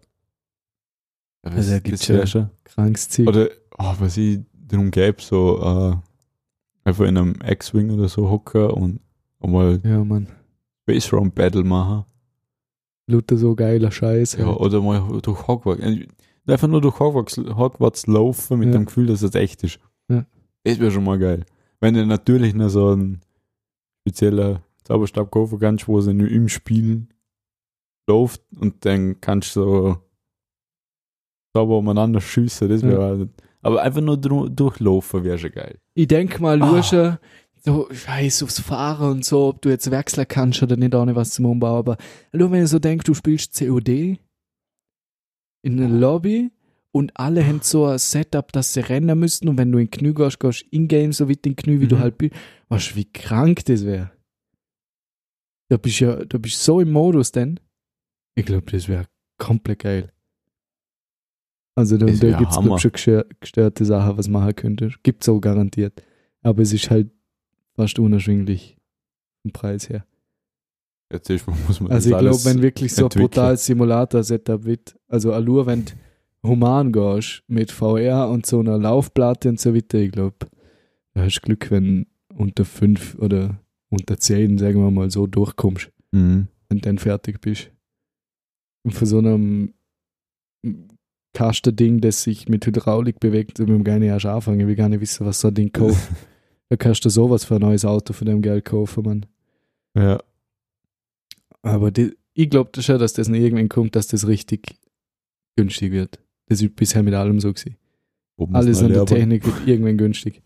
Also, 1.44 1.72
da 1.72 1.76
das, 1.78 1.84
gibt's 1.84 2.02
das 2.02 2.10
wär 2.10 2.20
ja- 2.20 2.28
schon. 2.28 2.50
Krankes 2.64 3.10
Ziel. 3.10 3.28
Oder, 3.28 3.50
oh, 3.80 3.94
was 4.00 4.16
ich 4.18 4.42
darum 4.54 4.92
gäbe, 4.92 5.20
so 5.22 5.60
äh, 5.60 6.88
einfach 6.88 7.06
in 7.06 7.18
einem 7.18 7.36
X-Wing 7.44 7.90
oder 7.92 8.08
so 8.08 8.30
hocken 8.30 8.70
und 8.70 9.00
einmal 9.40 9.80
ja, 9.84 10.04
Mann. 10.04 10.28
Space 10.84 11.12
Round 11.12 11.34
Battle 11.34 11.64
machen. 11.64 12.06
Luther 13.08 13.38
so 13.38 13.56
geiler 13.56 13.92
Scheiß. 13.92 14.34
Ja, 14.38 14.46
halt. 14.46 14.58
oder 14.60 14.82
mal 14.82 15.20
durch 15.22 15.48
Hogwarts. 15.48 15.82
äh, 15.82 16.08
Einfach 16.48 16.68
nur 16.68 16.82
durch 16.82 17.00
Hogwarts, 17.00 17.38
Hogwarts 17.38 18.08
laufen 18.08 18.60
mit 18.60 18.68
Ja. 18.70 18.74
dem 18.74 18.86
Gefühl, 18.86 19.08
dass 19.08 19.22
es 19.24 19.34
echt 19.36 19.64
ist. 19.64 19.80
Ja. 20.10 20.26
Das 20.64 20.80
wäre 20.80 20.92
schon 20.92 21.04
mal 21.04 21.18
geil. 21.20 21.46
Wenn 21.80 21.94
du 21.96 22.06
natürlich 22.06 22.54
noch 22.54 22.70
so 22.70 22.94
ein 22.96 23.22
spezieller 24.02 24.64
Zauberstab 24.84 25.32
kaufen 25.32 25.60
kannst, 25.60 25.88
wo 25.88 26.00
sie 26.02 26.14
nur 26.14 26.28
im 26.30 26.50
Spiel 26.50 27.08
läuft 28.08 28.42
und 28.60 28.86
dann 28.86 29.20
kannst 29.22 29.56
du 29.56 29.62
so 29.64 29.98
Zauber 31.56 31.78
umeinander 31.80 32.22
schiessen, 32.22 32.70
das 32.70 32.82
wäre 32.84 33.04
halt- 33.04 33.30
aber 33.62 33.82
einfach 33.82 34.02
nur 34.02 34.18
durchlaufen 34.18 35.24
wäre 35.24 35.38
schon 35.38 35.52
geil. 35.52 35.80
Ich 35.94 36.08
denk 36.08 36.40
mal, 36.40 36.62
Ah. 36.62 37.20
So 37.64 37.88
scheiß 37.92 38.42
aufs 38.42 38.60
Fahren 38.60 39.12
und 39.12 39.26
so, 39.26 39.50
ob 39.50 39.62
du 39.62 39.70
jetzt 39.70 39.92
wechseln 39.92 40.26
kannst 40.28 40.64
oder 40.64 40.78
nicht, 40.78 40.96
ohne 40.96 41.16
was 41.16 41.30
zum 41.30 41.46
Umbau, 41.46 41.78
aber 41.78 41.98
nur 42.34 42.50
wenn 42.50 42.64
ich 42.64 42.70
so 42.72 42.80
denk, 42.80 43.04
du 43.04 43.14
spielst 43.14 43.54
COD 43.56 44.18
in 45.64 45.80
einer 45.80 45.88
Lobby 45.88 46.50
und 46.94 47.12
alle 47.16 47.46
haben 47.46 47.62
so 47.62 47.86
ein 47.86 47.98
Setup, 48.00 48.52
dass 48.52 48.74
sie 48.74 48.82
rennen 48.82 49.18
müssten 49.20 49.48
und 49.48 49.58
wenn 49.58 49.72
du 49.72 49.78
in 49.78 49.86
den 49.86 49.92
Knie 49.92 50.14
gehst, 50.14 50.40
gehst 50.40 50.62
du 50.64 50.66
in-game 50.72 51.14
so 51.14 51.30
weit 51.30 51.46
in 51.46 51.54
den 51.54 51.56
Knie, 51.56 51.80
wie 51.80 51.88
du 51.88 51.96
Mhm. 51.96 52.00
halt 52.02 52.18
bist. 52.18 52.34
Weißt 52.70 52.92
du, 52.92 52.96
wie 52.96 53.06
krank 53.12 53.64
das 53.66 53.86
wäre? 53.86 54.12
Da 55.70 55.78
bist 55.78 56.02
du 56.02 56.06
ja, 56.06 56.26
da 56.26 56.38
bist 56.38 56.56
du 56.60 56.64
so 56.64 56.80
im 56.82 56.92
Modus 56.92 57.32
denn. 57.32 57.60
Ich 58.36 58.46
glaube, 58.46 58.70
das 58.72 58.88
wäre 58.88 59.06
komplett 59.38 59.80
geil. 59.80 60.12
Also 61.76 61.98
da, 61.98 62.06
da 62.06 62.38
gibt 62.38 62.52
es 62.52 62.56
schon 62.82 62.92
gestör- 62.92 63.26
gestörte 63.40 63.86
Sachen, 63.86 64.18
was 64.18 64.28
man 64.28 64.42
machen 64.44 64.56
könnte. 64.56 64.92
Gibt 65.04 65.24
es 65.24 65.30
auch 65.30 65.40
garantiert. 65.40 66.04
Aber 66.42 66.62
es 66.62 66.74
ist 66.74 66.90
halt 66.90 67.10
fast 67.76 67.98
unerschwinglich 68.00 68.78
vom 69.42 69.52
Preis 69.54 69.88
her. 69.90 70.06
Jetzt 71.12 71.30
ist, 71.30 71.48
muss 71.48 71.80
man 71.80 71.92
Also 71.92 72.10
ich 72.12 72.18
glaube, 72.18 72.44
wenn 72.46 72.62
wirklich 72.62 72.94
so 72.94 73.06
ein 73.06 73.10
brutales 73.10 73.66
Simulator-Setup 73.66 74.64
wird, 74.66 74.96
also 75.08 75.32
Allure, 75.34 75.66
wenn 75.66 75.86
du 75.86 75.92
human 76.44 76.92
gehst 76.92 77.44
mit 77.48 77.72
VR 77.72 78.30
und 78.30 78.46
so 78.46 78.60
einer 78.60 78.78
Laufplatte 78.78 79.50
und 79.50 79.60
so 79.60 79.74
weiter, 79.76 80.00
ich 80.00 80.12
glaube, 80.12 80.36
da 81.14 81.24
hast 81.24 81.38
du 81.38 81.42
Glück, 81.42 81.70
wenn 81.72 82.08
unter 82.34 82.66
fünf 82.66 83.16
oder 83.20 83.60
unter 83.90 84.18
zehn, 84.18 84.58
sagen 84.58 84.82
wir 84.82 84.92
mal, 84.92 85.12
so 85.12 85.28
durchkommst, 85.28 85.92
Mhm. 86.12 86.48
du 86.70 86.76
dann 86.78 86.98
fertig 86.98 87.42
bist. 87.42 87.70
Und 88.84 88.92
von 88.94 89.08
so 89.08 89.20
einem 89.20 89.74
Kasten-Ding, 91.34 92.02
das 92.02 92.24
sich 92.24 92.50
mit 92.50 92.66
Hydraulik 92.66 93.20
bewegt, 93.20 93.60
will 93.60 93.78
ich 93.78 93.84
gar 93.84 94.00
nicht 94.00 94.10
erst 94.10 94.26
anfangen, 94.26 94.60
ich 94.60 94.68
will 94.68 94.76
gar 94.76 94.90
nicht 94.90 95.02
wissen, 95.02 95.26
was 95.26 95.40
so 95.40 95.48
ein 95.50 95.54
Ding 95.54 95.72
kauft. 95.74 96.10
da 96.70 96.76
kannst 96.78 97.06
du 97.06 97.10
sowas 97.10 97.46
für 97.46 97.56
ein 97.56 97.62
neues 97.62 97.86
Auto 97.86 98.14
von 98.14 98.28
dem 98.28 98.42
Geld 98.42 98.66
kaufen, 98.66 99.04
Mann. 99.04 99.26
Ja. 99.96 100.20
Aber 101.62 101.92
die, 101.92 102.16
ich 102.34 102.50
glaube 102.50 102.82
schon, 102.82 103.00
dass 103.00 103.14
das 103.14 103.28
noch 103.28 103.38
irgendwann 103.38 103.70
kommt, 103.70 103.96
dass 103.96 104.08
das 104.08 104.28
richtig 104.28 104.76
günstig 105.58 105.92
wird. 105.92 106.20
Das 106.52 106.62
ist 106.62 106.76
bisher 106.76 107.02
mit 107.02 107.14
allem 107.14 107.40
so 107.40 107.54
gewesen. 107.54 107.78
Alles 108.52 108.84
an 108.84 108.92
der. 108.92 109.06
Technik 109.06 109.46
wird 109.46 109.66
irgendwann 109.66 109.98
günstig. 109.98 110.42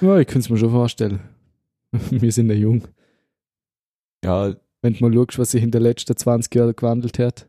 Ja, 0.00 0.16
ich 0.20 0.28
könnte 0.28 0.38
es 0.46 0.48
mir 0.48 0.58
schon 0.58 0.70
vorstellen. 0.70 1.18
Wir 2.10 2.30
sind 2.30 2.50
ja 2.50 2.54
jung. 2.54 2.86
Ja, 4.24 4.54
Wenn 4.80 4.94
du 4.94 5.08
mal 5.08 5.12
schaust, 5.12 5.40
was 5.40 5.50
sich 5.50 5.64
in 5.64 5.72
den 5.72 5.82
letzten 5.82 6.16
20 6.16 6.54
Jahren 6.54 6.76
gewandelt 6.76 7.18
hat. 7.18 7.48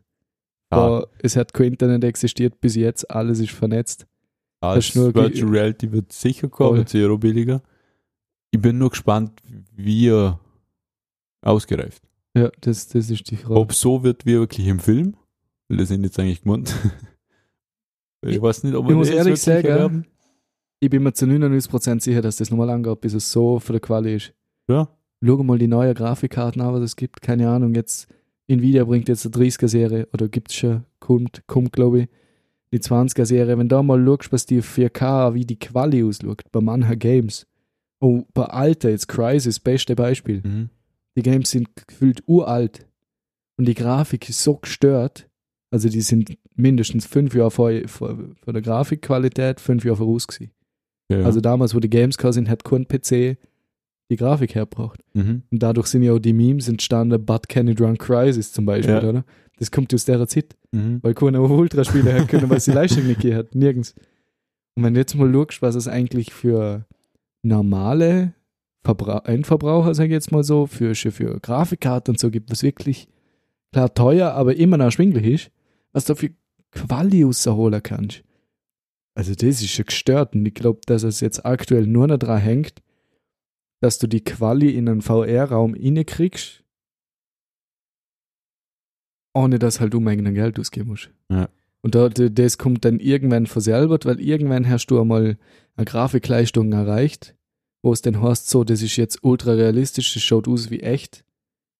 ja, 0.72 1.06
es 1.20 1.36
hat 1.36 1.54
kein 1.54 1.68
Internet 1.68 2.02
existiert 2.02 2.60
bis 2.60 2.74
jetzt, 2.74 3.08
alles 3.08 3.38
ist 3.38 3.52
vernetzt. 3.52 4.08
ja 4.64 4.74
das 4.74 4.88
ist 4.88 4.96
nur 4.96 5.14
Virtual 5.14 5.48
Reality 5.48 5.92
wird 5.92 6.12
sicher 6.12 6.48
kommen, 6.48 6.78
wird 6.78 7.08
auch 7.08 7.18
billiger. 7.18 7.62
Ich 8.50 8.60
bin 8.60 8.78
nur 8.78 8.90
gespannt, 8.90 9.40
wie 9.76 10.08
er 10.08 10.40
ausgereift. 11.40 12.02
Ja, 12.36 12.50
das, 12.62 12.88
das 12.88 13.10
ist 13.10 13.30
die 13.30 13.36
Frage. 13.36 13.60
Ob 13.60 13.72
so 13.72 14.02
wird 14.02 14.26
wie 14.26 14.32
wirklich 14.32 14.66
im 14.66 14.80
Film, 14.80 15.14
weil 15.68 15.76
das 15.76 15.86
sind 15.86 16.02
jetzt 16.02 16.18
eigentlich 16.18 16.42
gemeint. 16.42 16.74
ich 18.30 18.40
weiß 18.40 18.64
nicht, 18.64 18.74
ob 18.74 18.84
ich 18.84 18.90
wir 18.90 18.96
muss 18.96 19.10
ehrlich 19.10 19.40
sagen, 19.40 19.66
erwerben. 19.66 20.06
Ich 20.80 20.90
bin 20.90 21.02
mir 21.02 21.12
zu 21.12 21.26
99% 21.26 22.00
sicher, 22.00 22.22
dass 22.22 22.36
das 22.36 22.50
nochmal 22.50 22.70
angeht, 22.70 23.00
bis 23.00 23.14
es 23.14 23.30
so 23.30 23.58
für 23.60 23.74
die 23.74 23.80
Quali 23.80 24.16
ist. 24.16 24.32
Ja. 24.68 24.88
Schau 25.24 25.42
mal 25.44 25.58
die 25.58 25.68
neuen 25.68 25.94
Grafikkarten 25.94 26.60
an, 26.60 26.74
was 26.74 26.82
es 26.82 26.96
gibt. 26.96 27.22
Keine 27.22 27.48
Ahnung, 27.48 27.74
jetzt 27.74 28.08
Nvidia 28.48 28.84
bringt 28.84 29.08
jetzt 29.08 29.24
eine 29.24 29.34
30er-Serie 29.34 30.08
oder 30.12 30.28
gibt 30.28 30.50
es 30.50 30.56
schon, 30.56 30.84
kommt, 30.98 31.46
kommt 31.46 31.72
glaube 31.72 32.00
ich, 32.00 32.08
die 32.72 32.80
20er-Serie. 32.80 33.56
Wenn 33.58 33.68
du 33.68 33.76
da 33.76 33.82
mal 33.82 34.04
schaust, 34.04 34.32
was 34.32 34.46
die 34.46 34.62
4K, 34.62 35.34
wie 35.34 35.44
die 35.44 35.58
Quali 35.58 36.02
ausschaut, 36.02 36.42
bei 36.50 36.60
manchen 36.60 36.98
Games. 36.98 37.46
Oh, 38.00 38.24
bei 38.34 38.46
Alter, 38.46 38.90
jetzt 38.90 39.06
Crisis, 39.06 39.60
beste 39.60 39.94
Beispiel. 39.94 40.42
Mhm. 40.44 40.70
Die 41.16 41.22
Games 41.22 41.50
sind 41.50 41.68
gefühlt 41.86 42.22
uralt 42.26 42.86
und 43.56 43.68
die 43.68 43.74
Grafik 43.74 44.28
ist 44.28 44.42
so 44.42 44.56
gestört. 44.56 45.28
Also 45.72 45.88
die 45.88 46.00
sind 46.02 46.36
mindestens 46.54 47.06
fünf 47.06 47.34
Jahre 47.34 47.50
vor, 47.50 47.72
vor, 47.86 48.16
vor 48.44 48.52
der 48.52 48.62
Grafikqualität, 48.62 49.58
fünf 49.60 49.84
Jahre 49.84 49.96
voraus 49.96 50.26
gewesen. 50.28 50.52
Ja. 51.10 51.22
Also 51.24 51.40
damals, 51.40 51.74
wo 51.74 51.80
die 51.80 51.90
Games 51.90 52.16
gekommen 52.16 52.34
sind, 52.34 52.48
hat 52.48 52.62
kein 52.64 52.86
PC 52.86 53.36
die 54.10 54.16
Grafik 54.16 54.54
hergebracht. 54.54 55.00
mhm. 55.14 55.42
Und 55.50 55.62
dadurch 55.62 55.86
sind 55.86 56.02
ja 56.02 56.12
auch 56.12 56.18
die 56.18 56.34
Memes 56.34 56.68
entstanden, 56.68 57.24
But 57.24 57.48
Can 57.48 57.68
It 57.68 57.80
Run 57.80 57.96
Crisis 57.98 58.52
zum 58.52 58.66
Beispiel, 58.66 58.94
Ja. 58.94 59.08
oder? 59.08 59.24
Das 59.58 59.70
kommt 59.70 59.92
aus 59.94 60.04
der 60.04 60.26
Zeit, 60.28 60.54
Mhm. 60.72 60.98
weil 61.02 61.14
keiner 61.14 61.40
Ultraspieler 61.40 62.14
hat 62.20 62.28
können, 62.28 62.50
weil 62.50 62.58
es 62.58 62.64
die 62.66 62.72
Leistung 62.72 63.06
nicht 63.06 63.24
hat. 63.24 63.54
Nirgends. 63.54 63.94
Und 64.74 64.84
wenn 64.84 64.94
du 64.94 65.00
jetzt 65.00 65.14
mal 65.14 65.32
schaust, 65.32 65.62
was 65.62 65.74
es 65.74 65.88
eigentlich 65.88 66.32
für 66.32 66.84
normale 67.42 68.34
Verbra 68.84 69.22
Endverbraucher, 69.26 69.94
sage 69.94 70.08
ich 70.08 70.12
jetzt 70.14 70.32
mal 70.32 70.42
so, 70.44 70.66
für, 70.66 70.94
für, 70.94 71.12
für 71.12 71.38
Grafikkarten 71.40 72.12
und 72.14 72.18
so 72.18 72.30
gibt, 72.30 72.50
was 72.50 72.62
wirklich 72.62 73.08
klar 73.72 73.92
teuer, 73.94 74.32
aber 74.32 74.56
immer 74.56 74.76
noch 74.76 74.86
erschwinglich 74.86 75.24
ist, 75.26 75.50
was 75.92 76.04
du 76.04 76.14
für 76.14 76.30
Quali 76.72 77.22
rausholen 77.22 77.82
kannst. 77.82 78.24
Also 79.14 79.34
das 79.34 79.60
ist 79.60 79.70
schon 79.70 79.84
gestört 79.84 80.34
und 80.34 80.46
ich 80.46 80.54
glaube, 80.54 80.80
dass 80.86 81.02
es 81.02 81.20
jetzt 81.20 81.44
aktuell 81.44 81.86
nur 81.86 82.06
noch 82.06 82.18
dran 82.18 82.40
hängt, 82.40 82.82
dass 83.80 83.98
du 83.98 84.06
die 84.06 84.24
Quali 84.24 84.70
in 84.70 84.88
einen 84.88 85.02
VR-Raum 85.02 85.74
kriegst, 86.06 86.64
ohne 89.34 89.58
dass 89.58 89.80
halt 89.80 89.94
um 89.94 90.08
eigenen 90.08 90.34
Geld 90.34 90.58
ausgeben 90.58 90.90
musst. 90.90 91.10
Ja. 91.30 91.48
Und 91.82 91.94
da, 91.94 92.08
das 92.08 92.58
kommt 92.58 92.84
dann 92.84 93.00
irgendwann 93.00 93.46
verselbert, 93.46 94.06
weil 94.06 94.20
irgendwann 94.20 94.68
hast 94.68 94.86
du 94.86 95.00
einmal 95.00 95.36
eine 95.76 95.84
Grafikleistung 95.84 96.72
erreicht, 96.72 97.36
wo 97.82 97.92
es 97.92 98.02
dann 98.02 98.22
heißt, 98.22 98.48
so, 98.48 98.62
das 98.64 98.82
ist 98.82 98.96
jetzt 98.96 99.24
ultra 99.24 99.52
realistisch, 99.52 100.14
das 100.14 100.22
schaut 100.22 100.46
aus 100.46 100.70
wie 100.70 100.80
echt. 100.80 101.24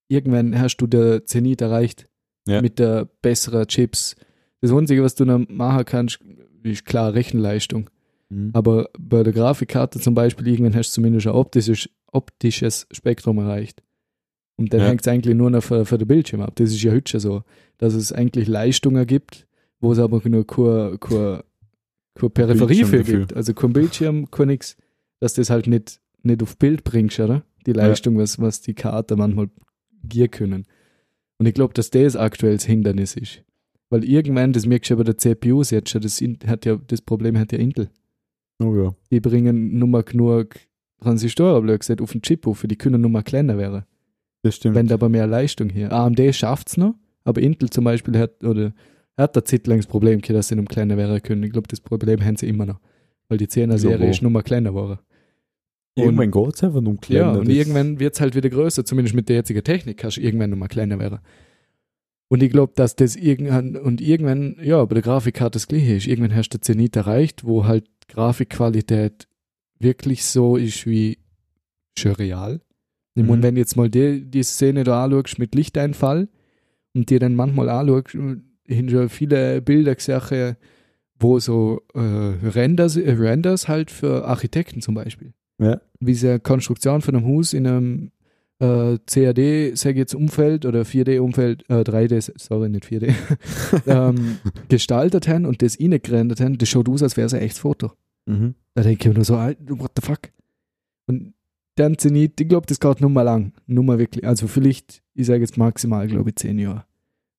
Irgendwann 0.08 0.58
hast 0.58 0.78
du 0.78 0.86
der 0.86 1.24
Zenit 1.24 1.60
erreicht 1.60 2.08
Ja. 2.46 2.60
mit 2.60 2.78
der 2.78 3.08
besseren 3.22 3.66
Chips. 3.68 4.16
Das 4.60 4.72
Einzige, 4.72 5.02
was 5.02 5.14
du 5.14 5.24
noch 5.24 5.46
machen 5.48 5.84
kannst, 5.84 6.18
ist 6.62 6.84
klar 6.84 7.14
Rechenleistung. 7.14 7.88
Mhm. 8.30 8.50
Aber 8.52 8.88
bei 8.98 9.22
der 9.22 9.32
Grafikkarte 9.32 10.00
zum 10.00 10.14
Beispiel, 10.14 10.48
irgendwann 10.48 10.74
hast 10.74 10.90
du 10.90 10.94
zumindest 10.96 11.26
ein 11.26 11.34
optisches, 11.34 11.88
optisches 12.10 12.86
Spektrum 12.90 13.38
erreicht. 13.38 13.82
Und 14.56 14.72
dann 14.72 14.80
Ja. 14.80 14.86
hängt 14.88 15.00
es 15.02 15.08
eigentlich 15.08 15.34
nur 15.34 15.50
noch 15.50 15.62
für, 15.62 15.84
für 15.86 15.98
den 15.98 16.08
Bildschirm 16.08 16.40
ab. 16.42 16.52
Das 16.56 16.70
ist 16.70 16.82
ja 16.82 16.92
heute 16.92 17.10
schon 17.10 17.20
so, 17.20 17.42
dass 17.78 17.94
es 17.94 18.12
eigentlich 18.12 18.48
Leistungen 18.48 19.06
gibt, 19.06 19.46
wo 19.80 19.92
es 19.92 19.98
aber 19.98 20.20
nur 20.28 20.46
keine, 20.46 20.98
keine, 20.98 21.42
keine 22.14 22.30
Peripherie 22.30 22.66
Bildschirm 22.66 22.88
für 22.88 22.98
dafür. 22.98 23.18
gibt. 23.20 23.34
Also 23.34 23.54
kein 23.54 23.72
Bildschirm, 23.72 24.30
kein 24.30 24.48
nix, 24.48 24.76
dass 25.20 25.34
das 25.34 25.50
halt 25.50 25.66
nicht, 25.66 26.00
nicht 26.22 26.42
auf 26.42 26.56
Bild 26.58 26.84
bringst, 26.84 27.18
oder? 27.20 27.42
Die 27.66 27.72
Leistung, 27.72 28.18
was, 28.18 28.40
was 28.40 28.60
die 28.60 28.74
Karte 28.74 29.16
manchmal 29.16 29.48
gier 30.04 30.28
können. 30.28 30.66
Und 31.42 31.48
ich 31.48 31.54
glaube, 31.54 31.74
dass 31.74 31.90
das 31.90 32.14
aktuell 32.14 32.52
das 32.52 32.66
Hindernis 32.66 33.16
ist. 33.16 33.42
Weil 33.90 34.04
irgendwann, 34.04 34.52
das 34.52 34.64
merkst 34.64 34.90
du 34.90 34.94
ja 34.94 34.98
bei 34.98 35.02
der 35.02 35.18
CPUs 35.18 35.70
jetzt 35.70 35.90
schon, 35.90 36.00
das 36.00 36.22
hat 36.46 36.64
ja, 36.64 36.76
das 36.86 37.02
Problem 37.02 37.36
hat 37.36 37.50
ja 37.50 37.58
Intel 37.58 37.90
Oh 38.60 38.76
ja. 38.76 38.94
die 39.10 39.18
bringen 39.18 39.76
nur 39.76 39.88
mal 39.88 40.04
genug 40.04 40.54
Transistoren, 41.00 41.64
blöd 41.64 41.80
gesagt, 41.80 42.00
auf 42.00 42.12
den 42.12 42.22
Chip 42.22 42.46
auf, 42.46 42.62
die 42.62 42.76
können 42.76 43.00
nur 43.00 43.10
mal 43.10 43.24
kleiner 43.24 43.58
werden. 43.58 43.82
Das 44.42 44.54
stimmt. 44.54 44.76
Wenn 44.76 44.86
da 44.86 44.94
aber 44.94 45.08
mehr 45.08 45.26
Leistung 45.26 45.68
hier. 45.68 45.90
AMD 45.92 46.32
schafft 46.32 46.68
es 46.68 46.76
noch, 46.76 46.94
Aber 47.24 47.42
Intel 47.42 47.70
zum 47.70 47.82
Beispiel 47.82 48.16
hat, 48.20 48.44
oder 48.44 48.72
hat 49.16 49.34
da 49.34 49.44
Zeit 49.44 49.66
lang 49.66 49.78
das 49.78 49.88
Problem 49.88 50.20
dass 50.20 50.46
sie 50.46 50.54
noch 50.54 50.66
kleiner 50.66 50.96
werden 50.96 51.20
können. 51.24 51.42
Ich 51.42 51.50
glaube, 51.50 51.66
das 51.66 51.80
Problem 51.80 52.24
haben 52.24 52.36
sie 52.36 52.48
immer 52.48 52.66
noch. 52.66 52.78
Weil 53.28 53.38
die 53.38 53.48
10er-Serie 53.48 54.06
wo? 54.06 54.10
ist 54.10 54.22
nur 54.22 54.30
mal 54.30 54.42
kleiner 54.42 54.70
geworden. 54.70 55.00
Irgendwann 55.94 56.30
geht 56.30 56.54
es 56.54 56.64
einfach 56.64 56.78
um 56.78 57.00
kleiner. 57.00 57.34
Ja, 57.34 57.38
und 57.38 57.48
irgendwann 57.48 58.00
wird 58.00 58.14
es 58.14 58.20
halt 58.20 58.34
wieder 58.34 58.48
größer, 58.48 58.84
zumindest 58.84 59.14
mit 59.14 59.28
der 59.28 59.36
jetzigen 59.36 59.62
Technik, 59.62 59.98
kannst 59.98 60.16
du 60.16 60.22
irgendwann 60.22 60.50
nochmal 60.50 60.68
kleiner 60.68 60.98
werden. 60.98 61.18
Und 62.28 62.42
ich 62.42 62.50
glaube, 62.50 62.72
dass 62.74 62.96
das 62.96 63.14
irgendwann, 63.14 63.76
und 63.76 64.00
irgendwann, 64.00 64.56
ja, 64.62 64.82
bei 64.86 64.94
der 64.94 65.02
Grafikkarte 65.02 65.56
das 65.56 65.68
gleiche 65.68 65.96
ist. 65.96 66.06
Irgendwann 66.06 66.34
hast 66.34 66.48
du 66.48 66.58
den 66.58 66.62
Zenit 66.62 66.96
erreicht, 66.96 67.44
wo 67.44 67.66
halt 67.66 67.84
Grafikqualität 68.08 69.28
wirklich 69.78 70.24
so 70.24 70.56
ist 70.56 70.86
wie 70.86 71.18
schon 71.98 72.12
real. 72.12 72.62
Mhm. 73.14 73.28
wenn 73.42 73.54
du 73.54 73.60
jetzt 73.60 73.76
mal 73.76 73.90
die, 73.90 74.24
die 74.24 74.42
Szene 74.42 74.84
da 74.84 75.04
anschaust 75.04 75.38
mit 75.38 75.54
Lichteinfall 75.54 76.30
und 76.94 77.10
dir 77.10 77.20
dann 77.20 77.34
manchmal 77.34 77.68
anschaust, 77.68 78.16
hin 78.66 78.88
schon 78.88 79.10
viele 79.10 79.60
Bilder 79.60 79.94
gesehen, 79.94 80.56
wo 81.18 81.38
so 81.38 81.82
äh, 81.92 81.98
Renders, 82.00 82.96
äh, 82.96 83.12
Renders 83.12 83.68
halt 83.68 83.90
für 83.90 84.24
Architekten 84.24 84.80
zum 84.80 84.94
Beispiel 84.94 85.34
Ja. 85.58 85.80
wie 86.00 86.14
sie 86.14 86.28
eine 86.28 86.40
Konstruktion 86.40 87.02
von 87.02 87.14
einem 87.14 87.26
Haus 87.26 87.52
in 87.52 87.66
einem 87.66 88.10
äh, 88.58 88.98
CAD, 89.06 89.76
sag 89.76 89.92
ich 89.92 89.96
jetzt 89.98 90.14
Umfeld 90.14 90.66
oder 90.66 90.82
4D-Umfeld, 90.82 91.68
äh, 91.68 91.82
3D, 91.82 92.32
sorry, 92.36 92.68
nicht 92.68 92.86
4D, 92.86 93.14
ähm, 93.86 94.38
gestaltet 94.68 95.28
haben 95.28 95.46
und 95.46 95.62
das 95.62 95.78
reingerendert 95.78 96.40
haben, 96.40 96.58
das 96.58 96.68
schaut 96.68 96.88
aus, 96.88 97.02
als 97.02 97.16
wäre 97.16 97.26
es 97.26 97.34
ein 97.34 97.42
echtes 97.42 97.58
Foto. 97.60 97.92
Mhm. 98.26 98.54
Da 98.74 98.82
denke 98.82 99.00
ich 99.02 99.08
mir 99.08 99.14
nur 99.14 99.24
so, 99.24 99.36
Alter, 99.36 99.78
what 99.78 99.92
the 100.00 100.06
fuck? 100.06 100.30
Und 101.06 101.34
dann 101.76 101.98
Zenit, 101.98 102.40
ich 102.40 102.48
glaube, 102.48 102.66
das 102.66 102.80
geht 102.80 103.00
nur 103.00 103.10
mal 103.10 103.22
lang. 103.22 103.52
Nur 103.66 103.82
mal 103.84 103.98
wirklich, 103.98 104.26
also 104.26 104.46
vielleicht, 104.46 105.02
ich 105.14 105.26
sage 105.26 105.40
jetzt 105.40 105.56
maximal, 105.56 106.06
glaube 106.06 106.30
ich, 106.30 106.36
zehn 106.36 106.58
Jahre. 106.58 106.84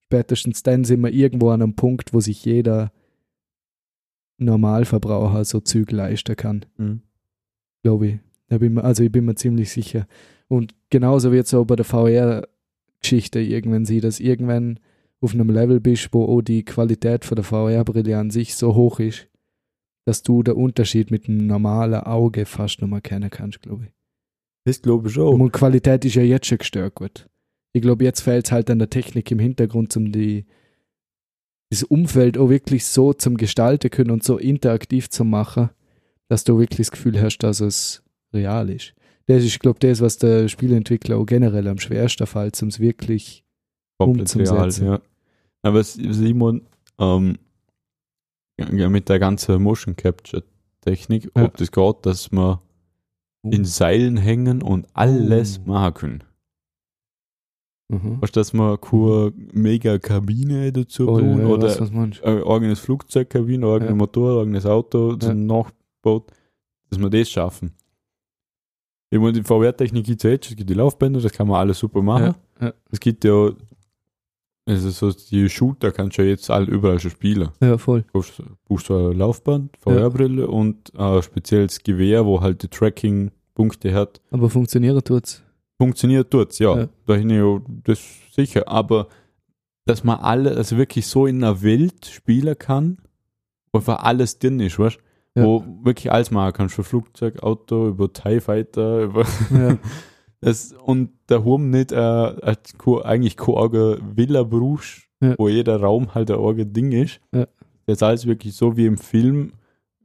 Spätestens 0.05 0.63
dann 0.63 0.83
sind 0.83 1.01
wir 1.01 1.11
irgendwo 1.11 1.49
an 1.49 1.61
einem 1.61 1.75
Punkt, 1.75 2.13
wo 2.13 2.19
sich 2.19 2.43
jeder 2.45 2.91
Normalverbraucher 4.37 5.45
so 5.45 5.59
Züge 5.59 5.95
leisten 5.95 6.35
kann 6.35 6.65
Mhm. 6.77 7.01
Glaube 7.83 8.07
ich. 8.07 8.19
Da 8.49 8.57
bin 8.57 8.77
also 8.79 9.03
ich 9.03 9.11
bin 9.11 9.25
mir 9.25 9.35
ziemlich 9.35 9.71
sicher. 9.71 10.07
Und 10.47 10.73
genauso 10.89 11.31
wird 11.31 11.45
es 11.45 11.53
auch 11.53 11.65
bei 11.65 11.75
der 11.75 11.85
VR-Geschichte 11.85 13.39
irgendwann 13.39 13.85
sein, 13.85 14.01
dass 14.01 14.19
irgendwann 14.19 14.79
auf 15.21 15.33
einem 15.33 15.49
Level 15.49 15.79
bist, 15.79 16.09
wo 16.11 16.25
auch 16.25 16.41
die 16.41 16.65
Qualität 16.65 17.25
von 17.25 17.35
der 17.35 17.45
VR-Brille 17.45 18.17
an 18.17 18.29
sich 18.29 18.55
so 18.55 18.75
hoch 18.75 18.99
ist, 18.99 19.27
dass 20.05 20.23
du 20.23 20.43
den 20.43 20.55
Unterschied 20.55 21.11
mit 21.11 21.29
einem 21.29 21.47
normalen 21.47 22.01
Auge 22.01 22.45
fast 22.45 22.81
noch 22.81 22.89
mal 22.89 23.01
kennen 23.01 23.29
kannst, 23.29 23.61
glaube 23.61 23.85
ich. 23.85 23.91
Das 24.65 24.81
glaube 24.81 25.09
ich 25.09 25.17
auch. 25.17 25.31
Und 25.31 25.51
Qualität 25.51 26.05
ist 26.05 26.15
ja 26.15 26.23
jetzt 26.23 26.47
schon 26.47 26.57
gestört 26.57 26.95
gut. 26.95 27.27
Ich 27.73 27.81
glaube, 27.81 28.03
jetzt 28.03 28.21
fehlt 28.21 28.45
es 28.45 28.51
halt 28.51 28.69
an 28.69 28.79
der 28.79 28.89
Technik 28.89 29.31
im 29.31 29.39
Hintergrund, 29.39 29.95
um 29.97 30.11
die 30.11 30.45
das 31.71 31.83
Umfeld 31.83 32.37
auch 32.37 32.49
wirklich 32.49 32.85
so 32.85 33.13
zum 33.13 33.35
Gestalten 33.35 33.89
können 33.89 34.11
und 34.11 34.23
so 34.23 34.37
interaktiv 34.37 35.09
zu 35.09 35.25
machen, 35.25 35.71
dass 36.33 36.43
du 36.43 36.57
wirklich 36.57 36.77
das 36.79 36.91
Gefühl 36.91 37.21
hast, 37.21 37.37
dass 37.39 37.59
es 37.59 38.01
real 38.33 38.69
ist. 38.71 38.93
Das 39.27 39.43
ist, 39.43 39.59
glaube 39.59 39.77
ich, 39.81 39.89
das, 39.91 40.01
was 40.01 40.17
der 40.17 40.47
Spieleentwickler 40.49 41.17
auch 41.17 41.25
generell 41.25 41.67
am 41.67 41.77
schwersten 41.77 42.25
fällt, 42.25 42.61
um 42.63 42.69
es 42.69 42.79
wirklich 42.79 43.43
Komplett 43.99 44.35
real, 44.35 44.47
umzusetzen. 44.57 44.85
ja. 44.87 44.99
Aber 45.61 45.83
Simon, 45.83 46.63
ähm, 46.99 47.37
ja, 48.59 48.89
mit 48.89 49.09
der 49.09 49.19
ganzen 49.19 49.61
Motion 49.61 49.95
Capture 49.95 50.43
Technik, 50.81 51.29
Ja. 51.37 51.45
ob 51.45 51.55
das 51.57 51.71
geht, 51.71 51.95
dass 52.05 52.31
wir 52.31 52.61
in 53.43 53.63
Seilen 53.63 54.17
hängen 54.17 54.61
und 54.61 54.87
alles 54.93 55.59
Oh. 55.63 55.69
machen 55.69 55.93
können. 55.93 56.23
Mhm. 57.89 58.21
Weißt 58.21 58.35
du, 58.35 58.39
dass 58.39 58.53
wir 58.53 58.77
keine 58.79 59.33
mega 59.53 59.99
Kabine 59.99 60.71
dazu 60.71 61.07
Oh, 61.09 61.19
tun 61.19 61.39
ja, 61.39 61.45
oder 61.45 61.67
was, 61.67 61.79
was 61.79 61.91
ein 61.91 62.43
eigenes 62.43 62.79
Flugzeugkabine, 62.79 63.67
ein 63.67 63.71
eigenes 63.73 63.89
Ja. 63.91 63.95
Motor, 63.95 64.37
ein 64.41 64.47
eigenes 64.47 64.65
Auto 64.65 65.15
zum 65.15 65.45
Nachbaut, 66.03 66.31
dass 66.89 66.99
wir 66.99 67.09
das 67.09 67.29
schaffen. 67.29 67.73
Ich 69.09 69.19
meine, 69.19 69.33
die 69.33 69.43
VR-Technik 69.43 70.05
gibt 70.05 70.23
es 70.23 70.29
jetzt, 70.29 70.49
es 70.49 70.55
gibt 70.55 70.69
die 70.69 70.73
Laufbänder, 70.73 71.21
das 71.21 71.31
kann 71.31 71.47
man 71.47 71.59
alles 71.59 71.79
super 71.79 72.01
machen. 72.01 72.35
Ja, 72.59 72.67
ja. 72.67 72.73
Es 72.91 72.99
gibt 72.99 73.23
ja, 73.23 73.51
also 74.65 74.89
so 74.89 75.11
die 75.11 75.49
Shooter 75.49 75.91
kannst 75.91 76.17
du 76.17 76.23
ja 76.23 76.29
jetzt 76.29 76.49
all 76.49 76.67
überall 76.67 76.99
schon 76.99 77.11
spielen. 77.11 77.49
Ja, 77.61 77.77
voll. 77.77 78.05
Du 78.13 78.23
brauchst 78.65 78.89
du 78.89 79.11
ein 79.11 79.17
Laufband, 79.17 79.77
VR-Brille 79.77 80.47
und 80.47 80.97
ein 80.97 81.21
spezielles 81.21 81.83
Gewehr, 81.83 82.25
wo 82.25 82.41
halt 82.41 82.63
die 82.63 82.69
Tracking-Punkte 82.69 83.93
hat. 83.93 84.19
Aber 84.31 84.49
funktionieren 84.49 85.03
tut's. 85.03 85.43
Funktioniert 85.79 86.31
tut's, 86.31 86.59
ja. 86.59 86.77
Ja. 86.77 86.89
Da 87.05 87.15
hin 87.15 87.29
ja 87.29 87.61
das 87.83 87.99
sicher. 88.31 88.67
Aber 88.67 89.09
dass 89.85 90.03
man 90.03 90.19
alle, 90.19 90.55
also 90.55 90.77
wirklich 90.77 91.05
so 91.05 91.27
in 91.27 91.43
einer 91.43 91.61
Welt 91.61 92.05
spielen 92.07 92.57
kann, 92.57 92.97
wo 93.71 93.79
einfach 93.79 94.01
alles 94.03 94.39
drin 94.39 94.59
ist, 94.59 94.79
weißt 94.79 94.97
Ja. 95.35 95.43
Wo 95.45 95.63
wirklich 95.83 96.11
alles 96.11 96.29
machen 96.31 96.53
kannst. 96.53 96.75
Von 96.75 96.83
Flugzeug, 96.83 97.41
Auto, 97.41 97.87
über 97.87 98.11
TIE 98.13 98.39
Fighter, 98.39 99.01
über 99.03 99.25
Ja. 99.51 99.77
das, 100.41 100.73
und 100.73 101.09
da 101.27 101.43
haben 101.43 101.69
nicht 101.71 101.91
äh, 101.91 101.95
eigentlich 103.03 103.37
keine 103.37 103.97
Villa 104.15 104.43
brauchst, 104.43 105.03
Ja. 105.21 105.35
wo 105.37 105.47
jeder 105.49 105.77
Raum 105.81 106.13
halt 106.13 106.29
ein 106.29 106.37
eigenes 106.39 106.73
Ding 106.73 106.91
ist. 106.91 107.19
Ja. 107.33 107.47
Das 107.85 107.97
ist 107.97 108.03
alles 108.03 108.25
wirklich 108.27 108.55
so 108.55 108.77
wie 108.77 108.85
im 108.85 108.97
Film, 108.97 109.53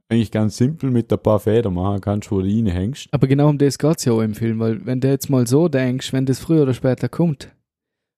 eigentlich 0.09 0.31
ganz 0.31 0.57
simpel 0.57 0.91
mit 0.91 1.13
ein 1.13 1.19
paar 1.19 1.39
Federn 1.39 1.75
machen 1.75 2.01
kannst, 2.01 2.31
wo 2.33 2.41
du 2.41 2.47
reinhängst. 2.47 3.09
Aber 3.13 3.27
genau 3.27 3.51
um 3.51 3.59
das 3.59 3.79
geht 3.79 3.99
es 3.99 4.07
ja 4.07 4.13
auch 4.15 4.23
im 4.23 4.35
Film, 4.35 4.59
weil 4.59 4.85
wenn 4.87 5.01
du 5.03 5.09
jetzt 5.09 5.29
mal 5.29 5.47
so 5.47 5.69
denkst, 5.69 6.15
wenn 6.15 6.25
das 6.25 6.39
früher 6.41 6.63
oder 6.63 6.73
später 6.73 7.11
kommt 7.11 7.55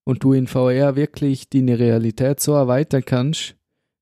und 0.04 0.22
du 0.22 0.32
in 0.32 0.46
VR 0.46 0.94
wirklich 0.94 1.50
deine 1.50 1.78
Realität 1.80 2.38
so 2.38 2.52
erweitern 2.52 3.02
kannst, 3.04 3.56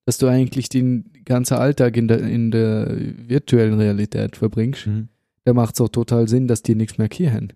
dass 0.09 0.17
du 0.17 0.27
eigentlich 0.27 0.71
den 0.71 1.05
ganzen 1.27 1.59
Alltag 1.59 1.95
in 1.99 2.09
der, 2.09 2.21
in 2.21 2.51
der 2.51 2.97
virtuellen 3.29 3.75
Realität 3.75 4.37
verbringst, 4.37 4.89
da 5.45 5.53
macht 5.53 5.75
es 5.75 5.83
auch 5.83 5.91
total 5.91 6.27
Sinn, 6.29 6.49
dass 6.49 6.63
die 6.63 6.75
nichts 6.75 6.97
mehr 6.97 7.11
haben. 7.11 7.49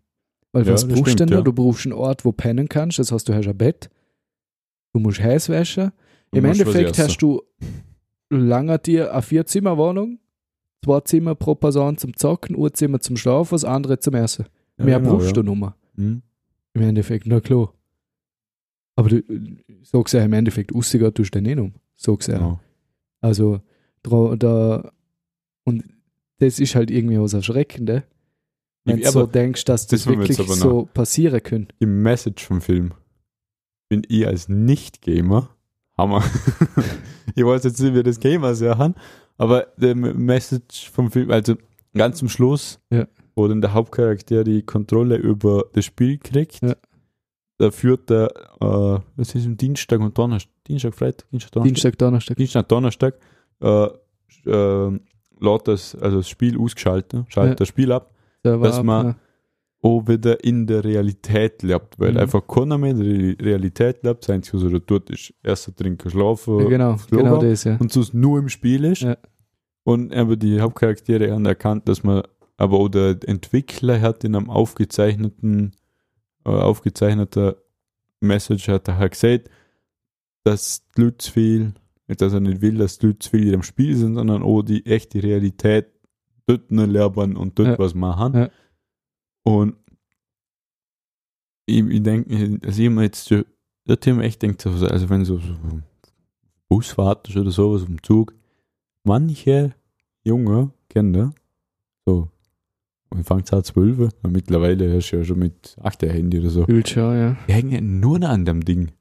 Weil 0.52 0.66
Ja, 0.66 0.74
was 0.74 0.86
brauchst 0.86 1.00
du 1.00 1.10
stimmt, 1.12 1.30
denn 1.30 1.38
ja. 1.38 1.40
Du 1.40 1.54
brauchst 1.54 1.86
einen 1.86 1.94
Ort, 1.94 2.26
wo 2.26 2.32
pennen 2.32 2.68
kannst, 2.68 2.98
das 2.98 3.10
heißt, 3.10 3.26
du 3.26 3.32
hast 3.32 3.48
ein 3.48 3.56
Bett, 3.56 3.88
du 4.92 5.00
musst 5.00 5.22
Häs 5.22 5.48
waschen. 5.48 5.92
Im 6.30 6.44
Endeffekt 6.44 6.98
hast 6.98 7.22
du 7.22 7.40
lange 8.28 8.78
dir 8.78 9.14
eine 9.14 9.22
Vierzimmerwohnung, 9.22 10.18
zwei 10.84 11.00
Zimmer 11.00 11.34
pro 11.34 11.54
Person 11.54 11.96
zum 11.96 12.14
Zocken, 12.18 12.54
ein 12.54 12.74
Zimmer 12.74 13.00
zum 13.00 13.16
Schlafen, 13.16 13.54
das 13.54 13.64
andere 13.64 13.98
zum 13.98 14.12
Essen. 14.12 14.44
Ja, 14.76 14.84
Mehr 14.84 15.00
genau, 15.00 15.12
brauchst 15.12 15.28
ja. 15.28 15.32
du 15.32 15.42
nummer. 15.42 15.74
Mhm. 15.96 16.20
Im 16.74 16.82
Endeffekt, 16.82 17.26
na 17.26 17.40
klar. 17.40 17.72
Aber 18.94 19.08
du, 19.08 19.22
so 19.84 20.02
gesehen, 20.02 20.26
im 20.26 20.34
Endeffekt, 20.34 20.74
aussehen 20.74 21.14
tust 21.14 21.34
du 21.34 21.40
den 21.40 21.44
nicht 21.44 21.58
um. 21.58 21.72
So 22.02 22.16
gesehen. 22.16 22.38
Genau. 22.38 22.60
Also, 23.20 23.60
da, 24.02 24.90
und 25.64 25.84
das 26.38 26.58
ist 26.58 26.74
halt 26.74 26.90
irgendwie 26.90 27.20
was 27.20 27.32
Erschreckende, 27.34 28.02
wenn 28.84 28.98
Ich- 28.98 29.04
du 29.04 29.10
so 29.12 29.26
denkst, 29.26 29.64
dass 29.64 29.86
das, 29.86 30.04
das 30.04 30.06
wirklich 30.08 30.36
so 30.36 30.88
passieren 30.92 31.42
kann. 31.42 31.68
Die 31.80 31.86
Message 31.86 32.44
vom 32.44 32.60
Film 32.60 32.92
bin 33.88 34.02
ich 34.08 34.26
als 34.26 34.48
Nicht-Gamer 34.48 35.50
Hammer. 35.96 36.24
ich 37.36 37.44
weiß 37.44 37.62
jetzt 37.64 37.78
nicht, 37.80 37.94
wie 37.94 38.02
das 38.02 38.18
Gamer 38.18 38.54
sagen, 38.54 38.94
aber 39.38 39.68
der 39.76 39.94
Message 39.94 40.90
vom 40.90 41.10
Film, 41.12 41.30
also 41.30 41.54
ganz 41.94 42.18
zum 42.18 42.28
Schluss, 42.28 42.80
Ja. 42.90 43.06
wo 43.36 43.46
dann 43.46 43.60
der 43.60 43.74
Hauptcharakter 43.74 44.42
die 44.42 44.62
Kontrolle 44.62 45.16
über 45.16 45.66
das 45.74 45.84
Spiel 45.84 46.18
kriegt, 46.18 46.60
Ja. 46.62 46.74
Da 47.58 47.70
führt 47.70 48.10
er, 48.10 48.28
äh, 48.60 49.00
was 49.16 49.34
ist 49.34 49.46
am 49.46 49.56
Dienstag 49.56 50.00
und 50.00 50.16
Donnerstag, 50.16 50.52
Dienstag, 50.66 50.94
Freitag, 50.94 51.28
Dienstag, 51.30 51.52
Donnerstag, 51.52 51.66
Dienstag, 51.74 51.98
Donnerstag. 51.98 52.36
Dienstag, 52.36 52.68
Donnerstag, 52.68 53.14
äh, 53.62 53.88
äh, 54.50 55.00
lädt 55.40 55.68
das, 55.68 55.94
also 55.96 56.18
das 56.18 56.28
Spiel 56.28 56.58
ausgeschaltet, 56.58 57.24
schaltet 57.28 57.50
Ja. 57.52 57.56
das 57.56 57.68
Spiel 57.68 57.92
ab, 57.92 58.12
Da 58.42 58.56
dass 58.56 58.78
ab, 58.78 58.84
man- 58.84 59.06
ja. 59.06 59.16
auch 59.84 60.06
wieder 60.06 60.42
in 60.44 60.66
der 60.66 60.84
Realität 60.84 61.62
lebt, 61.64 61.98
weil 61.98 62.12
Mhm. 62.12 62.18
einfach 62.18 62.46
keiner 62.46 62.78
mehr 62.78 62.92
in 62.92 62.98
der 63.00 63.06
Re- 63.08 63.36
Realität 63.40 64.02
lebt, 64.04 64.28
Einzige, 64.30 64.58
was 64.64 64.72
er 64.72 64.86
tut, 64.86 65.10
ist 65.10 65.34
erst 65.42 65.76
trinken, 65.76 66.08
schlafen 66.10 66.60
ja, 66.60 66.68
genau, 66.68 66.92
aufs 66.92 67.06
Klo 67.08 67.18
genau 67.18 67.38
das, 67.42 67.64
ja. 67.64 67.76
und 67.78 67.92
sonst 67.92 68.14
nur 68.14 68.38
im 68.38 68.48
Spiel 68.48 68.84
ist. 68.84 69.04
Und 69.84 70.14
aber 70.14 70.36
die 70.36 70.60
Hauptcharaktere 70.60 71.32
haben 71.32 71.44
erkannt, 71.44 71.88
dass 71.88 72.04
man, 72.04 72.22
aber 72.56 72.78
auch 72.78 72.88
der 72.88 73.16
Entwickler 73.26 74.00
hat 74.00 74.22
in 74.22 74.36
einem 74.36 74.48
aufgezeichneten, 74.50 75.72
aufgezeichneter 76.44 77.56
Message 78.20 78.68
hat 78.68 78.88
er 78.88 78.98
halt 78.98 79.12
gesagt, 79.12 79.50
dass 80.44 80.86
die 80.96 81.02
Leute 81.02 81.18
zu 81.18 81.32
viel, 81.32 81.74
dass 82.06 82.32
er 82.32 82.40
nicht 82.40 82.60
will, 82.60 82.76
dass 82.78 82.98
die 82.98 83.06
Leute 83.06 83.18
zu 83.20 83.30
viel 83.30 83.44
in 83.46 83.52
dem 83.52 83.62
Spiel 83.62 83.96
sind, 83.96 84.14
sondern 84.14 84.42
auch 84.42 84.62
die 84.62 84.84
echte 84.86 85.22
Realität 85.22 85.86
dort 86.46 86.70
nur 86.70 86.86
lernen 86.86 87.36
und 87.36 87.58
dort 87.58 87.68
Ja. 87.68 87.78
was 87.78 87.94
machen. 87.94 88.34
Ja. 88.34 88.50
Und 89.44 89.76
ich, 91.66 91.84
ich 91.86 92.02
denke, 92.02 92.58
also 92.66 92.82
ich 92.82 92.90
mir 92.90 93.02
jetzt 93.02 93.30
der 93.30 94.00
Thema 94.00 94.22
echt 94.22 94.42
denkt, 94.42 94.62
so, 94.62 94.70
also 94.70 95.08
wenn 95.10 95.24
so, 95.24 95.38
so 95.38 95.54
Busfahrt 96.68 97.28
ist 97.28 97.36
oder 97.36 97.50
sowas 97.50 97.84
im 97.84 98.02
Zug, 98.02 98.34
manche 99.04 99.74
Junge, 100.24 100.70
Kinder, 100.88 101.32
so, 102.06 102.28
man 103.14 103.24
fängt 103.24 103.52
an 103.52 103.62
12, 103.64 103.98
und 104.22 104.32
mittlerweile 104.32 104.94
hast 104.94 105.10
du 105.10 105.16
ja 105.16 105.24
schon 105.24 105.38
mit 105.38 105.76
8 105.82 106.02
Handy 106.04 106.38
oder 106.40 106.50
so, 106.50 106.64
Fühlt 106.64 106.88
schon, 106.88 107.16
ja. 107.16 107.36
die 107.48 107.52
hängen 107.52 108.00
nur 108.00 108.18
noch 108.18 108.28
an 108.30 108.44
dem 108.44 108.64
Ding. 108.64 108.92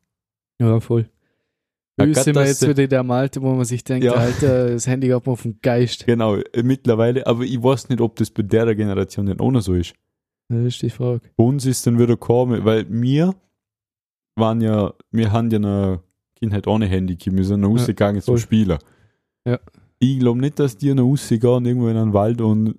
Ja, 0.59 0.79
voll. 0.79 1.09
Ja, 1.99 2.05
grad 2.05 2.23
sind 2.23 2.35
wir 2.35 2.45
jetzt 2.45 2.67
wieder 2.67 2.83
in 2.83 2.89
dem 2.89 3.11
Alter, 3.11 3.41
wo 3.41 3.53
man 3.53 3.65
sich 3.65 3.83
denkt, 3.83 4.05
Ja. 4.05 4.13
Alter, 4.13 4.71
das 4.71 4.87
Handy 4.87 5.09
hat 5.09 5.25
man 5.25 5.33
auf 5.33 5.41
den 5.43 5.59
Geist. 5.61 6.05
Genau, 6.05 6.35
äh, 6.37 6.63
mittlerweile, 6.63 7.27
aber 7.27 7.43
ich 7.43 7.61
weiß 7.61 7.89
nicht, 7.89 8.01
ob 8.01 8.15
das 8.15 8.29
bei 8.31 8.43
der 8.43 8.73
Generation 8.75 9.25
dann 9.25 9.39
auch 9.39 9.51
noch 9.51 9.61
so 9.61 9.73
ist. 9.73 9.93
Das 10.49 10.59
ist 10.65 10.81
die 10.81 10.89
Frage. 10.89 11.21
Bei 11.37 11.43
uns 11.43 11.65
ist 11.65 11.85
dann 11.87 11.95
wieder 11.97 12.07
gekommen, 12.07 12.65
weil 12.65 12.85
wir 12.89 13.33
waren 14.35 14.61
ja, 14.61 14.93
wir 15.11 15.31
haben 15.31 15.49
ja 15.51 15.57
eine 15.57 15.99
Kindheit 16.35 16.67
ohne 16.67 16.85
Handy 16.87 17.15
gehabt, 17.15 17.37
wir 17.37 17.45
sind 17.45 17.61
noch 17.61 17.69
Ja, 17.69 17.75
rausgegangen 17.75 18.21
zum 18.21 18.33
voll. 18.35 18.39
Spielen. 18.41 18.77
Ja. 19.45 19.59
Ich 19.99 20.19
glaube 20.19 20.39
nicht, 20.39 20.57
dass 20.59 20.77
die 20.77 20.93
noch 20.93 21.03
rausgehen 21.05 21.65
irgendwo 21.65 21.87
in 21.87 21.97
einen 21.97 22.13
Wald 22.13 22.41
und 22.41 22.75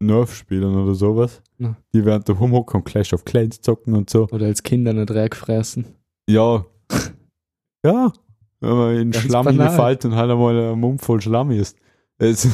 Nerf 0.00 0.34
spielen 0.34 0.74
oder 0.74 0.94
sowas. 0.94 1.42
Ja. 1.58 1.76
Die 1.94 2.04
werden 2.04 2.22
da 2.26 2.32
rumhocken 2.32 2.80
und 2.80 2.84
Clash 2.84 3.12
of 3.12 3.24
Clans 3.24 3.60
zocken 3.60 3.94
und 3.94 4.10
so. 4.10 4.28
Oder 4.30 4.46
als 4.46 4.62
Kinder 4.62 4.90
einen 4.90 5.06
Dreck 5.06 5.34
fressen. 5.36 5.86
Ja. 6.28 6.64
ja. 7.84 8.12
Wenn 8.60 8.70
man 8.76 8.96
in 8.96 9.10
Ganz 9.10 9.24
Schlamm 9.26 9.48
hineinfällt 9.48 10.04
und 10.06 10.14
halt 10.16 10.30
einmal 10.30 10.72
ein 10.72 10.78
Mund 10.80 11.00
voll 11.02 11.20
Schlamm 11.20 11.50
ist. 11.50 11.76
Es 12.18 12.44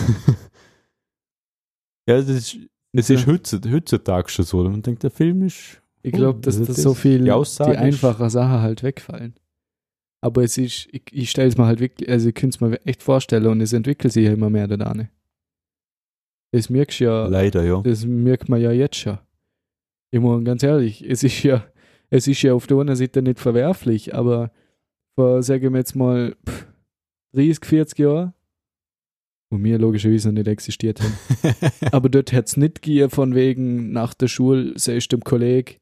ja, 2.09 2.17
das 2.17 2.29
ist, 2.29 2.59
es 2.93 3.11
ist 3.11 3.27
heutzutage, 3.27 4.29
schon 4.29 4.45
so. 4.45 4.63
Man 4.65 4.83
denkt, 4.83 5.03
der 5.03 5.11
Film 5.11 5.43
ist. 5.43 5.81
Ich 6.03 6.13
glaube, 6.13 6.41
dass 6.41 6.55
Also 6.57 6.67
das 6.67 6.77
das- 6.77 6.83
so 6.83 6.95
viel 6.95 7.19
die 7.19 7.25
die, 7.25 7.31
einfachen 7.77 8.31
Sachen 8.31 8.63
halt 8.63 8.83
wegfallen. 8.83 9.35
Aber 10.23 10.43
es 10.43 10.59
ist, 10.59 10.89
ich, 10.93 11.03
ich 11.13 11.31
stelle 11.31 11.49
es 11.49 11.57
mir 11.57 11.67
halt 11.67 11.81
wirklich, 11.81 12.09
also 12.09 12.29
ich 12.29 12.35
könnte 12.35 12.57
es 12.57 12.61
mir 12.61 12.87
echt 12.87 13.03
vorstellen 13.03 13.47
und 13.47 13.61
es 13.61 13.73
entwickelt 13.73 14.13
sich 14.13 14.25
ja 14.27 14.33
immer 14.33 14.51
mehr 14.51 14.67
da 14.69 14.77
dran. 14.77 15.09
Das 16.53 16.69
merkst 16.69 17.01
du 17.01 17.05
ja, 17.05 17.27
Leider, 17.27 17.65
ja. 17.65 17.81
das 17.83 18.05
merkt 18.05 18.49
man 18.49 18.61
ja 18.61 18.73
jetzt 18.73 18.97
schon. 18.97 19.19
Ich 20.11 20.21
meine, 20.21 20.43
ganz 20.43 20.63
ehrlich, 20.63 21.09
es 21.09 21.23
ist 21.23 21.43
ja, 21.43 21.65
es 22.11 22.27
ist 22.27 22.43
ja 22.43 22.55
auf 22.55 22.67
der 22.67 22.79
einen 22.79 22.97
Seite 22.97 23.23
nicht 23.23 23.39
verwerflich, 23.39 24.15
aber 24.15 24.51
vor, 25.15 25.43
sagen 25.43 25.73
wir 25.73 25.79
jetzt 25.79 25.95
mal, 25.95 26.37
pff, 26.49 26.67
30, 27.35 27.65
40 27.65 27.99
Jahren, 28.01 28.35
wo 29.51 29.63
wir 29.63 29.79
logischerweise 29.79 30.29
noch 30.29 30.35
nicht 30.35 30.49
existiert 30.49 31.01
haben, 31.01 31.15
aber 31.93 32.09
dort 32.09 32.33
hat 32.33 32.49
es 32.49 32.57
nicht 32.57 32.83
gegeben, 32.83 33.11
von 33.11 33.35
wegen 33.37 33.93
nach 33.93 34.15
der 34.15 34.29
Schule, 34.29 34.77
sagst 34.77 35.13
du 35.13 35.17
dem 35.17 35.25
Kollegen, 35.25 35.77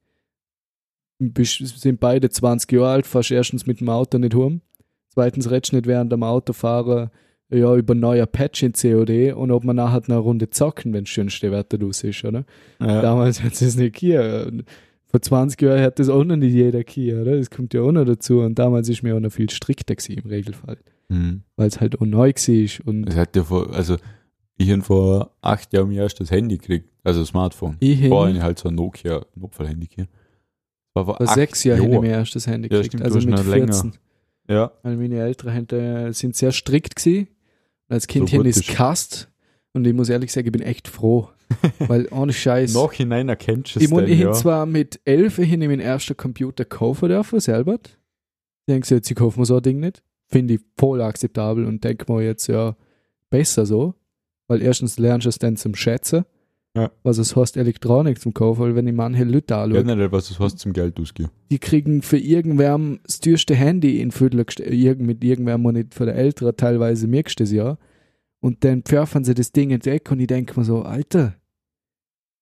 sind 1.18 1.98
beide 1.98 2.28
20 2.28 2.70
Jahre 2.72 2.90
alt, 2.90 3.06
fährst 3.06 3.30
erstens 3.30 3.66
mit 3.66 3.80
dem 3.80 3.88
Auto 3.88 4.18
nicht 4.18 4.34
heim, 4.34 4.60
zweitens 5.08 5.50
redest 5.50 5.72
du 5.72 5.76
nicht 5.76 5.86
während 5.86 6.12
dem 6.12 6.22
Autofahren 6.22 7.10
ja, 7.51 7.74
über 7.76 7.94
ein 7.94 8.01
neuer 8.01 8.26
Patch 8.26 8.62
in 8.62 8.72
COD 8.72 9.32
und 9.34 9.51
ob 9.51 9.64
man 9.64 9.76
nachher 9.76 10.03
eine 10.07 10.18
Runde 10.18 10.51
zocken, 10.51 10.92
wenn 10.92 11.05
das 11.05 11.11
schönste 11.11 11.51
Wetter 11.51 11.78
los 11.78 12.05
ist, 12.05 12.24
oder? 12.24 12.44
ja. 12.80 13.01
Damals 13.03 13.42
hat 13.42 13.53
es 13.61 13.76
nicht 13.76 13.94
gegeben. 14.01 14.64
Vor 15.07 15.22
20 15.22 15.61
Jahren 15.62 15.80
hat 15.80 15.99
das 15.99 16.11
auch 16.11 16.22
noch 16.24 16.36
nicht 16.36 16.53
jeder 16.53 16.84
gegeben, 16.84 17.22
oder? 17.22 17.36
Das 17.38 17.49
kommt 17.51 17.72
ja 17.72 17.80
auch 17.80 17.92
noch 17.92 18.05
dazu 18.05 18.40
und 18.40 18.59
damals 18.59 18.88
ist 18.90 19.03
mir 19.03 19.16
auch 19.16 19.20
noch 19.20 19.32
viel 19.32 19.49
strikter 19.49 19.94
gewesen 19.94 20.20
im 20.22 20.28
Regelfall, 20.28 20.76
Hm. 21.11 21.40
weil 21.57 21.68
es 21.68 21.80
halt 21.80 21.99
auch 21.99 22.05
neu 22.05 22.32
war 22.34 22.86
und 22.86 23.09
Es 23.09 23.16
hat 23.16 23.34
ja 23.34 23.42
vor, 23.42 23.72
also 23.74 23.96
ich 24.59 24.70
habe 24.70 24.82
vor 24.82 25.30
acht 25.40 25.72
Jahren 25.72 25.88
mein 25.88 25.96
erstes 25.96 26.30
Handy 26.30 26.59
gekriegt, 26.59 26.90
also 27.05 27.24
Smartphone. 27.24 27.76
ich 27.80 28.11
War 28.11 28.28
hin, 28.28 28.42
halt 28.42 28.59
so 28.59 28.68
ein 28.68 28.74
Nokia 28.74 29.24
Notfallhandy 29.34 29.86
gehabt. 29.86 30.12
War 30.92 31.05
vor 31.07 31.16
vor 31.16 31.26
sechs 31.28 31.64
Jahren 31.64 31.80
habe 31.80 31.94
ich 31.94 32.01
mein 32.01 32.11
erstes 32.11 32.46
Handy 32.46 32.68
Ja, 32.68 32.82
gekriegt, 32.82 32.86
stimmt, 32.96 33.01
du 33.11 33.14
also 33.14 33.26
mit 33.26 33.38
noch 33.38 33.46
länger. 33.46 33.72
14. 33.72 33.92
Ja, 34.51 34.72
Weil 34.82 34.96
meine 34.96 35.20
Eltern 35.20 35.66
äh, 35.70 36.12
sind 36.12 36.34
sehr 36.36 36.53
strikt 36.53 36.96
gewesen. 36.96 37.28
Als 37.89 38.07
Kind 38.07 38.28
So 38.30 38.43
es 38.43 38.59
ist- 38.59 38.68
gehasst. 38.68 39.28
Und 39.72 39.86
ich 39.86 39.95
muss 39.95 40.09
ehrlich 40.09 40.32
sagen, 40.32 40.47
ich 40.47 40.53
bin 40.53 40.62
echt 40.62 40.89
froh. 40.89 41.28
weil 41.78 42.09
ohne 42.11 42.32
Scheiß. 42.32 42.74
nachhinein 42.74 43.28
erkennst 43.28 43.74
du 43.74 43.78
es 43.78 43.84
ich 43.86 43.91
meine, 43.91 44.03
dann, 44.07 44.12
ich 44.12 44.20
ja. 44.20 44.32
zwar 44.32 44.66
mit 44.66 45.01
elf 45.07 45.39
ich 45.39 45.57
meinen 45.57 45.80
ersten 45.80 46.16
Computer 46.16 46.64
kaufen 46.66 47.09
dürfen, 47.09 47.41
selber. 47.41 47.78
Ich 47.82 47.97
denke 48.68 48.95
jetzt, 48.95 49.11
ich 49.11 49.16
kaufe 49.16 49.41
mir 49.41 49.47
so 49.47 49.57
ein 49.57 49.62
Ding 49.62 49.80
nicht. 49.80 50.03
Finde 50.26 50.55
ich 50.55 50.61
voll 50.76 51.01
akzeptabel 51.01 51.64
und 51.64 51.82
denke 51.84 52.12
mir 52.12 52.22
jetzt, 52.22 52.49
ja, 52.49 52.76
besser 53.30 53.64
so. 53.64 53.95
Weil 54.47 54.61
erstens 54.61 54.99
lernst 54.99 55.24
du 55.24 55.30
es 55.30 55.39
dann 55.39 55.57
zum 55.57 55.74
Schätzen. 55.74 56.24
Ja. 56.79 56.91
Was 57.03 57.18
es 57.18 57.35
heißt, 57.35 57.57
Elektronik 57.57 58.20
zum 58.20 58.33
Kaufen, 58.33 58.61
weil 58.61 58.74
wenn 58.74 58.87
ich 58.87 58.95
manche 58.95 59.24
Leute 59.24 59.57
anschaue, 59.57 59.83
Generell, 59.83 60.12
was 60.12 60.29
du 60.29 60.39
hast 60.39 60.59
zum 60.59 60.72
Geld 60.72 61.01
ausgeben. 61.01 61.31
die 61.51 61.59
kriegen 61.59 62.03
für 62.03 62.18
irgendwem 62.18 63.01
das 63.05 63.20
teuerste 63.20 63.55
Handy 63.55 64.01
in 64.01 64.12
Viertel 64.12 64.45
irgend, 64.61 65.07
mit 65.07 65.24
irgendwem, 65.24 65.64
wo 65.64 65.70
nicht 65.72 65.95
für 65.95 66.07
der 66.07 66.14
Ältere 66.14 66.55
teilweise 66.55 67.09
merkst 67.09 67.41
du 67.41 67.45
das 67.45 67.53
ja. 67.53 67.79
Und 68.41 68.64
dann 68.64 68.83
pfeffern 68.83 69.24
sie 69.24 69.35
das 69.35 69.51
Ding 69.51 69.70
in 69.70 69.81
den 69.81 69.93
Deck 69.93 70.11
und 70.12 70.20
ich 70.20 70.29
denke 70.29 70.59
mir 70.59 70.64
so, 70.64 70.83
Alter, 70.83 71.35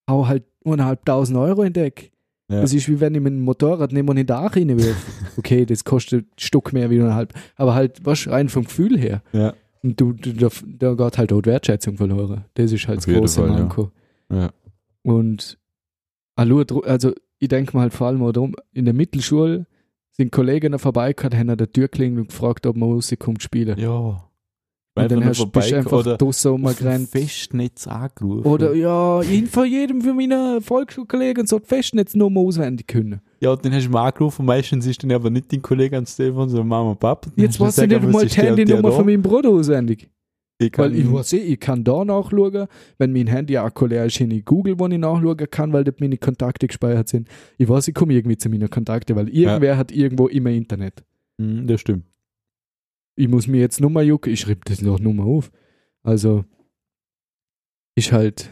hau 0.09 0.26
halt 0.26 0.45
eineinhalbtausend 0.64 1.39
Euro 1.39 1.62
in 1.62 1.72
den 1.72 1.84
Deck. 1.84 2.12
Ja. 2.51 2.61
Das 2.61 2.72
ist 2.72 2.89
wie 2.89 3.01
wenn 3.01 3.14
ich 3.14 3.20
mit 3.20 3.32
dem 3.32 3.43
Motorrad 3.43 3.93
nehme 3.93 4.11
und 4.11 4.18
in 4.18 4.26
den 4.26 4.28
Dach 4.28 4.55
reinwirf. 4.55 4.97
Okay, 5.39 5.66
das 5.66 5.84
kostet 5.84 6.24
ein 6.24 6.39
Stück 6.39 6.72
mehr 6.72 6.89
wie 6.89 6.99
eineinhalb. 6.99 7.34
Aber 7.57 7.74
halt, 7.74 8.01
was 8.05 8.26
rein 8.26 8.49
vom 8.49 8.64
Gefühl 8.64 8.99
her. 8.99 9.22
Ja. 9.32 9.53
Und 9.82 10.01
du, 10.01 10.14
du 10.14 10.32
da, 10.32 10.49
da 10.64 10.95
geht 10.95 11.18
halt 11.18 11.32
auch 11.32 11.43
die 11.43 11.51
Wertschätzung 11.51 11.97
verloren. 11.99 12.45
Das 12.55 12.72
ist 12.72 12.89
halt 12.89 12.99
Auf 12.99 13.05
das 13.05 13.14
große 13.14 13.41
Fall. 13.41 13.51
Manko. 13.51 13.82
Ja. 13.82 13.91
Und 15.02 15.58
allo, 16.36 16.60
dru- 16.60 16.84
also 16.84 17.12
ich 17.38 17.48
denke 17.48 17.76
mal 17.76 17.82
halt 17.82 17.94
vor 17.94 18.08
allem 18.08 18.22
auch 18.22 18.32
darum, 18.32 18.54
in 18.72 18.84
der 18.84 18.94
Mittelschule 18.94 19.66
sind 20.12 20.32
Kollegen 20.32 20.78
vorbeigekommen, 20.78 21.38
haben 21.38 21.50
an 21.50 21.58
der 21.58 21.70
Tür 21.70 21.88
klingelt 21.88 22.20
und 22.22 22.28
gefragt, 22.28 22.66
ob 22.66 22.76
man 22.76 22.90
rauskommt 22.90 23.42
spielen. 23.42 23.78
Ja. 23.78 24.22
und 24.98 25.10
dann 25.10 25.24
hast, 25.26 25.52
bist 25.52 25.70
du 25.70 25.76
einfach 25.76 25.98
oder 25.98 26.16
draussen 26.16 26.52
auf 26.52 26.56
dem 26.56 26.66
rumgerannt. 26.66 27.08
Festnetz 27.10 27.86
angerufen. 27.86 28.46
Oder 28.48 28.74
ja, 28.74 29.20
ihn 29.22 29.46
von 29.46 29.66
jedem 29.70 30.00
von 30.00 30.16
meinen 30.16 30.62
Volksschulkollegen 30.62 31.46
so 31.46 31.58
die 31.58 31.66
Festnetznummer 31.66 32.40
auswendig 32.40 32.86
können. 32.86 33.20
Ja, 33.40 33.54
den 33.54 33.74
hast 33.74 33.86
du 33.86 33.90
mal 33.90 34.08
angerufen, 34.08 34.46
meistens 34.46 34.86
ist 34.86 35.02
dann 35.02 35.12
aber 35.12 35.28
nicht 35.28 35.52
dein 35.52 35.60
Kollege 35.60 35.96
ans 35.96 36.16
Telefon, 36.16 36.48
sondern 36.48 36.68
Mama 36.68 36.90
und 36.92 36.98
Papa. 37.00 37.28
Dann 37.36 37.44
Jetzt 37.44 37.60
hast 37.60 37.76
du 37.76 37.82
ich 37.82 37.88
nicht 37.90 38.02
mal 38.02 38.24
die 38.26 38.40
und 38.40 38.42
Handynummer 38.46 38.92
von 38.92 39.04
meinem 39.04 39.20
Bruder 39.22 39.50
auswendig. 39.50 40.08
Ich 40.59 40.72
kann, 40.72 40.86
Weil 40.86 40.98
ich 40.98 41.12
weiß 41.12 41.34
eh, 41.34 41.38
ich 41.38 41.61
kann 41.61 41.84
da 41.84 42.04
nachschauen, 42.04 42.66
wenn 42.96 43.12
mein 43.12 43.26
Handy 43.26 43.59
Akku 43.59 43.86
leer 43.86 44.07
ist, 44.07 44.20
in 44.20 44.44
Google, 44.44 44.78
wo 44.78 44.86
ich 44.86 44.98
nachschauen 44.98 45.50
kann, 45.50 45.72
weil 45.72 45.84
dort 45.84 46.00
meine 46.00 46.16
Kontakte 46.16 46.66
gespeichert 46.66 47.09
sind. 47.09 47.28
Ich 47.59 47.68
weiß, 47.68 47.88
ich 47.88 47.94
komme 47.94 48.14
irgendwie 48.14 48.38
zu 48.38 48.48
meinen 48.48 48.70
Kontakten, 48.70 49.16
weil 49.16 49.28
irgendwer 49.28 49.76
hat 49.76 49.92
irgendwo 49.92 50.28
immer 50.28 50.50
Internet. 50.50 51.04
Hm, 51.38 51.66
das 51.66 51.82
stimmt. 51.82 52.07
Ich 53.16 53.28
muss 53.28 53.46
mir 53.46 53.61
jetzt 53.61 53.80
Nummer 53.80 54.00
jucken, 54.02 54.32
ich 54.32 54.40
schreibe 54.40 54.61
das 54.64 54.80
noch 54.80 54.98
Nummer 54.98 55.24
auf. 55.24 55.50
Also, 56.02 56.44
ist 57.94 58.12
halt, 58.12 58.50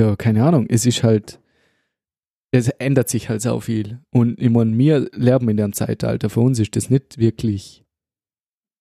ja, 0.00 0.16
keine 0.16 0.44
Ahnung, 0.44 0.66
es 0.68 0.86
ist 0.86 1.02
halt, 1.04 1.40
es 2.52 2.68
ändert 2.68 3.08
sich 3.08 3.28
halt 3.28 3.42
so 3.42 3.60
viel. 3.60 4.00
Und 4.10 4.40
ich 4.40 4.50
meine, 4.50 4.76
wir 4.76 5.08
lernen 5.12 5.50
in 5.50 5.56
dem 5.56 5.72
Zeitalter, 5.72 6.28
für 6.30 6.40
uns 6.40 6.58
ist 6.58 6.74
das 6.74 6.90
nicht 6.90 7.18
wirklich, 7.18 7.84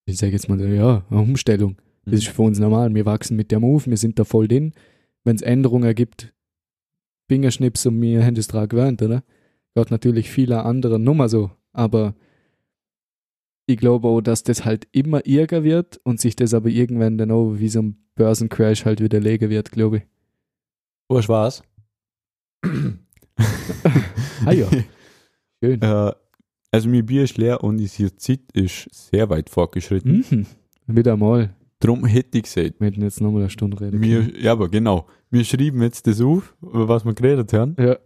ich 0.05 0.17
sage 0.17 0.33
jetzt 0.33 0.49
mal, 0.49 0.59
ja, 0.61 1.05
eine 1.09 1.19
Umstellung. 1.19 1.77
Mhm. 2.05 2.11
Das 2.11 2.19
ist 2.21 2.29
für 2.29 2.41
uns 2.41 2.59
normal. 2.59 2.93
Wir 2.93 3.05
wachsen 3.05 3.35
mit 3.35 3.51
dem 3.51 3.63
auf, 3.63 3.87
wir 3.87 3.97
sind 3.97 4.19
da 4.19 4.23
voll 4.23 4.47
drin. 4.47 4.73
Wenn 5.23 5.35
es 5.35 5.41
Änderungen 5.41 5.93
gibt, 5.95 6.33
Fingerschnips 7.27 7.85
und 7.85 8.01
wir 8.01 8.25
haben 8.25 8.35
das 8.35 8.47
dran 8.47 8.67
gewöhnt, 8.67 9.01
oder? 9.01 9.23
Gott 9.75 9.91
natürlich 9.91 10.29
viele 10.29 10.63
andere 10.63 10.99
Nummer 10.99 11.29
so, 11.29 11.51
aber 11.73 12.15
ich 13.67 13.77
glaube 13.77 14.07
auch, 14.07 14.21
dass 14.21 14.43
das 14.43 14.65
halt 14.65 14.87
immer 14.91 15.25
irger 15.27 15.63
wird 15.63 15.97
und 16.03 16.19
sich 16.19 16.35
das 16.35 16.55
aber 16.55 16.69
irgendwann 16.69 17.19
dann 17.19 17.29
auch 17.31 17.53
wie 17.59 17.69
so 17.69 17.81
ein 17.83 17.97
Börsencrash 18.15 18.83
halt 18.85 18.99
widerlegen 18.99 19.49
wird, 19.51 19.71
glaube 19.71 19.97
ich. 19.97 20.03
Was 21.07 21.29
war's? 21.29 21.63
Ah 24.45 24.51
ja, 24.51 24.69
schön. 25.61 25.81
Äh, 25.81 26.11
also 26.71 26.89
mein 26.89 27.05
Bier 27.05 27.23
ist 27.23 27.37
leer 27.37 27.63
und 27.63 27.77
unsere 27.77 28.15
Zeit 28.15 28.41
ist 28.53 28.87
sehr 28.91 29.29
weit 29.29 29.49
fortgeschritten. 29.49 30.25
Mhm. 30.29 30.45
Wieder 30.87 31.17
mal. 31.17 31.55
Darum 31.79 32.05
hätte 32.05 32.37
ich 32.37 32.43
gesagt, 32.43 32.79
Wir 32.79 32.87
hätten 32.87 33.01
jetzt 33.01 33.21
nochmal 33.21 33.43
eine 33.43 33.49
Stunde 33.49 33.79
reden 33.79 34.01
wir, 34.01 34.21
können. 34.23 34.35
ja, 34.41 34.51
aber 34.51 34.67
genau, 34.69 35.05
wir 35.31 35.43
schreiben 35.45 35.81
jetzt 35.81 36.05
das 36.07 36.19
auf, 36.21 36.55
über 36.61 36.87
was 36.89 37.05
wir 37.05 37.13
geredet 37.13 37.53
haben. 37.53 37.75
Ja. 37.79 37.97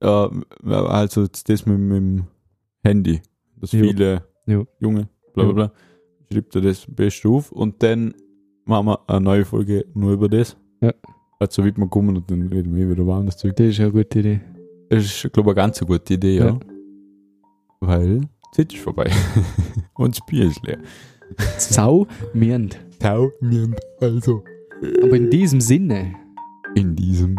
Äh, 0.00 0.30
also 0.72 1.26
das 1.26 1.66
mit, 1.66 1.78
mit 1.78 1.96
dem 1.96 2.24
Handy, 2.82 3.20
das 3.60 3.72
Jo. 3.72 3.80
viele 3.84 4.24
Jo. 4.46 4.66
Junge, 4.80 5.08
bla 5.34 5.44
bla 5.44 5.52
bla, 5.52 5.72
schreibt 6.32 6.54
er 6.56 6.62
das 6.62 6.84
Beste 6.88 7.28
auf 7.28 7.52
und 7.52 7.82
dann 7.82 8.12
machen 8.64 8.86
wir 8.86 9.08
eine 9.08 9.20
neue 9.20 9.44
Folge 9.44 9.86
nur 9.94 10.12
über 10.12 10.28
das. 10.28 10.56
Ja. 10.80 10.92
Also 11.38 11.64
wie 11.64 11.76
wir 11.76 11.88
kommen 11.88 12.16
und 12.16 12.30
dann 12.30 12.48
reden 12.48 12.74
wir 12.74 12.90
wieder 12.90 13.02
über 13.02 13.14
anderes 13.16 13.36
Zeug. 13.36 13.54
Das 13.56 13.66
ist 13.68 13.80
eine 13.80 13.92
gute 13.92 14.18
Idee. 14.18 14.40
Das 14.88 15.04
ist, 15.04 15.32
glaube 15.32 15.50
ich, 15.52 15.56
eine 15.56 15.66
ganz 15.66 15.80
gute 15.80 16.14
Idee, 16.14 16.38
ja. 16.38 16.46
Ja. 16.46 16.60
Weil 17.80 18.20
die 18.20 18.28
Zeit 18.52 18.72
ist 18.72 18.82
vorbei. 18.82 19.10
und 19.94 20.16
das 20.18 20.26
Bier 20.26 20.46
ist 20.46 20.62
leer. 20.66 20.78
Sau 21.58 22.06
mirnd. 22.34 22.78
Tau, 22.98 23.30
mir, 23.40 23.68
also. 24.00 24.42
Aber 25.02 25.16
in 25.16 25.30
diesem 25.30 25.60
Sinne 25.60 26.14
In 26.74 26.94
diesem 26.94 27.38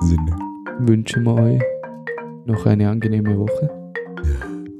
Sinne. 0.00 0.36
wünschen 0.80 1.24
wir 1.24 1.34
euch 1.34 1.62
noch 2.46 2.64
eine 2.66 2.88
angenehme 2.88 3.36
Woche. 3.38 3.70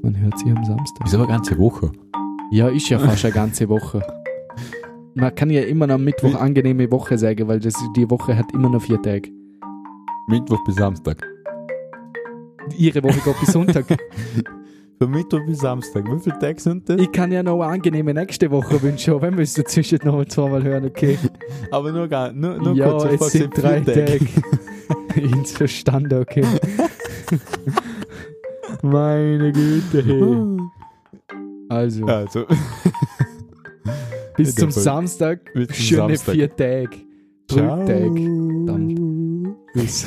Man 0.03 0.17
hört 0.19 0.39
sie 0.39 0.51
am 0.51 0.65
Samstag. 0.65 1.07
Ist 1.07 1.15
aber 1.15 1.25
eine 1.25 1.33
ganze 1.33 1.59
Woche. 1.59 1.91
Ja, 2.51 2.69
ist 2.69 2.89
ja 2.89 2.99
fast 2.99 3.25
eine 3.25 3.35
ganze 3.35 3.69
Woche. 3.69 4.01
Man 5.15 5.35
kann 5.35 5.51
ja 5.51 5.63
immer 5.63 5.89
am 5.91 6.05
Mittwoch 6.05 6.35
angenehme 6.35 6.91
Woche 6.91 7.19
sagen, 7.19 7.49
weil 7.49 7.59
das, 7.59 7.75
die 7.97 8.09
Woche 8.09 8.37
hat 8.37 8.53
immer 8.53 8.69
noch 8.69 8.83
vier 8.83 9.01
Tage. 9.03 9.31
Mittwoch 10.29 10.63
bis 10.65 10.77
Samstag. 10.77 11.27
Ihre 12.77 13.03
Woche 13.03 13.19
geht 13.25 13.41
bis 13.41 13.53
Sonntag. 13.53 13.87
Von 14.99 15.11
Mittwoch 15.11 15.41
bis 15.47 15.59
Samstag. 15.59 16.05
Wie 16.07 16.19
viele 16.21 16.39
Tage 16.39 16.61
sind 16.61 16.89
das? 16.89 16.99
Ich 17.01 17.13
kann 17.13 17.31
ja 17.31 17.43
noch 17.43 17.61
eine 17.61 17.73
angenehme 17.73 18.15
nächste 18.15 18.51
Woche 18.51 18.81
wünschen, 18.81 19.21
wenn 19.21 19.37
wir 19.37 19.43
es 19.43 19.53
dazwischen 19.53 19.99
noch 20.05 20.25
zweimal 20.25 20.63
hören, 20.63 20.87
okay? 20.87 21.19
Aber 21.71 21.93
nur, 21.93 22.09
gar, 22.09 22.33
nur, 22.33 22.57
nur 22.57 22.75
ja, 22.75 22.91
kurz. 22.91 23.05
ich 23.13 23.21
es 23.21 23.33
sind 23.33 23.63
drei 23.63 23.81
Tage. 23.81 24.21
Ins 25.17 25.53
Verstanden, 25.53 26.21
okay. 26.21 26.43
Meine 28.83 29.53
Güte, 29.53 30.03
hey. 30.05 30.57
Also, 31.69 32.05
Also, 32.07 32.45
bis 34.37 34.55
zum 34.55 34.71
Fall. 34.71 34.83
Samstag, 34.83 35.53
Bis 35.53 35.69
zum 35.69 35.77
schöne 35.77 36.17
Samstag. 36.17 36.35
vier 36.35 36.57
Tage. 36.57 36.89
Drei 37.49 37.57
ciao. 37.57 37.87
Tage. 37.87 38.15
Dann. 38.67 39.57
Bis. 39.75 40.07